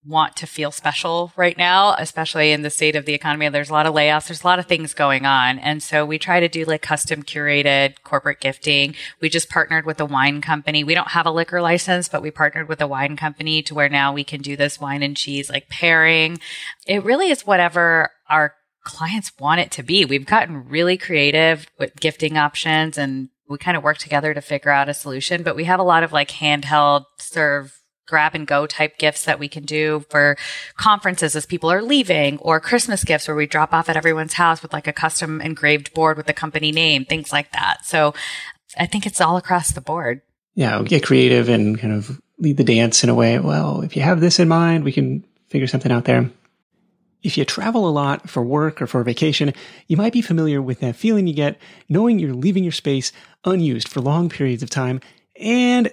want 0.06 0.36
to 0.36 0.46
feel 0.46 0.70
special 0.70 1.32
right 1.36 1.58
now, 1.58 1.94
especially 1.98 2.52
in 2.52 2.62
the 2.62 2.70
state 2.70 2.94
of 2.94 3.06
the 3.06 3.14
economy. 3.14 3.48
There's 3.48 3.70
a 3.70 3.72
lot 3.72 3.86
of 3.86 3.94
layoffs. 3.94 4.28
There's 4.28 4.44
a 4.44 4.46
lot 4.46 4.58
of 4.58 4.66
things 4.66 4.94
going 4.94 5.26
on. 5.26 5.58
And 5.58 5.82
so 5.82 6.06
we 6.06 6.18
try 6.18 6.38
to 6.40 6.48
do 6.48 6.64
like 6.64 6.82
custom 6.82 7.22
curated 7.22 7.96
corporate 8.04 8.40
gifting. 8.40 8.94
We 9.20 9.28
just 9.28 9.50
partnered 9.50 9.84
with 9.84 10.00
a 10.00 10.04
wine 10.04 10.40
company. 10.40 10.84
We 10.84 10.94
don't 10.94 11.08
have 11.08 11.26
a 11.26 11.32
liquor 11.32 11.60
license, 11.60 12.08
but 12.08 12.22
we 12.22 12.30
partnered 12.30 12.68
with 12.68 12.80
a 12.80 12.86
wine 12.86 13.16
company 13.16 13.62
to 13.62 13.74
where 13.74 13.88
now 13.88 14.12
we 14.12 14.24
can 14.24 14.40
do 14.40 14.56
this 14.56 14.80
wine 14.80 15.02
and 15.02 15.16
cheese 15.16 15.50
like 15.50 15.68
pairing. 15.68 16.38
It 16.86 17.04
really 17.04 17.30
is 17.30 17.46
whatever 17.46 18.10
our 18.28 18.54
clients 18.84 19.32
want 19.40 19.60
it 19.60 19.72
to 19.72 19.82
be. 19.82 20.04
We've 20.04 20.26
gotten 20.26 20.68
really 20.68 20.96
creative 20.96 21.66
with 21.78 21.96
gifting 21.96 22.36
options 22.36 22.96
and 22.96 23.30
we 23.48 23.58
kind 23.58 23.76
of 23.76 23.82
work 23.82 23.98
together 23.98 24.34
to 24.34 24.40
figure 24.40 24.70
out 24.70 24.88
a 24.88 24.94
solution, 24.94 25.42
but 25.42 25.56
we 25.56 25.64
have 25.64 25.80
a 25.80 25.84
lot 25.84 26.04
of 26.04 26.12
like 26.12 26.30
handheld 26.30 27.04
serve 27.18 27.80
grab 28.06 28.34
and 28.34 28.46
go 28.46 28.66
type 28.66 28.98
gifts 28.98 29.24
that 29.24 29.38
we 29.38 29.48
can 29.48 29.64
do 29.64 30.04
for 30.08 30.36
conferences 30.76 31.36
as 31.36 31.46
people 31.46 31.70
are 31.70 31.82
leaving 31.82 32.38
or 32.38 32.60
Christmas 32.60 33.04
gifts 33.04 33.28
where 33.28 33.36
we 33.36 33.46
drop 33.46 33.72
off 33.74 33.88
at 33.88 33.96
everyone's 33.96 34.34
house 34.34 34.62
with 34.62 34.72
like 34.72 34.86
a 34.86 34.92
custom 34.92 35.40
engraved 35.40 35.92
board 35.92 36.16
with 36.16 36.26
the 36.26 36.32
company 36.32 36.72
name, 36.72 37.04
things 37.04 37.32
like 37.32 37.52
that. 37.52 37.84
So 37.84 38.14
I 38.78 38.86
think 38.86 39.06
it's 39.06 39.20
all 39.20 39.36
across 39.36 39.72
the 39.72 39.80
board. 39.80 40.22
Yeah, 40.54 40.82
get 40.82 41.04
creative 41.04 41.48
and 41.48 41.78
kind 41.78 41.92
of 41.92 42.20
lead 42.38 42.56
the 42.56 42.64
dance 42.64 43.04
in 43.04 43.10
a 43.10 43.14
way. 43.14 43.38
Well, 43.38 43.82
if 43.82 43.96
you 43.96 44.02
have 44.02 44.20
this 44.20 44.38
in 44.38 44.48
mind, 44.48 44.84
we 44.84 44.92
can 44.92 45.24
figure 45.48 45.66
something 45.66 45.92
out 45.92 46.04
there. 46.04 46.30
If 47.22 47.36
you 47.36 47.44
travel 47.44 47.88
a 47.88 47.90
lot 47.90 48.30
for 48.30 48.42
work 48.42 48.80
or 48.80 48.86
for 48.86 49.02
vacation, 49.02 49.52
you 49.88 49.96
might 49.96 50.12
be 50.12 50.22
familiar 50.22 50.62
with 50.62 50.80
that 50.80 50.96
feeling 50.96 51.26
you 51.26 51.34
get 51.34 51.58
knowing 51.88 52.18
you're 52.18 52.34
leaving 52.34 52.62
your 52.62 52.72
space 52.72 53.12
unused 53.44 53.88
for 53.88 54.00
long 54.00 54.28
periods 54.28 54.62
of 54.62 54.70
time 54.70 55.00
and 55.40 55.92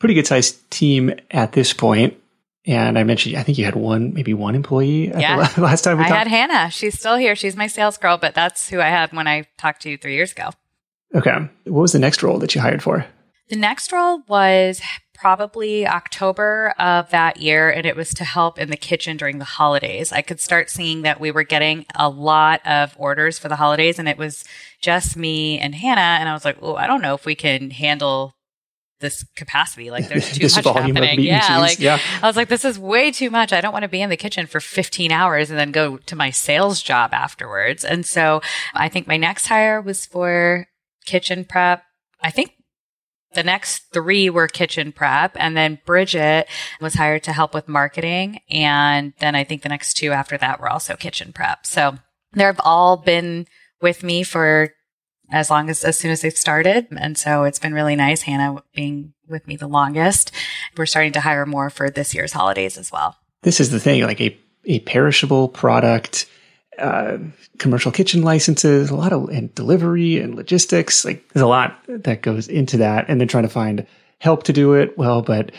pretty 0.00 0.14
good 0.14 0.26
sized 0.26 0.68
team 0.70 1.12
at 1.30 1.52
this 1.52 1.72
point. 1.72 2.16
And 2.66 2.98
I 2.98 3.04
mentioned, 3.04 3.36
I 3.36 3.42
think 3.42 3.56
you 3.56 3.64
had 3.64 3.74
one, 3.74 4.12
maybe 4.12 4.34
one 4.34 4.54
employee 4.54 5.08
yeah. 5.08 5.48
the 5.48 5.60
last 5.62 5.82
time 5.82 5.98
we 5.98 6.04
I 6.04 6.08
talked. 6.08 6.18
had 6.18 6.28
Hannah. 6.28 6.70
She's 6.70 6.98
still 6.98 7.16
here. 7.16 7.34
She's 7.36 7.56
my 7.56 7.68
sales 7.68 7.96
girl, 7.96 8.18
but 8.18 8.34
that's 8.34 8.68
who 8.68 8.80
I 8.80 8.88
had 8.88 9.12
when 9.12 9.26
I 9.26 9.46
talked 9.56 9.82
to 9.82 9.90
you 9.90 9.96
three 9.96 10.14
years 10.14 10.32
ago. 10.32 10.50
Okay. 11.14 11.48
What 11.64 11.80
was 11.80 11.92
the 11.92 11.98
next 11.98 12.22
role 12.22 12.38
that 12.38 12.54
you 12.54 12.60
hired 12.60 12.82
for? 12.82 13.06
The 13.48 13.56
next 13.56 13.92
role 13.92 14.22
was 14.28 14.80
probably 15.14 15.86
October 15.86 16.72
of 16.78 17.10
that 17.10 17.38
year, 17.38 17.68
and 17.68 17.84
it 17.84 17.96
was 17.96 18.14
to 18.14 18.24
help 18.24 18.58
in 18.58 18.70
the 18.70 18.76
kitchen 18.76 19.16
during 19.16 19.38
the 19.38 19.44
holidays. 19.44 20.12
I 20.12 20.22
could 20.22 20.40
start 20.40 20.70
seeing 20.70 21.02
that 21.02 21.20
we 21.20 21.30
were 21.30 21.42
getting 21.42 21.84
a 21.96 22.08
lot 22.08 22.64
of 22.66 22.94
orders 22.96 23.38
for 23.38 23.48
the 23.48 23.56
holidays, 23.56 23.98
and 23.98 24.08
it 24.08 24.16
was 24.16 24.44
just 24.80 25.16
me 25.16 25.58
and 25.58 25.74
Hannah. 25.74 26.18
And 26.20 26.28
I 26.28 26.32
was 26.32 26.44
like, 26.44 26.58
oh, 26.62 26.76
I 26.76 26.86
don't 26.86 27.02
know 27.02 27.14
if 27.14 27.26
we 27.26 27.34
can 27.34 27.70
handle 27.70 28.34
this 29.00 29.24
capacity. 29.36 29.90
Like 29.90 30.08
there's 30.08 30.32
too 30.38 30.44
much 30.44 30.76
happening. 30.76 31.20
Yeah. 31.20 31.58
Like 31.58 31.80
yeah. 31.80 31.98
I 32.22 32.26
was 32.26 32.36
like, 32.36 32.48
this 32.48 32.64
is 32.64 32.78
way 32.78 33.10
too 33.10 33.30
much. 33.30 33.52
I 33.52 33.60
don't 33.60 33.72
want 33.72 33.82
to 33.82 33.88
be 33.88 34.00
in 34.00 34.10
the 34.10 34.16
kitchen 34.16 34.46
for 34.46 34.60
15 34.60 35.10
hours 35.10 35.50
and 35.50 35.58
then 35.58 35.72
go 35.72 35.96
to 35.96 36.16
my 36.16 36.30
sales 36.30 36.82
job 36.82 37.12
afterwards. 37.12 37.84
And 37.84 38.06
so 38.06 38.40
I 38.74 38.88
think 38.88 39.06
my 39.06 39.16
next 39.16 39.46
hire 39.46 39.80
was 39.80 40.06
for 40.06 40.66
kitchen 41.06 41.44
prep. 41.44 41.82
I 42.22 42.30
think 42.30 42.52
the 43.34 43.42
next 43.42 43.92
three 43.92 44.28
were 44.28 44.48
kitchen 44.48 44.92
prep 44.92 45.32
and 45.36 45.56
then 45.56 45.78
Bridget 45.86 46.48
was 46.80 46.94
hired 46.94 47.22
to 47.24 47.32
help 47.32 47.54
with 47.54 47.68
marketing. 47.68 48.40
And 48.50 49.12
then 49.20 49.34
I 49.34 49.44
think 49.44 49.62
the 49.62 49.68
next 49.68 49.94
two 49.94 50.12
after 50.12 50.36
that 50.38 50.60
were 50.60 50.70
also 50.70 50.96
kitchen 50.96 51.32
prep. 51.32 51.64
So 51.64 51.96
they've 52.32 52.60
all 52.60 52.96
been 52.96 53.46
with 53.80 54.02
me 54.02 54.22
for 54.22 54.70
as 55.32 55.50
long 55.50 55.70
as 55.70 55.84
as 55.84 55.98
soon 55.98 56.10
as 56.10 56.22
they've 56.22 56.36
started. 56.36 56.86
And 56.96 57.16
so 57.16 57.44
it's 57.44 57.58
been 57.58 57.74
really 57.74 57.96
nice. 57.96 58.22
Hannah 58.22 58.62
being 58.74 59.12
with 59.28 59.46
me 59.46 59.56
the 59.56 59.68
longest. 59.68 60.32
We're 60.76 60.86
starting 60.86 61.12
to 61.12 61.20
hire 61.20 61.46
more 61.46 61.70
for 61.70 61.90
this 61.90 62.14
year's 62.14 62.32
holidays 62.32 62.76
as 62.76 62.92
well. 62.92 63.16
This 63.42 63.60
is 63.60 63.70
the 63.70 63.80
thing, 63.80 64.02
like 64.02 64.20
a, 64.20 64.36
a 64.64 64.80
perishable 64.80 65.48
product, 65.48 66.26
uh, 66.78 67.18
commercial 67.58 67.92
kitchen 67.92 68.22
licenses, 68.22 68.90
a 68.90 68.96
lot 68.96 69.12
of 69.12 69.28
and 69.30 69.54
delivery 69.54 70.18
and 70.18 70.34
logistics. 70.34 71.04
Like 71.04 71.26
there's 71.32 71.42
a 71.42 71.48
lot 71.48 71.78
that 71.88 72.22
goes 72.22 72.48
into 72.48 72.76
that. 72.78 73.06
And 73.08 73.20
then 73.20 73.28
trying 73.28 73.44
to 73.44 73.50
find 73.50 73.86
help 74.18 74.42
to 74.44 74.52
do 74.52 74.74
it. 74.74 74.96
Well, 74.98 75.22
but 75.22 75.52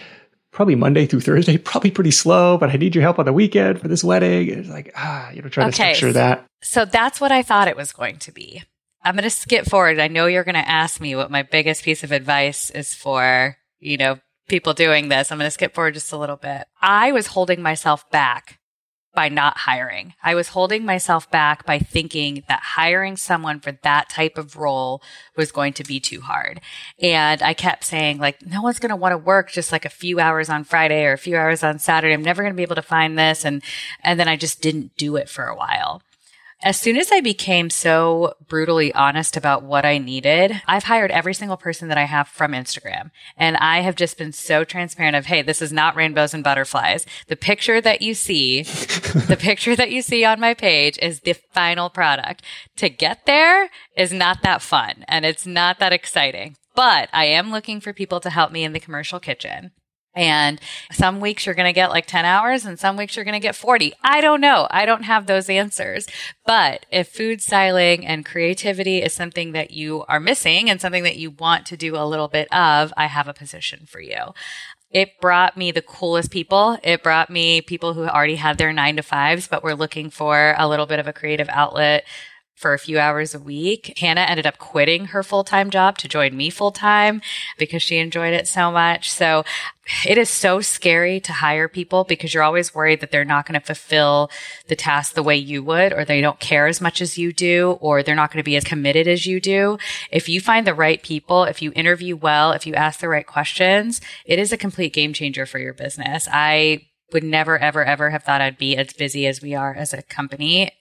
probably 0.52 0.76
Monday 0.76 1.06
through 1.06 1.22
Thursday, 1.22 1.58
probably 1.58 1.92
pretty 1.92 2.12
slow, 2.12 2.58
but 2.58 2.70
I 2.70 2.74
need 2.74 2.94
your 2.94 3.02
help 3.02 3.20
on 3.20 3.26
the 3.26 3.34
weekend 3.34 3.80
for 3.80 3.88
this 3.88 4.04
wedding. 4.04 4.50
It's 4.50 4.70
like, 4.70 4.92
ah, 4.96 5.32
you 5.32 5.42
know, 5.42 5.50
trying 5.50 5.70
okay, 5.70 5.92
to 5.92 5.96
structure 5.96 6.14
that. 6.14 6.46
So 6.62 6.86
that's 6.86 7.20
what 7.20 7.32
I 7.32 7.42
thought 7.42 7.68
it 7.68 7.76
was 7.76 7.92
going 7.92 8.18
to 8.20 8.32
be. 8.32 8.64
I'm 9.04 9.16
going 9.16 9.24
to 9.24 9.30
skip 9.30 9.66
forward. 9.66 10.00
I 10.00 10.08
know 10.08 10.28
you're 10.28 10.44
going 10.44 10.56
to 10.56 10.68
ask 10.68 11.02
me 11.02 11.16
what 11.16 11.32
my 11.32 11.44
biggest 11.44 11.84
piece 11.84 12.04
of 12.04 12.12
advice 12.12 12.70
is 12.70 12.94
for, 12.94 13.58
you 13.80 13.98
know, 13.98 14.20
people 14.48 14.74
doing 14.74 15.10
this. 15.10 15.32
I'm 15.32 15.38
going 15.38 15.48
to 15.48 15.52
skip 15.52 15.74
forward 15.74 15.96
just 15.96 16.12
a 16.12 16.18
little 16.18 16.36
bit. 16.36 16.66
I 16.82 17.12
was 17.12 17.28
holding 17.28 17.62
myself 17.62 18.10
back 18.12 18.60
by 19.14 19.28
not 19.28 19.58
hiring. 19.58 20.14
I 20.24 20.36
was 20.36 20.50
holding 20.50 20.86
myself 20.86 21.30
back 21.30 21.66
by 21.66 21.80
thinking 21.80 22.44
that 22.48 22.62
hiring 22.62 23.18
someone 23.18 23.60
for 23.60 23.74
that 23.84 24.10
type 24.10 24.38
of 24.38 24.56
role 24.56 25.02
was 25.36 25.52
going 25.52 25.74
to 25.74 25.84
be 25.84 26.00
too 26.00 26.22
hard. 26.22 26.62
And 27.02 27.42
I 27.42 27.54
kept 27.54 27.84
saying 27.84 28.20
like, 28.20 28.46
no 28.46 28.62
one's 28.62 28.80
going 28.80 28.92
to 28.92 28.96
want 28.96 29.14
to 29.14 29.18
work 29.18 29.52
just 29.52 29.72
like 29.72 29.84
a 29.84 29.90
few 29.90 30.20
hours 30.20 30.50
on 30.50 30.64
Friday 30.64 31.06
or 31.06 31.14
a 31.14 31.18
few 31.18 31.36
hours 31.36 31.64
on 31.64 31.80
Saturday. 31.80 32.14
I'm 32.14 32.24
never 32.24 32.42
going 32.42 32.54
to 32.54 32.58
be 32.58 32.64
able 32.64 32.76
to 32.76 32.82
find 32.82 33.18
this. 33.18 33.44
And, 33.44 33.64
and 34.04 34.20
then 34.20 34.28
I 34.28 34.38
just 34.38 34.62
didn't 34.62 34.96
do 34.96 35.18
it 35.18 35.28
for 35.28 35.46
a 35.46 35.56
while. 35.56 36.02
As 36.64 36.80
soon 36.80 36.96
as 36.96 37.12
I 37.12 37.22
became 37.22 37.72
so 37.72 38.36
brutally 38.48 38.94
honest 38.94 39.36
about 39.36 39.64
what 39.64 39.84
I 39.84 39.98
needed, 39.98 40.62
I've 40.68 40.84
hired 40.84 41.10
every 41.10 41.34
single 41.34 41.58
person 41.58 41.88
that 41.88 41.98
I 41.98 42.04
have 42.04 42.28
from 42.28 42.52
Instagram. 42.52 43.10
And 43.36 43.58
I 43.58 43.80
have 43.82 43.96
just 43.96 44.16
been 44.16 44.32
so 44.32 44.64
transparent 44.64 45.16
of, 45.16 45.26
Hey, 45.26 45.42
this 45.42 45.60
is 45.60 45.72
not 45.72 45.96
rainbows 45.96 46.36
and 46.36 46.44
butterflies. 46.44 47.08
The 47.28 47.36
picture 47.36 47.82
that 47.82 48.04
you 48.04 48.14
see, 48.14 48.62
the 48.64 49.38
picture 49.40 49.76
that 49.76 49.90
you 49.90 50.04
see 50.04 50.24
on 50.24 50.40
my 50.40 50.54
page 50.54 51.00
is 51.02 51.22
the 51.22 51.34
final 51.34 51.90
product. 51.90 52.44
To 52.76 52.90
get 52.90 53.26
there 53.26 53.72
is 53.98 54.14
not 54.14 54.44
that 54.44 54.62
fun 54.62 55.04
and 55.08 55.26
it's 55.26 55.48
not 55.48 55.80
that 55.80 55.94
exciting. 55.94 56.58
But 56.76 57.10
I 57.12 57.26
am 57.26 57.52
looking 57.52 57.82
for 57.82 57.92
people 57.92 58.20
to 58.20 58.30
help 58.30 58.52
me 58.52 58.64
in 58.64 58.74
the 58.74 58.80
commercial 58.80 59.20
kitchen. 59.20 59.72
And 60.14 60.60
some 60.92 61.20
weeks 61.20 61.46
you're 61.46 61.56
going 61.56 61.70
to 61.70 61.74
get 61.74 61.90
like 61.90 62.06
10 62.06 62.26
hours 62.26 62.66
and 62.66 62.78
some 62.78 62.98
weeks 62.98 63.16
you're 63.16 63.26
going 63.26 63.34
to 63.34 63.40
get 63.40 63.56
40. 63.56 63.94
I 64.04 64.20
don't 64.20 64.42
know. 64.42 64.68
I 64.70 64.86
don't 64.86 65.04
have 65.04 65.26
those 65.26 65.50
answers. 65.50 66.08
But 66.46 66.86
if 66.92 67.08
food 67.08 67.42
styling 67.42 68.06
and 68.06 68.26
creativity 68.26 69.02
is 69.02 69.14
something 69.14 69.54
that 69.54 69.72
you 69.72 70.04
are 70.08 70.20
missing 70.20 70.70
and 70.70 70.82
something 70.82 71.04
that 71.04 71.18
you 71.18 71.32
want 71.32 71.66
to 71.68 71.78
do 71.78 71.96
a 71.96 72.06
little 72.06 72.28
bit 72.28 72.52
of, 72.54 72.94
I 72.98 73.06
have 73.06 73.28
a 73.28 73.34
position 73.34 73.86
for 73.86 74.02
you. 74.02 74.34
It 74.90 75.22
brought 75.22 75.56
me 75.56 75.72
the 75.72 75.82
coolest 75.82 76.32
people. 76.32 76.78
It 76.84 77.02
brought 77.02 77.30
me 77.30 77.62
people 77.62 77.94
who 77.94 78.04
already 78.04 78.36
had 78.36 78.58
their 78.58 78.74
nine 78.74 78.98
to 78.98 79.04
fives, 79.04 79.48
but 79.48 79.64
were 79.64 79.76
looking 79.76 80.10
for 80.10 80.54
a 80.58 80.68
little 80.68 80.86
bit 80.86 81.00
of 81.00 81.08
a 81.08 81.14
creative 81.14 81.48
outlet 81.50 82.04
for 82.56 82.74
a 82.74 82.80
few 82.80 83.00
hours 83.00 83.34
a 83.34 83.40
week. 83.40 83.94
Hannah 83.98 84.22
ended 84.22 84.46
up 84.46 84.58
quitting 84.58 85.06
her 85.06 85.24
full 85.24 85.44
time 85.44 85.70
job 85.70 85.98
to 85.98 86.08
join 86.08 86.38
me 86.38 86.50
full 86.50 86.72
time 86.72 87.22
because 87.58 87.82
she 87.82 87.98
enjoyed 87.98 88.34
it 88.34 88.48
so 88.48 88.72
much. 88.72 89.12
So 89.12 89.44
it 90.08 90.18
is 90.18 90.30
so 90.30 90.62
scary 90.62 91.20
to 91.22 91.34
hire 91.34 91.68
people 91.68 92.04
because 92.04 92.34
you're 92.34 92.44
always 92.44 92.74
worried 92.74 93.02
that 93.02 93.12
they're 93.12 93.26
not 93.26 93.46
going 93.46 93.60
to 93.60 93.66
fulfill 93.66 94.30
the 94.68 94.76
task 94.76 95.14
the 95.14 95.24
way 95.24 95.36
you 95.36 95.64
would, 95.64 95.92
or 95.92 96.06
they 96.06 96.22
don't 96.22 96.40
care 96.40 96.68
as 96.68 96.80
much 96.80 97.02
as 97.02 97.18
you 97.18 97.34
do, 97.34 97.78
or 97.82 98.04
they're 98.04 98.16
not 98.16 98.32
going 98.32 98.44
to 98.44 98.48
be 98.48 98.56
as 98.56 98.64
committed 98.64 99.08
as 99.08 99.26
you 99.26 99.42
do. 99.42 99.78
If 100.12 100.30
you 100.30 100.40
find 100.40 100.66
the 100.66 100.74
right 100.74 101.02
people, 101.02 101.46
if 101.46 101.62
you 101.62 101.72
interview 101.76 102.16
well, 102.16 102.52
if 102.52 102.68
you 102.68 102.76
ask 102.76 103.00
the 103.00 103.10
right 103.10 103.26
questions, 103.26 104.02
it 104.26 104.40
is 104.40 104.52
a 104.52 104.58
complete 104.58 104.94
game 104.94 105.14
changer 105.14 105.46
for 105.46 105.60
your 105.60 105.74
business. 105.74 106.28
I 106.32 106.88
would 107.12 107.24
never, 107.24 107.58
ever, 107.58 107.84
ever 107.84 108.12
have 108.12 108.24
thought 108.24 108.42
I'd 108.42 108.58
be 108.58 108.78
as 108.78 108.94
busy 108.94 109.28
as 109.28 109.42
we 109.42 109.54
are 109.54 109.74
as 109.74 109.94
a 109.94 110.02
company 110.02 110.72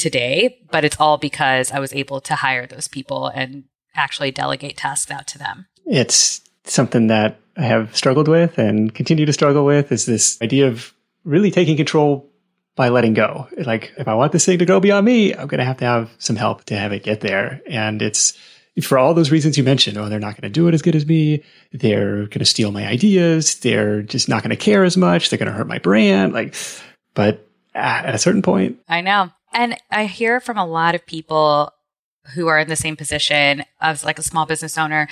today, 0.00 0.58
but 0.72 0.84
it's 0.84 0.98
all 0.98 1.18
because 1.18 1.70
I 1.70 1.78
was 1.78 1.92
able 1.92 2.20
to 2.22 2.34
hire 2.34 2.66
those 2.66 2.88
people 2.88 3.28
and 3.28 3.64
actually 3.94 4.32
delegate 4.32 4.76
tasks 4.76 5.10
out 5.12 5.28
to 5.28 5.38
them. 5.38 5.66
It's 5.86 6.40
something 6.64 7.06
that 7.06 7.38
I 7.56 7.62
have 7.62 7.94
struggled 7.94 8.26
with 8.26 8.58
and 8.58 8.92
continue 8.94 9.26
to 9.26 9.32
struggle 9.32 9.64
with 9.64 9.92
is 9.92 10.06
this 10.06 10.40
idea 10.42 10.66
of 10.66 10.94
really 11.24 11.50
taking 11.50 11.76
control 11.76 12.28
by 12.76 12.88
letting 12.88 13.14
go. 13.14 13.48
Like, 13.58 13.92
if 13.98 14.08
I 14.08 14.14
want 14.14 14.32
this 14.32 14.46
thing 14.46 14.58
to 14.58 14.64
go 14.64 14.80
beyond 14.80 15.04
me, 15.04 15.34
I'm 15.34 15.48
going 15.48 15.58
to 15.58 15.64
have 15.64 15.78
to 15.78 15.84
have 15.84 16.10
some 16.18 16.36
help 16.36 16.64
to 16.64 16.78
have 16.78 16.92
it 16.92 17.02
get 17.02 17.20
there. 17.20 17.60
And 17.66 18.00
it's 18.00 18.38
for 18.82 18.96
all 18.96 19.12
those 19.12 19.30
reasons 19.30 19.58
you 19.58 19.64
mentioned. 19.64 19.98
Oh, 19.98 20.08
they're 20.08 20.20
not 20.20 20.40
going 20.40 20.50
to 20.50 20.60
do 20.60 20.66
it 20.68 20.72
as 20.74 20.80
good 20.80 20.94
as 20.94 21.04
me. 21.04 21.42
They're 21.72 22.26
going 22.26 22.38
to 22.38 22.46
steal 22.46 22.72
my 22.72 22.86
ideas. 22.86 23.56
They're 23.56 24.00
just 24.00 24.28
not 24.28 24.42
going 24.42 24.50
to 24.50 24.56
care 24.56 24.84
as 24.84 24.96
much. 24.96 25.28
They're 25.28 25.38
going 25.38 25.50
to 25.50 25.52
hurt 25.52 25.66
my 25.66 25.78
brand. 25.78 26.32
Like, 26.32 26.54
but 27.12 27.46
at 27.74 28.14
a 28.14 28.18
certain 28.18 28.40
point, 28.42 28.78
I 28.88 29.02
know. 29.02 29.30
And 29.52 29.76
I 29.90 30.06
hear 30.06 30.40
from 30.40 30.56
a 30.56 30.66
lot 30.66 30.94
of 30.94 31.06
people 31.06 31.72
who 32.34 32.46
are 32.46 32.58
in 32.58 32.68
the 32.68 32.76
same 32.76 32.96
position 32.96 33.64
as 33.80 34.04
like 34.04 34.18
a 34.18 34.22
small 34.22 34.46
business 34.46 34.78
owner 34.78 35.08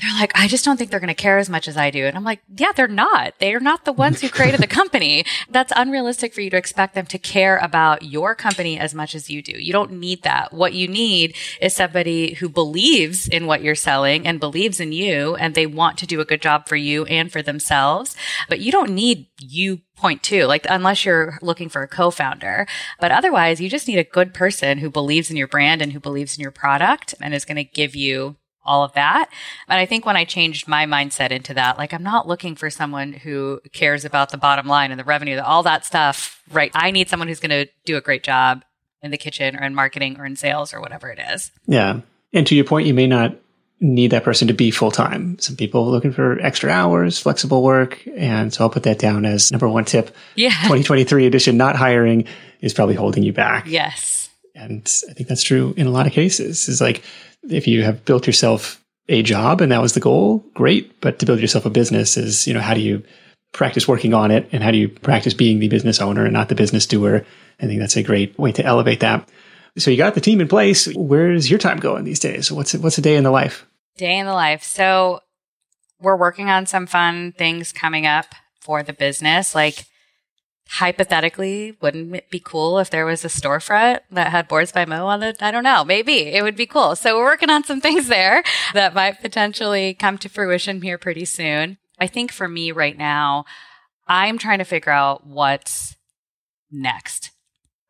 they're 0.00 0.18
like, 0.18 0.32
I 0.34 0.48
just 0.48 0.64
don't 0.64 0.76
think 0.76 0.90
they're 0.90 1.00
going 1.00 1.08
to 1.08 1.14
care 1.14 1.38
as 1.38 1.50
much 1.50 1.68
as 1.68 1.76
I 1.76 1.90
do. 1.90 2.06
And 2.06 2.16
I'm 2.16 2.24
like, 2.24 2.40
yeah, 2.56 2.72
they're 2.74 2.88
not. 2.88 3.34
They 3.38 3.54
are 3.54 3.60
not 3.60 3.84
the 3.84 3.92
ones 3.92 4.20
who 4.20 4.28
created 4.28 4.60
the 4.60 4.66
company. 4.80 5.24
That's 5.48 5.72
unrealistic 5.76 6.32
for 6.32 6.40
you 6.40 6.50
to 6.50 6.56
expect 6.56 6.94
them 6.94 7.06
to 7.06 7.18
care 7.18 7.58
about 7.58 8.02
your 8.02 8.34
company 8.34 8.78
as 8.78 8.94
much 8.94 9.14
as 9.14 9.28
you 9.28 9.42
do. 9.42 9.52
You 9.52 9.72
don't 9.72 9.92
need 9.92 10.22
that. 10.22 10.52
What 10.52 10.74
you 10.74 10.88
need 10.88 11.36
is 11.60 11.74
somebody 11.74 12.34
who 12.34 12.48
believes 12.48 13.28
in 13.28 13.46
what 13.46 13.62
you're 13.62 13.74
selling 13.74 14.26
and 14.26 14.40
believes 14.40 14.80
in 14.80 14.92
you 14.92 15.34
and 15.36 15.54
they 15.54 15.66
want 15.66 15.98
to 15.98 16.06
do 16.06 16.20
a 16.20 16.24
good 16.24 16.42
job 16.42 16.68
for 16.68 16.76
you 16.76 17.04
and 17.06 17.30
for 17.30 17.42
themselves. 17.42 18.16
But 18.48 18.60
you 18.60 18.72
don't 18.72 18.90
need 18.90 19.28
you 19.38 19.80
point 19.96 20.22
two, 20.22 20.46
like 20.46 20.66
unless 20.68 21.04
you're 21.04 21.38
looking 21.42 21.68
for 21.68 21.82
a 21.82 21.88
co-founder. 21.88 22.66
But 22.98 23.12
otherwise, 23.12 23.60
you 23.60 23.68
just 23.68 23.86
need 23.86 23.98
a 23.98 24.04
good 24.04 24.32
person 24.32 24.78
who 24.78 24.90
believes 24.90 25.30
in 25.30 25.36
your 25.36 25.46
brand 25.46 25.82
and 25.82 25.92
who 25.92 26.00
believes 26.00 26.36
in 26.36 26.42
your 26.42 26.50
product 26.50 27.14
and 27.20 27.34
is 27.34 27.44
going 27.44 27.56
to 27.56 27.64
give 27.64 27.94
you 27.94 28.36
all 28.64 28.84
of 28.84 28.92
that. 28.92 29.30
But 29.68 29.78
I 29.78 29.86
think 29.86 30.04
when 30.06 30.16
I 30.16 30.24
changed 30.24 30.68
my 30.68 30.86
mindset 30.86 31.30
into 31.30 31.54
that, 31.54 31.78
like 31.78 31.92
I'm 31.92 32.02
not 32.02 32.28
looking 32.28 32.54
for 32.54 32.70
someone 32.70 33.12
who 33.12 33.60
cares 33.72 34.04
about 34.04 34.30
the 34.30 34.38
bottom 34.38 34.66
line 34.66 34.90
and 34.90 35.00
the 35.00 35.04
revenue, 35.04 35.40
all 35.40 35.62
that 35.64 35.84
stuff, 35.84 36.42
right? 36.50 36.70
I 36.74 36.90
need 36.90 37.08
someone 37.08 37.28
who's 37.28 37.40
going 37.40 37.66
to 37.66 37.70
do 37.84 37.96
a 37.96 38.00
great 38.00 38.22
job 38.22 38.64
in 39.02 39.10
the 39.10 39.18
kitchen 39.18 39.56
or 39.56 39.64
in 39.64 39.74
marketing 39.74 40.18
or 40.18 40.26
in 40.26 40.36
sales 40.36 40.74
or 40.74 40.80
whatever 40.80 41.08
it 41.08 41.18
is. 41.32 41.50
Yeah. 41.66 42.00
And 42.32 42.46
to 42.46 42.54
your 42.54 42.64
point, 42.64 42.86
you 42.86 42.94
may 42.94 43.06
not 43.06 43.36
need 43.80 44.10
that 44.10 44.24
person 44.24 44.48
to 44.48 44.54
be 44.54 44.70
full 44.70 44.90
time. 44.90 45.38
Some 45.38 45.56
people 45.56 45.90
looking 45.90 46.12
for 46.12 46.38
extra 46.40 46.70
hours, 46.70 47.18
flexible 47.18 47.62
work. 47.62 48.06
And 48.14 48.52
so 48.52 48.62
I'll 48.62 48.70
put 48.70 48.82
that 48.82 48.98
down 48.98 49.24
as 49.24 49.50
number 49.50 49.68
one 49.68 49.86
tip. 49.86 50.14
Yeah. 50.34 50.50
2023 50.50 51.26
edition, 51.26 51.56
not 51.56 51.76
hiring 51.76 52.26
is 52.60 52.74
probably 52.74 52.94
holding 52.94 53.22
you 53.22 53.32
back. 53.32 53.66
Yes. 53.66 54.19
And 54.60 54.82
I 55.08 55.12
think 55.14 55.28
that's 55.28 55.42
true 55.42 55.74
in 55.76 55.86
a 55.86 55.90
lot 55.90 56.06
of 56.06 56.12
cases. 56.12 56.68
Is 56.68 56.80
like 56.80 57.02
if 57.48 57.66
you 57.66 57.82
have 57.82 58.04
built 58.04 58.26
yourself 58.26 58.84
a 59.08 59.22
job 59.22 59.60
and 59.60 59.72
that 59.72 59.82
was 59.82 59.94
the 59.94 60.00
goal, 60.00 60.44
great. 60.54 61.00
But 61.00 61.18
to 61.18 61.26
build 61.26 61.40
yourself 61.40 61.66
a 61.66 61.70
business 61.70 62.16
is, 62.16 62.46
you 62.46 62.54
know, 62.54 62.60
how 62.60 62.74
do 62.74 62.80
you 62.80 63.02
practice 63.52 63.88
working 63.88 64.14
on 64.14 64.30
it 64.30 64.48
and 64.52 64.62
how 64.62 64.70
do 64.70 64.78
you 64.78 64.88
practice 64.88 65.34
being 65.34 65.58
the 65.58 65.68
business 65.68 66.00
owner 66.00 66.24
and 66.24 66.32
not 66.32 66.48
the 66.48 66.54
business 66.54 66.86
doer? 66.86 67.24
I 67.60 67.66
think 67.66 67.80
that's 67.80 67.96
a 67.96 68.02
great 68.02 68.38
way 68.38 68.52
to 68.52 68.64
elevate 68.64 69.00
that. 69.00 69.28
So 69.78 69.90
you 69.90 69.96
got 69.96 70.14
the 70.14 70.20
team 70.20 70.40
in 70.40 70.48
place. 70.48 70.92
Where's 70.94 71.48
your 71.48 71.58
time 71.58 71.78
going 71.78 72.04
these 72.04 72.20
days? 72.20 72.52
What's 72.52 72.74
what's 72.74 72.98
a 72.98 73.02
day 73.02 73.16
in 73.16 73.24
the 73.24 73.30
life? 73.30 73.66
Day 73.96 74.18
in 74.18 74.26
the 74.26 74.34
life. 74.34 74.62
So 74.62 75.20
we're 76.00 76.16
working 76.16 76.50
on 76.50 76.66
some 76.66 76.86
fun 76.86 77.32
things 77.32 77.72
coming 77.72 78.06
up 78.06 78.26
for 78.60 78.82
the 78.82 78.92
business. 78.92 79.54
Like 79.54 79.86
hypothetically, 80.70 81.76
wouldn't 81.80 82.14
it 82.14 82.30
be 82.30 82.38
cool 82.38 82.78
if 82.78 82.90
there 82.90 83.04
was 83.04 83.24
a 83.24 83.28
storefront 83.28 84.00
that 84.12 84.30
had 84.30 84.46
boards 84.46 84.70
by 84.70 84.84
Mo 84.84 85.06
on 85.06 85.22
it? 85.22 85.42
I 85.42 85.50
don't 85.50 85.64
know. 85.64 85.84
Maybe 85.84 86.28
it 86.28 86.44
would 86.44 86.54
be 86.54 86.66
cool. 86.66 86.94
So 86.94 87.16
we're 87.16 87.24
working 87.24 87.50
on 87.50 87.64
some 87.64 87.80
things 87.82 88.06
there 88.06 88.44
that 88.72 88.94
might 88.94 89.20
potentially 89.20 89.94
come 89.94 90.16
to 90.18 90.28
fruition 90.28 90.80
here 90.80 90.96
pretty 90.96 91.24
soon. 91.24 91.78
I 91.98 92.06
think 92.06 92.30
for 92.30 92.46
me 92.46 92.70
right 92.70 92.96
now, 92.96 93.46
I'm 94.06 94.38
trying 94.38 94.58
to 94.58 94.64
figure 94.64 94.92
out 94.92 95.26
what's 95.26 95.96
next. 96.70 97.32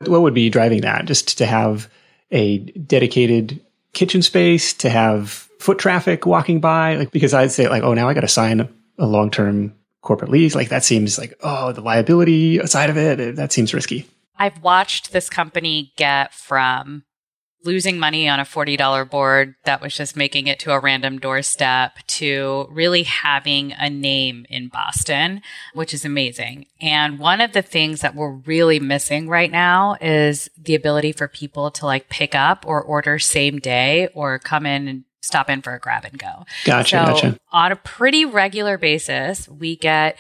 What 0.07 0.23
would 0.23 0.35
be 0.35 0.49
driving 0.49 0.81
that? 0.81 1.05
Just 1.05 1.37
to 1.39 1.47
have 1.47 1.91
a 2.31 2.59
dedicated 2.59 3.61
kitchen 3.93 4.23
space, 4.23 4.73
to 4.75 4.89
have 4.89 5.31
foot 5.59 5.79
traffic 5.79 6.25
walking 6.25 6.61
by? 6.61 6.97
Like, 6.97 7.11
because 7.11 7.35
I'd 7.35 7.53
say 7.53 7.69
like, 7.69 7.83
oh, 7.83 7.93
now 7.93 8.09
I 8.09 8.15
got 8.15 8.23
to 8.23 8.29
sign 8.29 8.69
a 8.99 9.07
long-term 9.07 9.75
corporate 10.03 10.31
lease. 10.31 10.55
Like 10.55 10.69
that 10.69 10.85
seems 10.85 11.19
like, 11.19 11.35
oh, 11.43 11.73
the 11.73 11.81
liability 11.81 12.65
side 12.67 12.91
of 12.91 12.97
it, 12.97 13.21
uh, 13.21 13.33
that 13.37 13.53
seems 13.53 13.75
risky. 13.75 14.07
I've 14.37 14.63
watched 14.63 15.13
this 15.13 15.29
company 15.29 15.93
get 15.97 16.33
from 16.33 17.05
losing 17.65 17.99
money 17.99 18.29
on 18.29 18.41
a 18.41 18.45
$40 18.45 19.11
board 19.11 19.55
that 19.65 19.81
was 19.81 19.95
just 19.95 20.17
making 20.17 20.47
it 20.47 20.59
to 20.61 20.73
a 20.73 20.81
random 20.81 21.19
doorstep 21.19 21.99
to 22.07 22.67
really 22.71 23.03
having 23.03 23.73
a 23.73 23.91
name 23.91 24.47
in 24.49 24.69
Boston, 24.69 25.43
which 25.75 25.93
is 25.93 26.05
amazing. 26.05 26.67
And 26.81 27.19
one 27.19 27.41
of 27.41 27.53
the 27.53 27.63
things 27.63 28.01
that 28.01 28.15
we're 28.15 28.33
really 28.33 28.81
missing 28.81 29.29
right 29.29 29.51
now 29.51 29.97
is 30.01 30.49
the 30.57 30.75
ability 30.75 31.13
for 31.13 31.29
people 31.29 31.71
to 31.73 31.87
like 31.87 32.09
pick 32.09 32.35
up 32.35 32.65
or 32.67 32.83
order 32.83 33.19
same 33.19 33.59
day 33.59 34.09
or 34.15 34.39
come 34.39 34.65
in 34.65 34.89
and 34.89 35.05
stop 35.21 35.51
in 35.51 35.63
for 35.63 35.75
a 35.75 35.79
grab 35.79 36.05
and 36.05 36.19
go. 36.19 36.45
Gotcha. 36.65 37.07
So 37.07 37.13
gotcha. 37.13 37.39
On 37.53 37.73
a 37.73 37.77
pretty 37.77 38.25
regular 38.25 38.79
basis, 38.79 39.49
we 39.49 39.77
get 39.77 40.17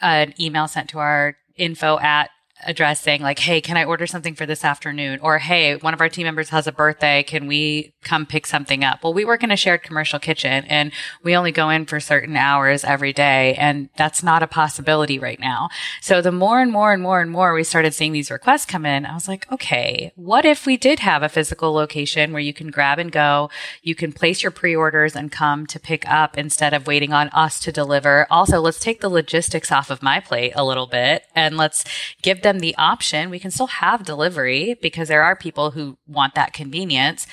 an 0.00 0.34
email 0.40 0.68
sent 0.68 0.90
to 0.90 0.98
our 0.98 1.36
info 1.56 1.98
at 1.98 2.30
address 2.66 3.00
saying 3.00 3.22
like, 3.22 3.38
Hey, 3.38 3.60
can 3.60 3.76
I 3.76 3.84
order 3.84 4.06
something 4.06 4.34
for 4.34 4.46
this 4.46 4.64
afternoon? 4.64 5.20
Or, 5.22 5.38
Hey, 5.38 5.76
one 5.76 5.94
of 5.94 6.00
our 6.00 6.08
team 6.08 6.24
members 6.24 6.50
has 6.50 6.66
a 6.66 6.72
birthday. 6.72 7.22
Can 7.22 7.46
we 7.46 7.92
come 8.02 8.26
pick 8.26 8.46
something 8.46 8.84
up? 8.84 9.02
Well, 9.02 9.14
we 9.14 9.24
work 9.24 9.42
in 9.42 9.50
a 9.50 9.56
shared 9.56 9.82
commercial 9.82 10.18
kitchen 10.18 10.64
and 10.66 10.92
we 11.22 11.36
only 11.36 11.52
go 11.52 11.70
in 11.70 11.86
for 11.86 12.00
certain 12.00 12.36
hours 12.36 12.84
every 12.84 13.12
day. 13.12 13.54
And 13.54 13.88
that's 13.96 14.22
not 14.22 14.42
a 14.42 14.46
possibility 14.46 15.18
right 15.18 15.40
now. 15.40 15.68
So 16.00 16.20
the 16.20 16.32
more 16.32 16.60
and 16.60 16.70
more 16.70 16.92
and 16.92 17.02
more 17.02 17.20
and 17.20 17.30
more 17.30 17.54
we 17.54 17.64
started 17.64 17.94
seeing 17.94 18.12
these 18.12 18.30
requests 18.30 18.66
come 18.66 18.86
in, 18.86 19.06
I 19.06 19.14
was 19.14 19.28
like, 19.28 19.50
okay, 19.52 20.12
what 20.16 20.44
if 20.44 20.66
we 20.66 20.76
did 20.76 21.00
have 21.00 21.22
a 21.22 21.28
physical 21.28 21.72
location 21.72 22.32
where 22.32 22.42
you 22.42 22.52
can 22.52 22.70
grab 22.70 22.98
and 22.98 23.10
go? 23.10 23.50
You 23.82 23.94
can 23.94 24.12
place 24.12 24.42
your 24.42 24.50
pre-orders 24.50 25.16
and 25.16 25.30
come 25.30 25.66
to 25.66 25.80
pick 25.80 26.08
up 26.08 26.36
instead 26.38 26.74
of 26.74 26.86
waiting 26.86 27.12
on 27.12 27.28
us 27.30 27.60
to 27.60 27.72
deliver. 27.72 28.26
Also, 28.30 28.60
let's 28.60 28.80
take 28.80 29.00
the 29.00 29.08
logistics 29.08 29.72
off 29.72 29.90
of 29.90 30.02
my 30.02 30.20
plate 30.20 30.52
a 30.54 30.64
little 30.64 30.86
bit 30.86 31.24
and 31.34 31.56
let's 31.56 31.84
give 32.22 32.42
them 32.42 32.53
the 32.58 32.74
option. 32.76 33.30
We 33.30 33.38
can 33.38 33.50
still 33.50 33.66
have 33.66 34.04
delivery 34.04 34.76
because 34.80 35.08
there 35.08 35.22
are 35.22 35.36
people 35.36 35.72
who 35.72 35.98
want 36.06 36.34
that 36.34 36.52
convenience. 36.52 37.26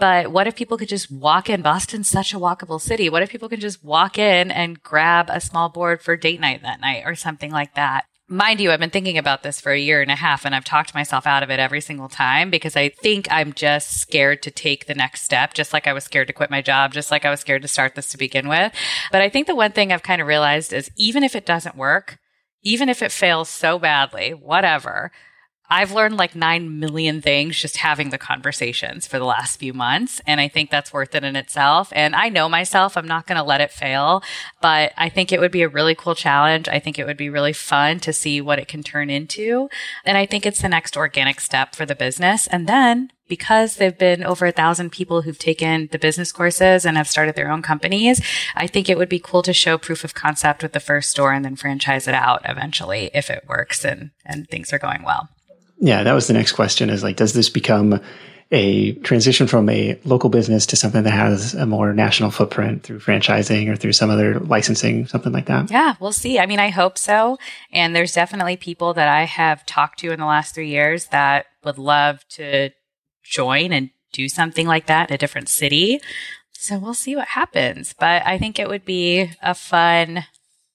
But 0.00 0.32
what 0.32 0.46
if 0.46 0.56
people 0.56 0.78
could 0.78 0.88
just 0.88 1.10
walk 1.10 1.50
in? 1.50 1.60
Boston's 1.60 2.08
such 2.08 2.32
a 2.32 2.38
walkable 2.38 2.80
city. 2.80 3.10
What 3.10 3.22
if 3.22 3.28
people 3.28 3.50
could 3.50 3.60
just 3.60 3.84
walk 3.84 4.18
in 4.18 4.50
and 4.50 4.82
grab 4.82 5.28
a 5.28 5.42
small 5.42 5.68
board 5.68 6.00
for 6.00 6.16
date 6.16 6.40
night 6.40 6.62
that 6.62 6.80
night 6.80 7.02
or 7.04 7.14
something 7.14 7.50
like 7.50 7.74
that? 7.74 8.06
Mind 8.26 8.60
you, 8.60 8.70
I've 8.70 8.80
been 8.80 8.90
thinking 8.90 9.18
about 9.18 9.42
this 9.42 9.60
for 9.60 9.72
a 9.72 9.78
year 9.78 10.00
and 10.00 10.10
a 10.10 10.14
half 10.14 10.46
and 10.46 10.54
I've 10.54 10.64
talked 10.64 10.94
myself 10.94 11.26
out 11.26 11.42
of 11.42 11.50
it 11.50 11.58
every 11.58 11.82
single 11.82 12.08
time 12.08 12.48
because 12.48 12.76
I 12.76 12.88
think 12.88 13.26
I'm 13.30 13.52
just 13.52 14.00
scared 14.00 14.40
to 14.44 14.50
take 14.50 14.86
the 14.86 14.94
next 14.94 15.22
step, 15.22 15.52
just 15.52 15.72
like 15.72 15.86
I 15.86 15.92
was 15.92 16.04
scared 16.04 16.28
to 16.28 16.32
quit 16.32 16.48
my 16.48 16.62
job, 16.62 16.92
just 16.92 17.10
like 17.10 17.26
I 17.26 17.30
was 17.30 17.40
scared 17.40 17.62
to 17.62 17.68
start 17.68 17.94
this 17.96 18.08
to 18.10 18.16
begin 18.16 18.48
with. 18.48 18.72
But 19.12 19.20
I 19.20 19.28
think 19.28 19.48
the 19.48 19.56
one 19.56 19.72
thing 19.72 19.92
I've 19.92 20.04
kind 20.04 20.22
of 20.22 20.28
realized 20.28 20.72
is 20.72 20.90
even 20.96 21.24
if 21.24 21.34
it 21.34 21.44
doesn't 21.44 21.76
work, 21.76 22.18
even 22.62 22.88
if 22.88 23.02
it 23.02 23.12
fails 23.12 23.48
so 23.48 23.78
badly, 23.78 24.32
whatever, 24.32 25.10
I've 25.72 25.92
learned 25.92 26.16
like 26.16 26.34
9 26.34 26.80
million 26.80 27.22
things 27.22 27.60
just 27.60 27.76
having 27.76 28.10
the 28.10 28.18
conversations 28.18 29.06
for 29.06 29.20
the 29.20 29.24
last 29.24 29.60
few 29.60 29.72
months. 29.72 30.20
And 30.26 30.40
I 30.40 30.48
think 30.48 30.68
that's 30.68 30.92
worth 30.92 31.14
it 31.14 31.22
in 31.22 31.36
itself. 31.36 31.92
And 31.94 32.16
I 32.16 32.28
know 32.28 32.48
myself, 32.48 32.96
I'm 32.96 33.06
not 33.06 33.28
going 33.28 33.38
to 33.38 33.44
let 33.44 33.60
it 33.60 33.70
fail, 33.70 34.20
but 34.60 34.92
I 34.96 35.08
think 35.08 35.30
it 35.30 35.38
would 35.38 35.52
be 35.52 35.62
a 35.62 35.68
really 35.68 35.94
cool 35.94 36.16
challenge. 36.16 36.68
I 36.68 36.80
think 36.80 36.98
it 36.98 37.06
would 37.06 37.16
be 37.16 37.30
really 37.30 37.52
fun 37.52 38.00
to 38.00 38.12
see 38.12 38.40
what 38.40 38.58
it 38.58 38.66
can 38.66 38.82
turn 38.82 39.10
into. 39.10 39.68
And 40.04 40.18
I 40.18 40.26
think 40.26 40.44
it's 40.44 40.60
the 40.60 40.68
next 40.68 40.96
organic 40.96 41.40
step 41.40 41.76
for 41.76 41.86
the 41.86 41.94
business. 41.94 42.48
And 42.48 42.66
then 42.66 43.12
because 43.30 43.76
there've 43.76 43.96
been 43.96 44.22
over 44.22 44.44
a 44.44 44.52
thousand 44.52 44.90
people 44.90 45.22
who've 45.22 45.38
taken 45.38 45.88
the 45.90 45.98
business 45.98 46.32
courses 46.32 46.84
and 46.84 46.98
have 46.98 47.08
started 47.08 47.34
their 47.34 47.50
own 47.50 47.62
companies, 47.62 48.20
I 48.54 48.66
think 48.66 48.90
it 48.90 48.98
would 48.98 49.08
be 49.08 49.18
cool 49.18 49.42
to 49.44 49.54
show 49.54 49.78
proof 49.78 50.04
of 50.04 50.12
concept 50.12 50.62
with 50.62 50.74
the 50.74 50.80
first 50.80 51.08
store 51.08 51.32
and 51.32 51.42
then 51.42 51.56
franchise 51.56 52.06
it 52.06 52.14
out 52.14 52.42
eventually 52.44 53.10
if 53.14 53.30
it 53.30 53.44
works 53.48 53.86
and, 53.86 54.10
and 54.26 54.46
things 54.48 54.74
are 54.74 54.78
going 54.78 55.02
well. 55.02 55.30
Yeah, 55.78 56.02
that 56.02 56.12
was 56.12 56.26
the 56.26 56.34
next 56.34 56.52
question 56.52 56.90
is 56.90 57.02
like, 57.02 57.16
does 57.16 57.32
this 57.32 57.48
become 57.48 58.00
a 58.52 58.94
transition 58.94 59.46
from 59.46 59.68
a 59.68 59.98
local 60.04 60.28
business 60.28 60.66
to 60.66 60.76
something 60.76 61.04
that 61.04 61.12
has 61.12 61.54
a 61.54 61.66
more 61.66 61.92
national 61.94 62.30
footprint 62.30 62.82
through 62.82 62.98
franchising 62.98 63.68
or 63.68 63.76
through 63.76 63.92
some 63.92 64.10
other 64.10 64.40
licensing, 64.40 65.06
something 65.06 65.32
like 65.32 65.46
that? 65.46 65.70
Yeah, 65.70 65.94
we'll 66.00 66.12
see. 66.12 66.38
I 66.38 66.46
mean, 66.46 66.58
I 66.58 66.70
hope 66.70 66.98
so. 66.98 67.38
And 67.72 67.94
there's 67.94 68.12
definitely 68.12 68.56
people 68.56 68.92
that 68.94 69.08
I 69.08 69.24
have 69.24 69.64
talked 69.66 70.00
to 70.00 70.10
in 70.10 70.18
the 70.18 70.26
last 70.26 70.54
three 70.54 70.68
years 70.68 71.06
that 71.06 71.46
would 71.64 71.78
love 71.78 72.26
to 72.30 72.70
join 73.30 73.72
and 73.72 73.90
do 74.12 74.28
something 74.28 74.66
like 74.66 74.86
that 74.86 75.08
in 75.08 75.14
a 75.14 75.18
different 75.18 75.48
city. 75.48 76.00
So 76.52 76.78
we'll 76.78 76.94
see 76.94 77.16
what 77.16 77.28
happens. 77.28 77.94
But 77.98 78.26
I 78.26 78.36
think 78.36 78.58
it 78.58 78.68
would 78.68 78.84
be 78.84 79.30
a 79.42 79.54
fun 79.54 80.24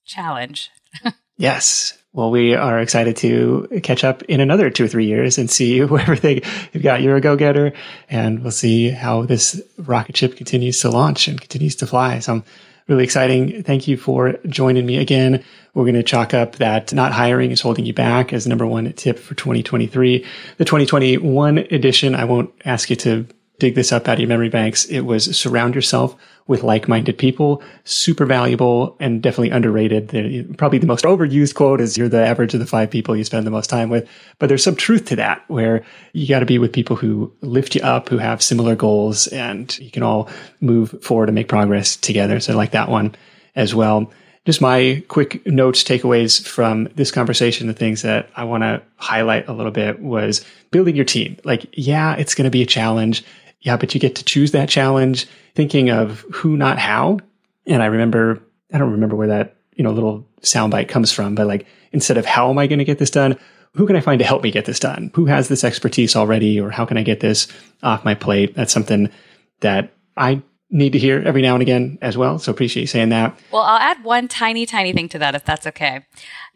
challenge. 0.04 0.70
yes. 1.36 1.96
Well, 2.12 2.30
we 2.30 2.54
are 2.54 2.80
excited 2.80 3.14
to 3.18 3.68
catch 3.82 4.02
up 4.02 4.22
in 4.22 4.40
another 4.40 4.70
two 4.70 4.86
or 4.86 4.88
three 4.88 5.04
years 5.04 5.36
and 5.36 5.50
see 5.50 5.84
where 5.84 6.00
everything 6.00 6.40
you've 6.72 6.82
got. 6.82 7.02
You're 7.02 7.16
a 7.16 7.20
go 7.20 7.36
getter, 7.36 7.74
and 8.08 8.42
we'll 8.42 8.52
see 8.52 8.88
how 8.88 9.22
this 9.22 9.60
rocket 9.76 10.16
ship 10.16 10.36
continues 10.36 10.80
to 10.80 10.90
launch 10.90 11.28
and 11.28 11.38
continues 11.38 11.76
to 11.76 11.86
fly. 11.86 12.18
So 12.20 12.32
I'm 12.32 12.44
really 12.88 13.04
exciting. 13.04 13.62
Thank 13.62 13.88
you 13.88 13.96
for 13.96 14.38
joining 14.46 14.86
me 14.86 14.98
again. 14.98 15.42
We're 15.74 15.84
going 15.84 15.94
to 15.94 16.02
chalk 16.02 16.34
up 16.34 16.56
that 16.56 16.92
not 16.92 17.12
hiring 17.12 17.50
is 17.50 17.60
holding 17.60 17.84
you 17.84 17.92
back 17.92 18.32
as 18.32 18.46
number 18.46 18.66
one 18.66 18.92
tip 18.92 19.18
for 19.18 19.34
2023. 19.34 20.24
The 20.58 20.64
2021 20.64 21.58
edition, 21.58 22.14
I 22.14 22.24
won't 22.24 22.50
ask 22.64 22.88
you 22.88 22.96
to 22.96 23.26
dig 23.58 23.74
this 23.74 23.92
up 23.92 24.08
out 24.08 24.14
of 24.14 24.20
your 24.20 24.28
memory 24.28 24.48
banks. 24.48 24.84
It 24.86 25.00
was 25.00 25.36
surround 25.36 25.74
yourself 25.74 26.16
with 26.46 26.62
like-minded 26.62 27.18
people, 27.18 27.62
super 27.84 28.24
valuable 28.24 28.96
and 29.00 29.22
definitely 29.22 29.50
underrated. 29.50 30.56
Probably 30.58 30.78
the 30.78 30.86
most 30.86 31.04
overused 31.04 31.54
quote 31.54 31.80
is 31.80 31.98
you're 31.98 32.08
the 32.08 32.24
average 32.24 32.54
of 32.54 32.60
the 32.60 32.66
five 32.66 32.90
people 32.90 33.16
you 33.16 33.24
spend 33.24 33.46
the 33.46 33.50
most 33.50 33.68
time 33.68 33.88
with. 33.88 34.08
But 34.38 34.48
there's 34.48 34.62
some 34.62 34.76
truth 34.76 35.06
to 35.06 35.16
that 35.16 35.42
where 35.48 35.84
you 36.12 36.28
got 36.28 36.40
to 36.40 36.46
be 36.46 36.58
with 36.58 36.72
people 36.72 36.96
who 36.96 37.32
lift 37.40 37.74
you 37.74 37.82
up, 37.82 38.08
who 38.08 38.18
have 38.18 38.42
similar 38.42 38.76
goals 38.76 39.26
and 39.28 39.76
you 39.78 39.90
can 39.90 40.02
all 40.02 40.28
move 40.60 41.02
forward 41.02 41.28
and 41.28 41.34
make 41.34 41.48
progress 41.48 41.96
together. 41.96 42.38
So 42.38 42.52
I 42.52 42.56
like 42.56 42.72
that 42.72 42.88
one 42.88 43.14
as 43.56 43.74
well 43.74 44.12
just 44.46 44.60
my 44.60 45.02
quick 45.08 45.44
notes, 45.44 45.82
takeaways 45.82 46.46
from 46.46 46.88
this 46.94 47.10
conversation, 47.10 47.66
the 47.66 47.74
things 47.74 48.02
that 48.02 48.30
I 48.36 48.44
want 48.44 48.62
to 48.62 48.80
highlight 48.94 49.48
a 49.48 49.52
little 49.52 49.72
bit 49.72 49.98
was 50.00 50.44
building 50.70 50.94
your 50.94 51.04
team. 51.04 51.36
Like, 51.42 51.66
yeah, 51.72 52.14
it's 52.14 52.36
going 52.36 52.44
to 52.44 52.50
be 52.50 52.62
a 52.62 52.66
challenge. 52.66 53.24
Yeah, 53.66 53.76
but 53.76 53.92
you 53.94 54.00
get 54.00 54.14
to 54.14 54.24
choose 54.24 54.52
that 54.52 54.68
challenge, 54.68 55.26
thinking 55.56 55.90
of 55.90 56.20
who, 56.32 56.56
not 56.56 56.78
how. 56.78 57.18
And 57.66 57.82
I 57.82 57.86
remember, 57.86 58.40
I 58.72 58.78
don't 58.78 58.92
remember 58.92 59.16
where 59.16 59.26
that, 59.26 59.56
you 59.74 59.82
know, 59.82 59.90
little 59.90 60.24
soundbite 60.40 60.88
comes 60.88 61.10
from, 61.10 61.34
but 61.34 61.48
like, 61.48 61.66
instead 61.90 62.16
of 62.16 62.24
how 62.24 62.48
am 62.48 62.58
I 62.58 62.68
going 62.68 62.78
to 62.78 62.84
get 62.84 63.00
this 63.00 63.10
done? 63.10 63.36
Who 63.74 63.88
can 63.88 63.96
I 63.96 64.00
find 64.00 64.20
to 64.20 64.24
help 64.24 64.44
me 64.44 64.52
get 64.52 64.66
this 64.66 64.78
done? 64.78 65.10
Who 65.14 65.26
has 65.26 65.48
this 65.48 65.64
expertise 65.64 66.14
already? 66.14 66.60
Or 66.60 66.70
how 66.70 66.84
can 66.86 66.96
I 66.96 67.02
get 67.02 67.18
this 67.18 67.48
off 67.82 68.04
my 68.04 68.14
plate? 68.14 68.54
That's 68.54 68.72
something 68.72 69.10
that 69.62 69.92
I 70.16 70.42
need 70.68 70.92
to 70.92 70.98
hear 70.98 71.22
every 71.24 71.42
now 71.42 71.54
and 71.54 71.62
again 71.62 71.98
as 72.02 72.16
well. 72.16 72.38
So 72.38 72.50
appreciate 72.50 72.82
you 72.82 72.86
saying 72.86 73.10
that. 73.10 73.38
Well, 73.52 73.62
I'll 73.62 73.78
add 73.78 74.02
one 74.02 74.26
tiny, 74.26 74.66
tiny 74.66 74.92
thing 74.92 75.08
to 75.10 75.18
that 75.18 75.34
if 75.34 75.44
that's 75.44 75.66
okay. 75.66 76.04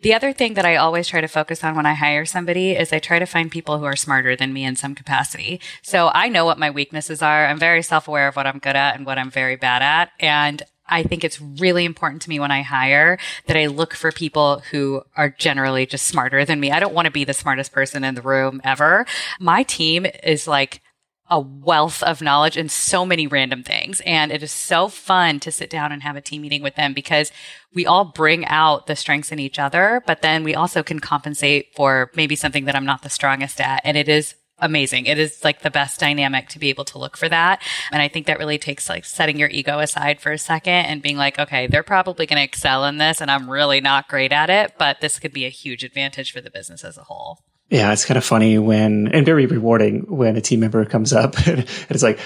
The 0.03 0.15
other 0.15 0.33
thing 0.33 0.55
that 0.55 0.65
I 0.65 0.77
always 0.77 1.07
try 1.07 1.21
to 1.21 1.29
focus 1.29 1.63
on 1.63 1.77
when 1.77 1.87
I 1.87 1.95
hire 1.95 2.25
somebody 2.25 2.73
is 2.73 2.93
I 2.93 2.99
try 2.99 3.19
to 3.19 3.27
find 3.27 3.51
people 3.51 3.79
who 3.79 3.85
are 3.85 3.97
smarter 3.97 4.35
than 4.35 4.53
me 4.53 4.65
in 4.65 4.75
some 4.75 4.95
capacity. 4.95 5.61
So 5.83 6.11
I 6.13 6.29
know 6.29 6.45
what 6.45 6.59
my 6.59 6.71
weaknesses 6.71 7.23
are. 7.23 7.47
I'm 7.47 7.59
very 7.59 7.83
self 7.83 8.09
aware 8.09 8.27
of 8.27 8.37
what 8.37 8.47
I'm 8.47 8.59
good 8.59 8.77
at 8.77 8.97
and 8.97 9.07
what 9.07 9.19
I'm 9.19 9.31
very 9.31 9.57
bad 9.57 9.83
at. 9.83 10.11
And 10.19 10.63
I 10.91 11.05
think 11.05 11.23
it's 11.23 11.41
really 11.41 11.85
important 11.85 12.23
to 12.23 12.29
me 12.29 12.41
when 12.41 12.51
I 12.51 12.63
hire 12.63 13.19
that 13.47 13.57
I 13.57 13.67
look 13.67 13.95
for 13.95 14.11
people 14.11 14.63
who 14.71 15.03
are 15.17 15.31
generally 15.31 15.87
just 15.87 16.07
smarter 16.07 16.45
than 16.45 16.59
me. 16.59 16.73
I 16.73 16.81
don't 16.81 16.95
want 16.95 17.07
to 17.07 17.13
be 17.13 17.25
the 17.25 17.33
smartest 17.33 17.71
person 17.73 18.03
in 18.03 18.17
the 18.17 18.23
room 18.23 18.61
ever. 18.65 19.07
My 19.39 19.63
team 19.63 20.07
is 20.25 20.49
like, 20.49 20.83
a 21.31 21.41
wealth 21.41 22.03
of 22.03 22.21
knowledge 22.21 22.57
and 22.57 22.71
so 22.71 23.07
many 23.07 23.27
random 23.27 23.63
things. 23.63 24.01
And 24.05 24.33
it 24.33 24.43
is 24.43 24.51
so 24.51 24.89
fun 24.89 25.41
to 25.41 25.53
sit 25.53 25.71
down 25.71 25.93
and 25.93 26.03
have 26.03 26.17
a 26.17 26.21
team 26.21 26.43
meeting 26.43 26.63
with 26.63 26.75
them 26.75 26.93
because 26.93 27.31
we 27.73 27.87
all 27.87 28.05
bring 28.05 28.45
out 28.47 28.87
the 28.87 28.97
strengths 28.97 29.31
in 29.31 29.39
each 29.39 29.59
other, 29.59 30.03
but 30.07 30.23
then 30.23 30.43
we 30.43 30.55
also 30.55 30.83
can 30.83 30.99
compensate 30.99 31.75
for 31.75 32.11
maybe 32.17 32.35
something 32.35 32.65
that 32.65 32.75
I'm 32.75 32.85
not 32.85 33.03
the 33.03 33.11
strongest 33.11 33.61
at. 33.61 33.81
And 33.85 33.97
it 33.97 34.09
is 34.09 34.35
amazing. 34.59 35.07
It 35.07 35.19
is 35.19 35.43
like 35.45 35.63
the 35.63 35.71
best 35.71 36.01
dynamic 36.01 36.49
to 36.51 36.59
be 36.59 36.69
able 36.69 36.85
to 36.87 36.99
look 36.99 37.17
for 37.17 37.29
that. 37.29 37.63
And 37.93 38.03
I 38.03 38.09
think 38.09 38.27
that 38.27 38.39
really 38.39 38.59
takes 38.59 38.89
like 38.89 39.05
setting 39.05 39.39
your 39.39 39.49
ego 39.49 39.79
aside 39.79 40.21
for 40.21 40.33
a 40.33 40.39
second 40.39 40.73
and 40.87 41.01
being 41.01 41.17
like, 41.17 41.39
okay, 41.39 41.67
they're 41.67 41.83
probably 41.83 42.27
going 42.27 42.39
to 42.39 42.45
excel 42.45 42.85
in 42.85 42.99
this 42.99 43.21
and 43.21 43.31
I'm 43.31 43.49
really 43.49 43.81
not 43.81 44.09
great 44.09 44.33
at 44.33 44.51
it, 44.51 44.75
but 44.79 45.01
this 45.01 45.19
could 45.19 45.33
be 45.33 45.47
a 45.47 45.51
huge 45.51 45.85
advantage 45.85 46.33
for 46.33 46.41
the 46.41 46.51
business 46.51 46.85
as 46.85 46.99
a 46.99 47.05
whole. 47.05 47.39
Yeah, 47.71 47.93
it's 47.93 48.05
kind 48.05 48.19
of 48.19 48.25
funny 48.25 48.59
when, 48.59 49.09
and 49.09 49.25
very 49.25 49.47
rewarding 49.47 50.01
when 50.09 50.37
a 50.37 50.41
team 50.41 50.61
member 50.61 50.85
comes 50.85 51.13
up 51.13 51.37
and 51.47 51.67
it's 51.89 52.03
like, 52.03 52.19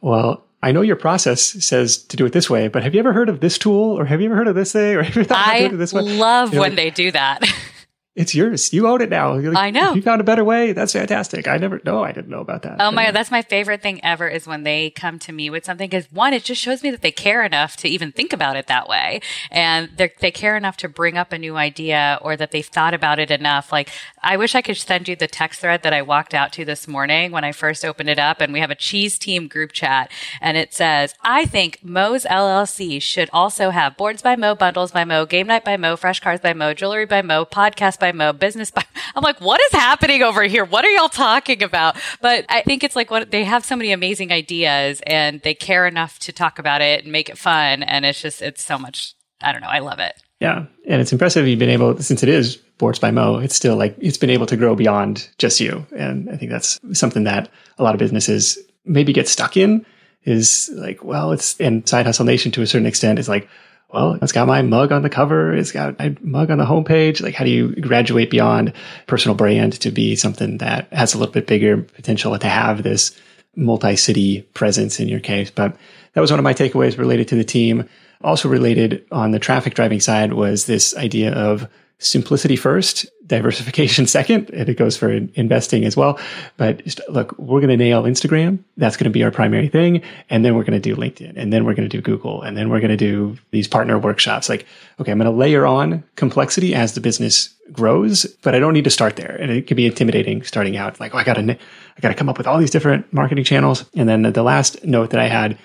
well, 0.00 0.44
I 0.62 0.70
know 0.70 0.82
your 0.82 0.96
process 0.96 1.42
says 1.42 1.98
to 2.04 2.16
do 2.16 2.24
it 2.24 2.32
this 2.32 2.48
way, 2.48 2.68
but 2.68 2.84
have 2.84 2.94
you 2.94 3.00
ever 3.00 3.12
heard 3.12 3.28
of 3.28 3.40
this 3.40 3.58
tool 3.58 3.98
or 3.98 4.04
have 4.04 4.20
you 4.20 4.26
ever 4.26 4.36
heard 4.36 4.46
of 4.46 4.54
this 4.54 4.72
thing 4.72 4.94
or 4.94 5.02
have 5.02 5.14
you 5.14 5.22
ever 5.22 5.28
thought 5.28 5.38
I 5.38 5.56
about 5.56 5.58
doing 5.58 5.74
it 5.74 5.76
this 5.78 5.92
way? 5.92 6.02
love 6.02 6.50
you 6.50 6.54
know, 6.56 6.60
when 6.60 6.76
they 6.76 6.90
do 6.90 7.10
that. 7.10 7.42
it's 8.14 8.34
yours. 8.34 8.74
You 8.74 8.88
own 8.88 9.00
it 9.00 9.08
now. 9.08 9.34
Like, 9.38 9.56
I 9.56 9.70
know. 9.70 9.94
You 9.94 10.02
found 10.02 10.20
a 10.20 10.24
better 10.24 10.44
way. 10.44 10.72
That's 10.72 10.92
fantastic. 10.92 11.48
I 11.48 11.56
never, 11.56 11.80
no, 11.82 12.04
I 12.04 12.12
didn't 12.12 12.28
know 12.28 12.40
about 12.40 12.60
that. 12.62 12.76
Oh 12.78 12.90
my 12.90 13.06
God. 13.06 13.14
That's 13.14 13.30
my 13.30 13.40
favorite 13.40 13.80
thing 13.80 14.04
ever 14.04 14.28
is 14.28 14.46
when 14.46 14.64
they 14.64 14.90
come 14.90 15.18
to 15.20 15.32
me 15.32 15.48
with 15.48 15.64
something 15.64 15.88
because 15.88 16.12
one, 16.12 16.34
it 16.34 16.44
just 16.44 16.60
shows 16.60 16.82
me 16.82 16.90
that 16.90 17.00
they 17.00 17.10
care 17.10 17.42
enough 17.42 17.74
to 17.78 17.88
even 17.88 18.12
think 18.12 18.34
about 18.34 18.56
it 18.56 18.66
that 18.66 18.86
way. 18.86 19.22
And 19.50 19.88
they 19.96 20.30
care 20.30 20.58
enough 20.58 20.76
to 20.78 20.90
bring 20.90 21.16
up 21.16 21.32
a 21.32 21.38
new 21.38 21.56
idea 21.56 22.18
or 22.20 22.36
that 22.36 22.50
they've 22.50 22.66
thought 22.66 22.92
about 22.92 23.18
it 23.18 23.30
enough. 23.30 23.72
Like 23.72 23.88
I 24.22 24.36
wish 24.36 24.54
I 24.54 24.60
could 24.60 24.76
send 24.76 25.08
you 25.08 25.16
the 25.16 25.26
text 25.26 25.60
thread 25.60 25.82
that 25.82 25.94
I 25.94 26.02
walked 26.02 26.34
out 26.34 26.52
to 26.52 26.66
this 26.66 26.86
morning 26.86 27.32
when 27.32 27.44
I 27.44 27.52
first 27.52 27.82
opened 27.82 28.10
it 28.10 28.18
up 28.18 28.42
and 28.42 28.52
we 28.52 28.60
have 28.60 28.70
a 28.70 28.74
cheese 28.74 29.18
team 29.18 29.48
group 29.48 29.72
chat 29.72 30.10
and 30.38 30.58
it 30.58 30.74
says, 30.74 31.14
I 31.22 31.46
think 31.46 31.78
Mo's 31.82 32.26
LLC 32.26 33.00
should 33.00 33.30
also 33.32 33.70
have 33.70 33.96
boards 33.96 34.20
by 34.20 34.36
Mo, 34.36 34.54
bundles 34.54 34.92
by 34.92 35.06
Mo, 35.06 35.24
game 35.24 35.46
night 35.46 35.64
by 35.64 35.78
Mo, 35.78 35.96
fresh 35.96 36.20
cars 36.20 36.40
by 36.40 36.52
Mo, 36.52 36.74
jewelry 36.74 37.06
by 37.06 37.22
Mo, 37.22 37.46
podcast 37.46 38.01
by 38.02 38.12
Mo, 38.12 38.32
business 38.32 38.70
by 38.70 38.84
I'm 39.14 39.22
like, 39.22 39.40
what 39.40 39.60
is 39.60 39.72
happening 39.72 40.22
over 40.22 40.42
here? 40.42 40.64
What 40.64 40.84
are 40.84 40.90
y'all 40.90 41.08
talking 41.08 41.62
about? 41.62 41.96
But 42.20 42.44
I 42.48 42.62
think 42.62 42.82
it's 42.82 42.96
like 42.96 43.10
what 43.10 43.30
they 43.30 43.44
have 43.44 43.64
so 43.64 43.76
many 43.76 43.92
amazing 43.92 44.32
ideas 44.32 45.00
and 45.06 45.40
they 45.42 45.54
care 45.54 45.86
enough 45.86 46.18
to 46.20 46.32
talk 46.32 46.58
about 46.58 46.82
it 46.82 47.04
and 47.04 47.12
make 47.12 47.28
it 47.28 47.38
fun. 47.38 47.82
And 47.82 48.04
it's 48.04 48.20
just, 48.20 48.42
it's 48.42 48.62
so 48.62 48.78
much, 48.78 49.14
I 49.40 49.52
don't 49.52 49.60
know. 49.60 49.68
I 49.68 49.78
love 49.78 50.00
it. 50.00 50.14
Yeah. 50.40 50.66
And 50.88 51.00
it's 51.00 51.12
impressive 51.12 51.46
you've 51.46 51.60
been 51.60 51.70
able, 51.70 51.96
since 51.98 52.24
it 52.24 52.28
is 52.28 52.56
Boards 52.56 52.98
by 52.98 53.12
Mo, 53.12 53.38
it's 53.38 53.54
still 53.54 53.76
like, 53.76 53.94
it's 54.00 54.18
been 54.18 54.30
able 54.30 54.46
to 54.46 54.56
grow 54.56 54.74
beyond 54.74 55.28
just 55.38 55.60
you. 55.60 55.86
And 55.96 56.28
I 56.28 56.36
think 56.36 56.50
that's 56.50 56.80
something 56.92 57.24
that 57.24 57.48
a 57.78 57.84
lot 57.84 57.94
of 57.94 58.00
businesses 58.00 58.58
maybe 58.84 59.12
get 59.12 59.28
stuck 59.28 59.56
in 59.56 59.86
is 60.24 60.68
like, 60.74 61.04
well, 61.04 61.30
it's, 61.30 61.60
and 61.60 61.88
Side 61.88 62.06
Hustle 62.06 62.24
Nation 62.24 62.50
to 62.52 62.62
a 62.62 62.66
certain 62.66 62.86
extent 62.86 63.20
is 63.20 63.28
like, 63.28 63.48
well, 63.92 64.18
it's 64.22 64.32
got 64.32 64.48
my 64.48 64.62
mug 64.62 64.90
on 64.90 65.02
the 65.02 65.10
cover. 65.10 65.54
It's 65.54 65.72
got 65.72 65.98
my 65.98 66.16
mug 66.22 66.50
on 66.50 66.58
the 66.58 66.64
homepage. 66.64 67.20
Like, 67.20 67.34
how 67.34 67.44
do 67.44 67.50
you 67.50 67.74
graduate 67.76 68.30
beyond 68.30 68.72
personal 69.06 69.34
brand 69.34 69.74
to 69.80 69.90
be 69.90 70.16
something 70.16 70.58
that 70.58 70.90
has 70.92 71.14
a 71.14 71.18
little 71.18 71.32
bit 71.32 71.46
bigger 71.46 71.76
potential 71.78 72.38
to 72.38 72.48
have 72.48 72.82
this 72.82 73.14
multi-city 73.54 74.42
presence 74.54 74.98
in 74.98 75.08
your 75.08 75.20
case? 75.20 75.50
But 75.50 75.76
that 76.14 76.20
was 76.20 76.30
one 76.30 76.40
of 76.40 76.44
my 76.44 76.54
takeaways 76.54 76.96
related 76.96 77.28
to 77.28 77.36
the 77.36 77.44
team. 77.44 77.88
Also 78.22 78.48
related 78.48 79.04
on 79.10 79.32
the 79.32 79.38
traffic 79.38 79.74
driving 79.74 80.00
side 80.00 80.32
was 80.32 80.64
this 80.64 80.96
idea 80.96 81.32
of 81.34 81.68
simplicity 82.02 82.56
first, 82.56 83.06
diversification 83.26 84.06
second, 84.18 84.50
and 84.50 84.68
it 84.68 84.76
goes 84.76 84.96
for 84.96 85.10
investing 85.10 85.84
as 85.84 85.96
well. 85.96 86.18
But 86.56 86.84
just, 86.84 87.00
look, 87.08 87.36
we're 87.38 87.60
going 87.60 87.70
to 87.70 87.76
nail 87.76 88.02
Instagram. 88.02 88.58
That's 88.76 88.96
going 88.96 89.04
to 89.04 89.10
be 89.10 89.22
our 89.22 89.30
primary 89.30 89.68
thing. 89.68 90.02
And 90.28 90.44
then 90.44 90.54
we're 90.54 90.64
going 90.64 90.80
to 90.80 90.94
do 90.94 90.96
LinkedIn 90.96 91.34
and 91.36 91.52
then 91.52 91.64
we're 91.64 91.74
going 91.74 91.88
to 91.88 91.96
do 91.96 92.02
Google 92.02 92.42
and 92.42 92.56
then 92.56 92.68
we're 92.68 92.80
going 92.80 92.90
to 92.90 92.96
do 92.96 93.36
these 93.50 93.68
partner 93.68 93.98
workshops. 93.98 94.48
Like, 94.48 94.66
okay, 95.00 95.12
I'm 95.12 95.18
going 95.18 95.30
to 95.30 95.36
layer 95.36 95.66
on 95.66 96.04
complexity 96.16 96.74
as 96.74 96.94
the 96.94 97.00
business 97.00 97.48
grows, 97.72 98.24
but 98.42 98.54
I 98.54 98.58
don't 98.58 98.74
need 98.74 98.84
to 98.84 98.90
start 98.90 99.16
there. 99.16 99.36
And 99.40 99.50
it 99.50 99.66
can 99.66 99.76
be 99.76 99.86
intimidating 99.86 100.42
starting 100.42 100.76
out. 100.76 101.00
Like, 101.00 101.14
oh, 101.14 101.18
I 101.18 101.24
got 101.24 101.34
to, 101.34 101.52
I 101.52 102.00
got 102.00 102.08
to 102.08 102.14
come 102.14 102.28
up 102.28 102.38
with 102.38 102.46
all 102.46 102.58
these 102.58 102.70
different 102.70 103.10
marketing 103.12 103.44
channels. 103.44 103.84
And 103.94 104.08
then 104.08 104.22
the 104.22 104.42
last 104.42 104.84
note 104.84 105.10
that 105.10 105.20
I 105.20 105.28
had, 105.28 105.58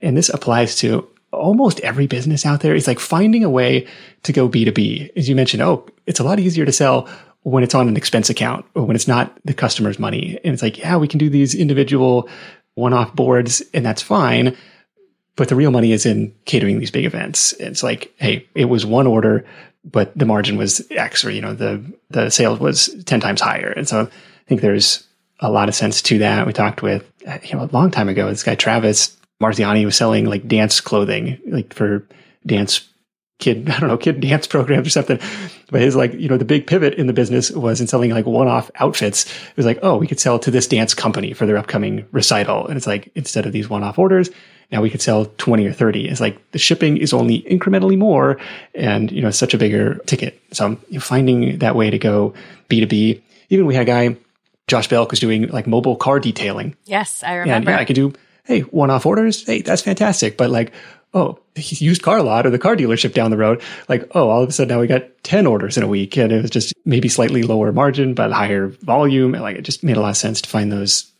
and 0.00 0.16
this 0.16 0.28
applies 0.28 0.76
to 0.76 1.06
almost 1.32 1.80
every 1.80 2.06
business 2.06 2.44
out 2.44 2.60
there 2.60 2.74
is 2.74 2.86
like 2.86 2.98
finding 2.98 3.44
a 3.44 3.50
way 3.50 3.86
to 4.24 4.32
go 4.32 4.48
B2B. 4.48 5.16
As 5.16 5.28
you 5.28 5.36
mentioned, 5.36 5.62
oh, 5.62 5.86
it's 6.06 6.20
a 6.20 6.24
lot 6.24 6.40
easier 6.40 6.64
to 6.64 6.72
sell 6.72 7.08
when 7.42 7.64
it's 7.64 7.74
on 7.74 7.88
an 7.88 7.96
expense 7.96 8.28
account 8.28 8.66
or 8.74 8.84
when 8.84 8.96
it's 8.96 9.08
not 9.08 9.38
the 9.44 9.54
customer's 9.54 9.98
money. 9.98 10.38
And 10.44 10.52
it's 10.52 10.62
like, 10.62 10.78
yeah, 10.78 10.96
we 10.96 11.08
can 11.08 11.18
do 11.18 11.30
these 11.30 11.54
individual 11.54 12.28
one 12.74 12.92
off 12.92 13.14
boards 13.14 13.62
and 13.72 13.84
that's 13.84 14.02
fine. 14.02 14.56
But 15.36 15.48
the 15.48 15.56
real 15.56 15.70
money 15.70 15.92
is 15.92 16.04
in 16.04 16.34
catering 16.44 16.80
these 16.80 16.90
big 16.90 17.06
events. 17.06 17.52
It's 17.54 17.82
like, 17.82 18.12
hey, 18.16 18.46
it 18.54 18.66
was 18.66 18.84
one 18.84 19.06
order, 19.06 19.46
but 19.84 20.16
the 20.18 20.26
margin 20.26 20.58
was 20.58 20.86
X 20.90 21.24
or, 21.24 21.30
you 21.30 21.40
know, 21.40 21.54
the, 21.54 21.82
the 22.10 22.30
sales 22.30 22.58
was 22.58 22.94
10 23.04 23.20
times 23.20 23.40
higher. 23.40 23.70
And 23.70 23.88
so 23.88 24.02
I 24.02 24.48
think 24.48 24.60
there's 24.60 25.06
a 25.38 25.50
lot 25.50 25.68
of 25.68 25.74
sense 25.74 26.02
to 26.02 26.18
that. 26.18 26.46
We 26.46 26.52
talked 26.52 26.82
with, 26.82 27.10
you 27.44 27.54
know, 27.54 27.64
a 27.64 27.70
long 27.72 27.90
time 27.90 28.10
ago, 28.10 28.28
this 28.28 28.42
guy, 28.42 28.54
Travis, 28.54 29.16
Marziani 29.40 29.84
was 29.84 29.96
selling 29.96 30.26
like 30.26 30.46
dance 30.46 30.80
clothing, 30.80 31.40
like 31.46 31.72
for 31.72 32.06
dance 32.46 32.86
kid, 33.38 33.68
I 33.74 33.80
don't 33.80 33.88
know, 33.88 33.96
kid 33.96 34.20
dance 34.20 34.46
programs 34.46 34.86
or 34.86 34.90
something. 34.90 35.18
But 35.70 35.80
his 35.80 35.96
like, 35.96 36.12
you 36.14 36.28
know, 36.28 36.36
the 36.36 36.44
big 36.44 36.66
pivot 36.66 36.94
in 36.94 37.06
the 37.06 37.12
business 37.12 37.50
was 37.50 37.80
in 37.80 37.86
selling 37.86 38.10
like 38.10 38.26
one-off 38.26 38.70
outfits. 38.76 39.24
It 39.24 39.56
was 39.56 39.66
like, 39.66 39.78
oh, 39.82 39.96
we 39.96 40.06
could 40.06 40.20
sell 40.20 40.38
to 40.40 40.50
this 40.50 40.66
dance 40.66 40.94
company 40.94 41.32
for 41.32 41.46
their 41.46 41.56
upcoming 41.56 42.06
recital. 42.12 42.66
And 42.66 42.76
it's 42.76 42.86
like, 42.86 43.10
instead 43.14 43.46
of 43.46 43.52
these 43.52 43.68
one-off 43.68 43.98
orders, 43.98 44.30
now 44.70 44.82
we 44.82 44.90
could 44.90 45.02
sell 45.02 45.26
20 45.38 45.66
or 45.66 45.72
30. 45.72 46.08
It's 46.08 46.20
like 46.20 46.50
the 46.52 46.58
shipping 46.58 46.96
is 46.96 47.12
only 47.12 47.42
incrementally 47.42 47.98
more 47.98 48.38
and, 48.74 49.10
you 49.10 49.22
know, 49.22 49.30
such 49.30 49.54
a 49.54 49.58
bigger 49.58 49.96
ticket. 50.06 50.40
So 50.52 50.66
I'm 50.66 50.76
finding 51.00 51.58
that 51.58 51.74
way 51.74 51.90
to 51.90 51.98
go 51.98 52.34
B2B. 52.68 53.22
Even 53.48 53.66
we 53.66 53.74
had 53.74 53.82
a 53.82 53.86
guy, 53.86 54.16
Josh 54.68 54.88
Belk 54.88 55.10
was 55.10 55.18
doing 55.18 55.48
like 55.48 55.66
mobile 55.66 55.96
car 55.96 56.20
detailing. 56.20 56.76
Yes, 56.84 57.24
I 57.24 57.34
remember. 57.34 57.70
And 57.70 57.76
yeah, 57.76 57.82
I 57.82 57.84
could 57.84 57.96
do 57.96 58.12
hey, 58.50 58.60
one 58.62 58.90
off 58.90 59.06
orders, 59.06 59.46
hey, 59.46 59.62
that's 59.62 59.82
fantastic. 59.82 60.36
But 60.36 60.50
like, 60.50 60.72
oh, 61.14 61.38
used 61.54 62.02
car 62.02 62.20
lot 62.20 62.46
or 62.46 62.50
the 62.50 62.58
car 62.58 62.74
dealership 62.74 63.14
down 63.14 63.30
the 63.30 63.36
road, 63.36 63.62
like, 63.88 64.10
oh, 64.16 64.28
all 64.28 64.42
of 64.42 64.48
a 64.48 64.52
sudden 64.52 64.74
now 64.74 64.80
we 64.80 64.88
got 64.88 65.04
10 65.22 65.46
orders 65.46 65.76
in 65.76 65.84
a 65.84 65.86
week. 65.86 66.16
And 66.16 66.32
it 66.32 66.42
was 66.42 66.50
just 66.50 66.74
maybe 66.84 67.08
slightly 67.08 67.44
lower 67.44 67.72
margin, 67.72 68.12
but 68.12 68.32
higher 68.32 68.66
volume. 68.66 69.34
And 69.34 69.42
like, 69.44 69.56
it 69.56 69.62
just 69.62 69.84
made 69.84 69.96
a 69.96 70.00
lot 70.00 70.10
of 70.10 70.16
sense 70.16 70.40
to 70.40 70.48
find 70.48 70.72
those 70.72 71.12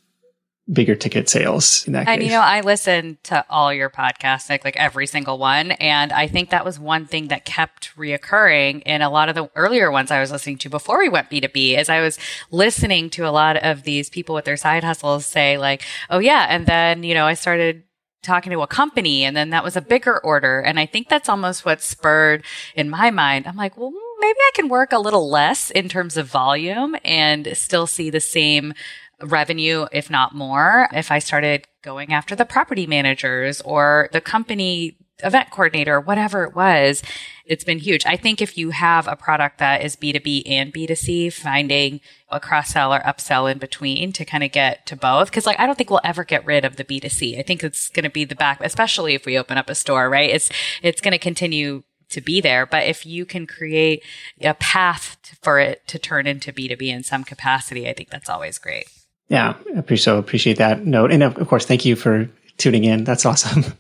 bigger 0.72 0.94
ticket 0.94 1.28
sales 1.28 1.86
in 1.86 1.92
that 1.94 2.06
case. 2.06 2.12
and 2.12 2.20
case. 2.20 2.30
you 2.30 2.36
know, 2.36 2.42
I 2.42 2.60
listen 2.60 3.18
to 3.24 3.44
all 3.50 3.72
your 3.72 3.90
podcasts, 3.90 4.48
like, 4.48 4.64
like 4.64 4.76
every 4.76 5.06
single 5.06 5.38
one. 5.38 5.72
And 5.72 6.12
I 6.12 6.28
think 6.28 6.50
that 6.50 6.64
was 6.64 6.78
one 6.78 7.06
thing 7.06 7.28
that 7.28 7.44
kept 7.44 7.96
reoccurring 7.96 8.82
in 8.86 9.02
a 9.02 9.10
lot 9.10 9.28
of 9.28 9.34
the 9.34 9.50
earlier 9.56 9.90
ones 9.90 10.10
I 10.10 10.20
was 10.20 10.30
listening 10.30 10.58
to 10.58 10.70
before 10.70 10.98
we 10.98 11.08
went 11.08 11.30
B2B 11.30 11.74
as 11.74 11.88
I 11.88 12.00
was 12.00 12.18
listening 12.50 13.10
to 13.10 13.26
a 13.26 13.30
lot 13.30 13.56
of 13.56 13.82
these 13.82 14.08
people 14.08 14.34
with 14.34 14.44
their 14.44 14.56
side 14.56 14.84
hustles 14.84 15.26
say 15.26 15.58
like, 15.58 15.82
oh 16.08 16.18
yeah. 16.18 16.46
And 16.48 16.66
then, 16.66 17.02
you 17.02 17.14
know, 17.14 17.26
I 17.26 17.34
started 17.34 17.82
talking 18.22 18.52
to 18.52 18.60
a 18.60 18.66
company 18.66 19.24
and 19.24 19.36
then 19.36 19.50
that 19.50 19.64
was 19.64 19.76
a 19.76 19.80
bigger 19.80 20.18
order. 20.20 20.60
And 20.60 20.78
I 20.78 20.86
think 20.86 21.08
that's 21.08 21.28
almost 21.28 21.64
what 21.64 21.80
spurred 21.80 22.44
in 22.74 22.90
my 22.90 23.10
mind. 23.10 23.46
I'm 23.46 23.56
like, 23.56 23.76
well, 23.76 23.92
maybe 24.20 24.38
I 24.38 24.50
can 24.54 24.68
work 24.68 24.92
a 24.92 24.98
little 24.98 25.28
less 25.28 25.70
in 25.70 25.88
terms 25.88 26.16
of 26.16 26.28
volume 26.28 26.96
and 27.04 27.48
still 27.56 27.86
see 27.86 28.10
the 28.10 28.20
same 28.20 28.74
revenue, 29.22 29.86
if 29.92 30.10
not 30.10 30.34
more, 30.34 30.88
if 30.92 31.10
I 31.10 31.18
started 31.18 31.66
going 31.82 32.12
after 32.12 32.34
the 32.34 32.44
property 32.44 32.86
managers 32.86 33.60
or 33.62 34.08
the 34.12 34.20
company 34.20 34.96
event 35.22 35.50
coordinator, 35.50 36.00
whatever 36.00 36.44
it 36.44 36.54
was, 36.54 37.02
it's 37.44 37.64
been 37.64 37.78
huge. 37.78 38.06
I 38.06 38.16
think 38.16 38.40
if 38.40 38.56
you 38.56 38.70
have 38.70 39.06
a 39.08 39.16
product 39.16 39.58
that 39.58 39.82
is 39.82 39.96
B2B 39.96 40.44
and 40.46 40.72
B2C, 40.72 41.32
finding 41.32 42.00
a 42.28 42.40
cross 42.40 42.70
sell 42.70 42.94
or 42.94 43.00
upsell 43.00 43.50
in 43.50 43.58
between 43.58 44.12
to 44.12 44.24
kind 44.24 44.44
of 44.44 44.52
get 44.52 44.86
to 44.86 44.96
both. 44.96 45.30
Cause 45.32 45.46
like, 45.46 45.58
I 45.58 45.66
don't 45.66 45.76
think 45.76 45.90
we'll 45.90 46.00
ever 46.04 46.24
get 46.24 46.46
rid 46.46 46.64
of 46.64 46.76
the 46.76 46.84
B2C. 46.84 47.38
I 47.38 47.42
think 47.42 47.62
it's 47.64 47.88
going 47.88 48.04
to 48.04 48.10
be 48.10 48.24
the 48.24 48.34
back, 48.34 48.60
especially 48.62 49.14
if 49.14 49.26
we 49.26 49.38
open 49.38 49.58
up 49.58 49.68
a 49.68 49.74
store, 49.74 50.08
right? 50.08 50.30
It's, 50.30 50.50
it's 50.82 51.00
going 51.00 51.12
to 51.12 51.18
continue 51.18 51.82
to 52.10 52.20
be 52.20 52.40
there. 52.40 52.66
But 52.66 52.86
if 52.86 53.06
you 53.06 53.24
can 53.24 53.46
create 53.46 54.04
a 54.40 54.54
path 54.54 55.16
for 55.42 55.58
it 55.58 55.86
to 55.88 55.98
turn 55.98 56.26
into 56.26 56.52
B2B 56.52 56.82
in 56.82 57.02
some 57.02 57.24
capacity, 57.24 57.88
I 57.88 57.94
think 57.94 58.10
that's 58.10 58.30
always 58.30 58.58
great. 58.58 58.86
Yeah, 59.30 59.54
I 59.76 59.94
so 59.94 60.18
appreciate 60.18 60.58
that 60.58 60.84
note. 60.84 61.12
And 61.12 61.22
of 61.22 61.48
course, 61.48 61.64
thank 61.64 61.84
you 61.84 61.96
for 61.96 62.28
tuning 62.58 62.84
in. 62.84 63.04
That's 63.04 63.24
awesome. 63.24 63.64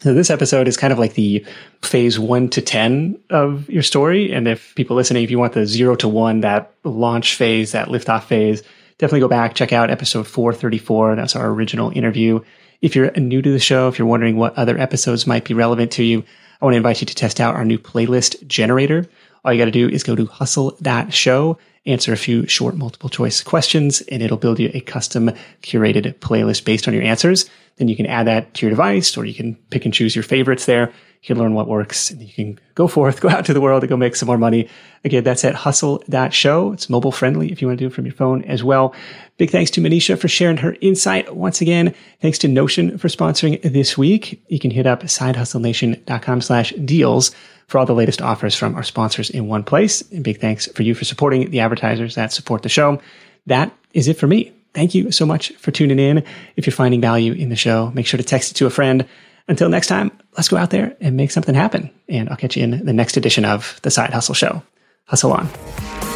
So 0.00 0.12
this 0.12 0.28
episode 0.28 0.68
is 0.68 0.76
kind 0.76 0.92
of 0.92 0.98
like 0.98 1.14
the 1.14 1.44
phase 1.82 2.18
one 2.18 2.50
to 2.50 2.60
10 2.60 3.18
of 3.30 3.68
your 3.68 3.82
story. 3.82 4.30
And 4.30 4.46
if 4.46 4.74
people 4.74 4.94
listening, 4.94 5.24
if 5.24 5.30
you 5.30 5.38
want 5.38 5.54
the 5.54 5.66
zero 5.66 5.96
to 5.96 6.06
one, 6.06 6.42
that 6.42 6.70
launch 6.84 7.34
phase, 7.34 7.72
that 7.72 7.88
liftoff 7.88 8.24
phase, 8.24 8.62
definitely 8.98 9.20
go 9.20 9.28
back, 9.28 9.54
check 9.54 9.72
out 9.72 9.90
episode 9.90 10.26
434. 10.26 11.16
That's 11.16 11.34
our 11.34 11.48
original 11.48 11.90
interview. 11.90 12.40
If 12.82 12.94
you're 12.94 13.10
new 13.12 13.40
to 13.40 13.50
the 13.50 13.58
show, 13.58 13.88
if 13.88 13.98
you're 13.98 14.06
wondering 14.06 14.36
what 14.36 14.56
other 14.56 14.78
episodes 14.78 15.26
might 15.26 15.44
be 15.44 15.54
relevant 15.54 15.92
to 15.92 16.04
you, 16.04 16.22
I 16.60 16.64
want 16.66 16.74
to 16.74 16.76
invite 16.76 17.00
you 17.00 17.06
to 17.06 17.14
test 17.14 17.40
out 17.40 17.54
our 17.54 17.64
new 17.64 17.78
playlist 17.78 18.46
generator. 18.46 19.08
All 19.44 19.52
you 19.52 19.58
got 19.58 19.64
to 19.64 19.70
do 19.70 19.88
is 19.88 20.02
go 20.02 20.14
to 20.14 20.26
hustle.show 20.26 21.58
answer 21.86 22.12
a 22.12 22.16
few 22.16 22.46
short 22.46 22.76
multiple 22.76 23.08
choice 23.08 23.42
questions, 23.42 24.00
and 24.02 24.22
it'll 24.22 24.36
build 24.36 24.58
you 24.58 24.70
a 24.74 24.80
custom 24.80 25.30
curated 25.62 26.14
playlist 26.16 26.64
based 26.64 26.88
on 26.88 26.94
your 26.94 27.02
answers. 27.02 27.48
Then 27.76 27.88
you 27.88 27.96
can 27.96 28.06
add 28.06 28.26
that 28.26 28.54
to 28.54 28.66
your 28.66 28.70
device, 28.70 29.16
or 29.16 29.24
you 29.24 29.34
can 29.34 29.54
pick 29.70 29.84
and 29.84 29.94
choose 29.94 30.16
your 30.16 30.22
favorites 30.22 30.66
there. 30.66 30.92
You 31.26 31.34
can 31.34 31.42
learn 31.42 31.54
what 31.54 31.66
works, 31.66 32.12
and 32.12 32.22
you 32.22 32.32
can 32.32 32.56
go 32.76 32.86
forth, 32.86 33.20
go 33.20 33.28
out 33.28 33.44
to 33.46 33.52
the 33.52 33.60
world, 33.60 33.82
and 33.82 33.90
go 33.90 33.96
make 33.96 34.14
some 34.14 34.28
more 34.28 34.38
money. 34.38 34.68
Again, 35.04 35.24
that's 35.24 35.44
at 35.44 35.56
hustle.show. 35.56 36.72
It's 36.72 36.88
mobile 36.88 37.10
friendly 37.10 37.50
if 37.50 37.60
you 37.60 37.66
want 37.66 37.80
to 37.80 37.84
do 37.84 37.88
it 37.88 37.92
from 37.92 38.06
your 38.06 38.14
phone 38.14 38.44
as 38.44 38.62
well. 38.62 38.94
Big 39.36 39.50
thanks 39.50 39.72
to 39.72 39.80
Monisha 39.80 40.16
for 40.16 40.28
sharing 40.28 40.58
her 40.58 40.76
insight 40.80 41.34
once 41.34 41.60
again. 41.60 41.92
Thanks 42.22 42.38
to 42.38 42.48
Notion 42.48 42.96
for 42.96 43.08
sponsoring 43.08 43.60
this 43.60 43.98
week. 43.98 44.40
You 44.46 44.60
can 44.60 44.70
hit 44.70 44.86
up 44.86 45.02
sidehustlenation.com 45.02 46.42
slash 46.42 46.70
deals 46.84 47.32
for 47.66 47.78
all 47.78 47.86
the 47.86 47.92
latest 47.92 48.22
offers 48.22 48.54
from 48.54 48.76
our 48.76 48.84
sponsors 48.84 49.28
in 49.28 49.48
one 49.48 49.64
place. 49.64 50.02
And 50.12 50.22
big 50.22 50.40
thanks 50.40 50.66
for 50.66 50.84
you 50.84 50.94
for 50.94 51.04
supporting 51.04 51.50
the 51.50 51.58
advertisers 51.58 52.14
that 52.14 52.32
support 52.32 52.62
the 52.62 52.68
show. 52.68 53.00
That 53.46 53.72
is 53.94 54.06
it 54.06 54.16
for 54.16 54.28
me. 54.28 54.52
Thank 54.74 54.94
you 54.94 55.10
so 55.10 55.26
much 55.26 55.52
for 55.54 55.72
tuning 55.72 55.98
in. 55.98 56.22
If 56.54 56.66
you're 56.66 56.72
finding 56.72 57.00
value 57.00 57.32
in 57.32 57.48
the 57.48 57.56
show, 57.56 57.90
make 57.94 58.06
sure 58.06 58.18
to 58.18 58.24
text 58.24 58.52
it 58.52 58.54
to 58.54 58.66
a 58.66 58.70
friend. 58.70 59.06
Until 59.48 59.68
next 59.68 59.86
time, 59.86 60.10
let's 60.36 60.48
go 60.48 60.56
out 60.56 60.70
there 60.70 60.96
and 61.00 61.16
make 61.16 61.30
something 61.30 61.54
happen. 61.54 61.90
And 62.08 62.28
I'll 62.28 62.36
catch 62.36 62.56
you 62.56 62.64
in 62.64 62.84
the 62.84 62.92
next 62.92 63.16
edition 63.16 63.44
of 63.44 63.78
the 63.82 63.90
Side 63.90 64.10
Hustle 64.10 64.34
Show. 64.34 64.62
Hustle 65.06 65.32
on. 65.32 66.15